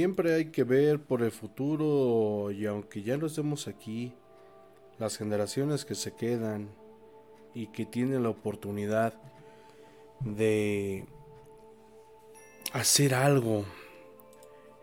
Siempre 0.00 0.32
hay 0.32 0.46
que 0.46 0.64
ver 0.64 0.98
por 0.98 1.20
el 1.20 1.30
futuro 1.30 2.50
y 2.52 2.64
aunque 2.64 3.02
ya 3.02 3.18
no 3.18 3.26
estemos 3.26 3.68
aquí, 3.68 4.14
las 4.98 5.18
generaciones 5.18 5.84
que 5.84 5.94
se 5.94 6.14
quedan 6.14 6.70
y 7.52 7.66
que 7.66 7.84
tienen 7.84 8.22
la 8.22 8.30
oportunidad 8.30 9.12
de 10.20 11.04
hacer 12.72 13.14
algo 13.14 13.66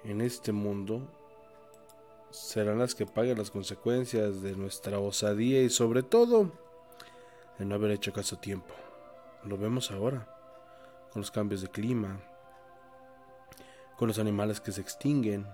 en 0.03 0.21
este 0.21 0.51
mundo 0.51 1.11
serán 2.29 2.77
las 2.77 2.93
que 2.93 3.07
paguen 3.07 3.39
las 3.39 3.49
consecuencias 3.49 4.43
de 4.43 4.55
nuestra 4.55 4.99
osadía 4.99 5.63
y 5.63 5.71
sobre 5.71 6.03
todo 6.03 6.51
de 7.57 7.65
no 7.65 7.73
haber 7.73 7.89
hecho 7.89 8.13
caso 8.13 8.35
a 8.35 8.41
tiempo. 8.41 8.75
Lo 9.43 9.57
vemos 9.57 9.89
ahora 9.89 10.27
con 11.11 11.23
los 11.23 11.31
cambios 11.31 11.63
de 11.63 11.69
clima, 11.69 12.19
con 13.97 14.07
los 14.07 14.19
animales 14.19 14.61
que 14.61 14.71
se 14.71 14.81
extinguen, 14.81 15.47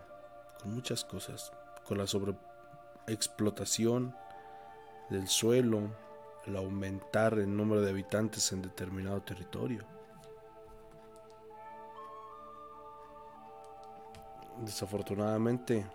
con 0.62 0.76
muchas 0.76 1.06
cosas, 1.06 1.54
con 1.88 1.98
la 1.98 2.06
sobreexplotación 2.06 4.14
del 5.10 5.30
suelo, 5.30 5.96
el 6.46 6.58
aumentar 6.58 7.36
el 7.36 7.56
número 7.56 7.82
de 7.82 7.92
habitantes 7.92 8.52
en 8.52 8.62
determinado 8.62 9.22
territorio. 9.22 9.86
Desafortunadamente, 14.60 15.86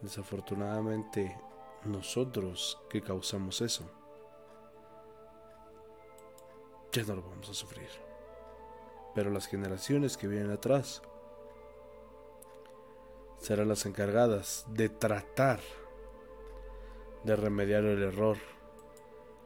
desafortunadamente 0.00 1.38
nosotros 1.84 2.78
que 2.88 3.02
causamos 3.02 3.60
eso, 3.60 3.84
ya 6.92 7.02
no 7.04 7.16
lo 7.16 7.22
vamos 7.22 7.50
a 7.50 7.54
sufrir 7.54 8.11
pero 9.14 9.30
las 9.30 9.46
generaciones 9.46 10.16
que 10.16 10.28
vienen 10.28 10.50
atrás 10.50 11.02
serán 13.38 13.68
las 13.68 13.86
encargadas 13.86 14.64
de 14.68 14.88
tratar 14.88 15.60
de 17.24 17.36
remediar 17.36 17.84
el 17.84 18.02
error 18.02 18.36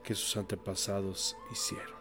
que 0.03 0.15
sus 0.15 0.37
antepasados 0.37 1.37
hicieron. 1.51 1.97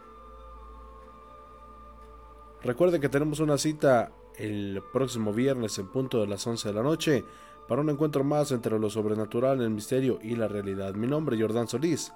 Recuerden 2.61 3.01
que 3.01 3.09
tenemos 3.09 3.39
una 3.39 3.57
cita 3.57 4.11
el 4.37 4.81
próximo 4.91 5.33
viernes 5.33 5.77
en 5.77 5.87
punto 5.87 6.19
de 6.19 6.27
las 6.27 6.45
11 6.45 6.67
de 6.67 6.73
la 6.73 6.83
noche 6.83 7.23
para 7.67 7.81
un 7.81 7.89
encuentro 7.89 8.23
más 8.23 8.51
entre 8.51 8.77
lo 8.79 8.89
sobrenatural, 8.89 9.61
el 9.61 9.69
misterio 9.69 10.19
y 10.21 10.35
la 10.35 10.47
realidad. 10.47 10.93
Mi 10.93 11.07
nombre 11.07 11.35
es 11.35 11.41
Jordán 11.41 11.67
Solís. 11.67 12.11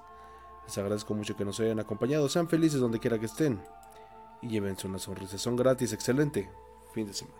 Les 0.64 0.78
agradezco 0.78 1.14
mucho 1.14 1.36
que 1.36 1.44
nos 1.44 1.58
hayan 1.60 1.80
acompañado. 1.80 2.28
Sean 2.28 2.48
felices 2.48 2.80
donde 2.80 3.00
quiera 3.00 3.18
que 3.18 3.26
estén 3.26 3.60
y 4.42 4.48
llévense 4.48 4.86
una 4.86 4.98
sonrisa. 4.98 5.38
Son 5.38 5.56
gratis, 5.56 5.92
excelente 5.92 6.48
fin 6.92 7.06
de 7.06 7.14
semana. 7.14 7.39